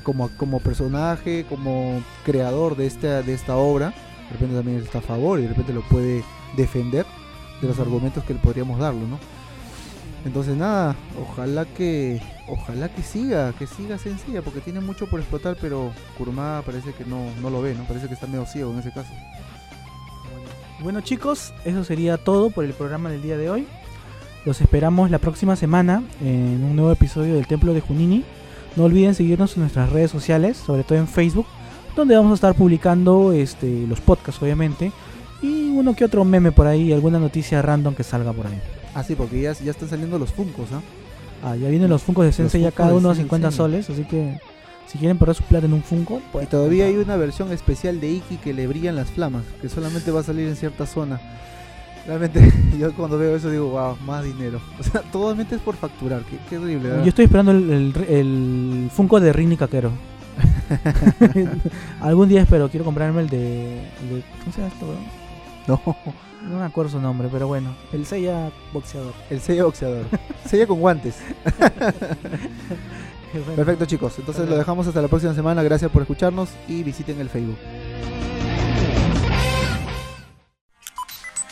como, 0.03 0.29
como 0.37 0.59
personaje, 0.59 1.45
como 1.47 2.01
creador 2.25 2.75
de 2.75 2.87
esta, 2.87 3.21
de 3.21 3.33
esta 3.33 3.55
obra, 3.55 3.93
de 4.27 4.33
repente 4.33 4.55
también 4.55 4.77
está 4.77 4.99
a 4.99 5.01
favor 5.01 5.39
y 5.39 5.43
de 5.43 5.49
repente 5.49 5.73
lo 5.73 5.81
puede 5.81 6.23
defender 6.55 7.05
de 7.61 7.67
los 7.67 7.79
argumentos 7.79 8.23
que 8.23 8.33
podríamos 8.35 8.79
darlo, 8.79 9.07
¿no? 9.07 9.19
Entonces 10.25 10.55
nada, 10.57 10.95
ojalá 11.21 11.65
que 11.65 12.21
ojalá 12.47 12.89
que 12.89 13.01
siga, 13.01 13.53
que 13.53 13.67
siga 13.67 13.97
sencilla, 13.97 14.41
porque 14.41 14.61
tiene 14.61 14.79
mucho 14.79 15.07
por 15.07 15.19
explotar, 15.19 15.57
pero 15.61 15.91
Kurumada 16.17 16.61
parece 16.61 16.93
que 16.93 17.05
no, 17.05 17.31
no 17.41 17.49
lo 17.49 17.61
ve, 17.61 17.75
¿no? 17.75 17.83
Parece 17.85 18.07
que 18.07 18.13
está 18.13 18.27
medio 18.27 18.45
ciego 18.45 18.71
en 18.71 18.79
ese 18.79 18.91
caso. 18.91 19.11
Bueno 20.81 21.01
chicos, 21.01 21.53
eso 21.65 21.83
sería 21.83 22.17
todo 22.17 22.49
por 22.49 22.65
el 22.65 22.73
programa 22.73 23.09
del 23.09 23.21
día 23.21 23.37
de 23.37 23.49
hoy. 23.49 23.67
Los 24.45 24.61
esperamos 24.61 25.11
la 25.11 25.19
próxima 25.19 25.55
semana 25.55 26.03
en 26.21 26.63
un 26.63 26.75
nuevo 26.75 26.91
episodio 26.91 27.35
del 27.35 27.47
Templo 27.47 27.73
de 27.73 27.81
Junini. 27.81 28.23
No 28.75 28.85
olviden 28.85 29.15
seguirnos 29.15 29.55
en 29.55 29.61
nuestras 29.61 29.91
redes 29.91 30.11
sociales, 30.11 30.57
sobre 30.57 30.83
todo 30.83 30.97
en 30.97 31.07
Facebook, 31.07 31.47
donde 31.95 32.15
vamos 32.15 32.31
a 32.31 32.35
estar 32.35 32.55
publicando 32.55 33.33
este, 33.33 33.85
los 33.87 33.99
podcasts 33.99 34.41
obviamente. 34.41 34.91
Y 35.41 35.69
uno 35.69 35.95
que 35.95 36.05
otro 36.05 36.23
meme 36.23 36.51
por 36.51 36.67
ahí, 36.67 36.93
alguna 36.93 37.19
noticia 37.19 37.61
random 37.61 37.95
que 37.95 38.03
salga 38.03 38.33
por 38.33 38.47
ahí. 38.47 38.59
Ah, 38.95 39.03
sí, 39.03 39.15
porque 39.15 39.41
ya, 39.41 39.53
ya 39.53 39.71
están 39.71 39.89
saliendo 39.89 40.17
los 40.17 40.31
Funcos, 40.31 40.69
¿ah? 40.71 40.81
Ah, 41.43 41.55
ya 41.55 41.67
vienen 41.69 41.89
los 41.89 42.01
Funkos 42.01 42.25
de 42.25 42.31
Sensei 42.31 42.61
ya 42.61 42.71
cada 42.71 42.93
uno 42.93 43.09
a 43.09 43.13
Sensei. 43.13 43.25
50 43.25 43.51
soles, 43.51 43.89
así 43.89 44.03
que 44.05 44.39
si 44.87 44.97
quieren 44.97 45.17
perder 45.17 45.35
su 45.35 45.43
plata 45.43 45.65
en 45.65 45.73
un 45.73 45.83
Funko, 45.83 46.21
Y 46.41 46.45
todavía 46.45 46.85
hay 46.85 46.95
una 46.95 47.17
versión 47.17 47.51
especial 47.51 47.99
de 47.99 48.09
Iki 48.09 48.37
que 48.37 48.53
le 48.53 48.67
brillan 48.67 48.95
las 48.95 49.09
flamas, 49.09 49.43
que 49.61 49.69
solamente 49.69 50.11
va 50.11 50.21
a 50.21 50.23
salir 50.23 50.47
en 50.47 50.55
cierta 50.55 50.85
zona. 50.85 51.19
Realmente, 52.07 52.51
yo 52.79 52.93
cuando 52.93 53.17
veo 53.17 53.35
eso 53.35 53.49
digo, 53.51 53.69
wow, 53.69 53.97
más 54.05 54.23
dinero. 54.23 54.59
O 54.79 54.83
sea, 54.83 55.01
totalmente 55.11 55.55
es 55.55 55.61
por 55.61 55.75
facturar, 55.75 56.21
qué, 56.23 56.37
qué 56.49 56.57
horrible, 56.57 56.89
¿verdad? 56.89 57.03
Yo 57.03 57.09
estoy 57.09 57.25
esperando 57.25 57.51
el, 57.51 57.69
el, 57.69 58.03
el 58.09 58.89
Funko 58.93 59.19
de 59.19 59.33
Rini 59.33 59.57
Caquero. 59.57 59.91
Algún 62.01 62.29
día 62.29 62.41
espero, 62.41 62.69
quiero 62.69 62.85
comprarme 62.85 63.21
el 63.21 63.29
de, 63.29 63.79
el 64.01 64.09
de- 64.09 64.23
¿Cómo 64.39 64.51
se 64.53 64.61
llama 64.61 64.73
esto, 64.73 64.85
weón? 64.87 65.03
No, 65.67 65.81
No 66.49 66.59
me 66.59 66.65
acuerdo 66.65 66.91
su 66.91 67.01
nombre, 67.01 67.27
pero 67.31 67.47
bueno. 67.47 67.75
El 67.91 68.05
Seiya 68.05 68.51
boxeador. 68.71 69.13
el 69.29 69.41
sello 69.41 69.65
boxeador. 69.65 70.05
sello 70.45 70.67
con 70.67 70.79
guantes. 70.79 71.15
Perfecto, 73.55 73.85
chicos. 73.85 74.13
Entonces 74.17 74.25
Perfecto. 74.41 74.51
lo 74.51 74.57
dejamos 74.57 74.87
hasta 74.87 75.01
la 75.01 75.07
próxima 75.09 75.33
semana. 75.33 75.61
Gracias 75.63 75.91
por 75.91 76.03
escucharnos 76.03 76.49
y 76.67 76.83
visiten 76.83 77.19
el 77.19 77.29
Facebook. 77.29 77.57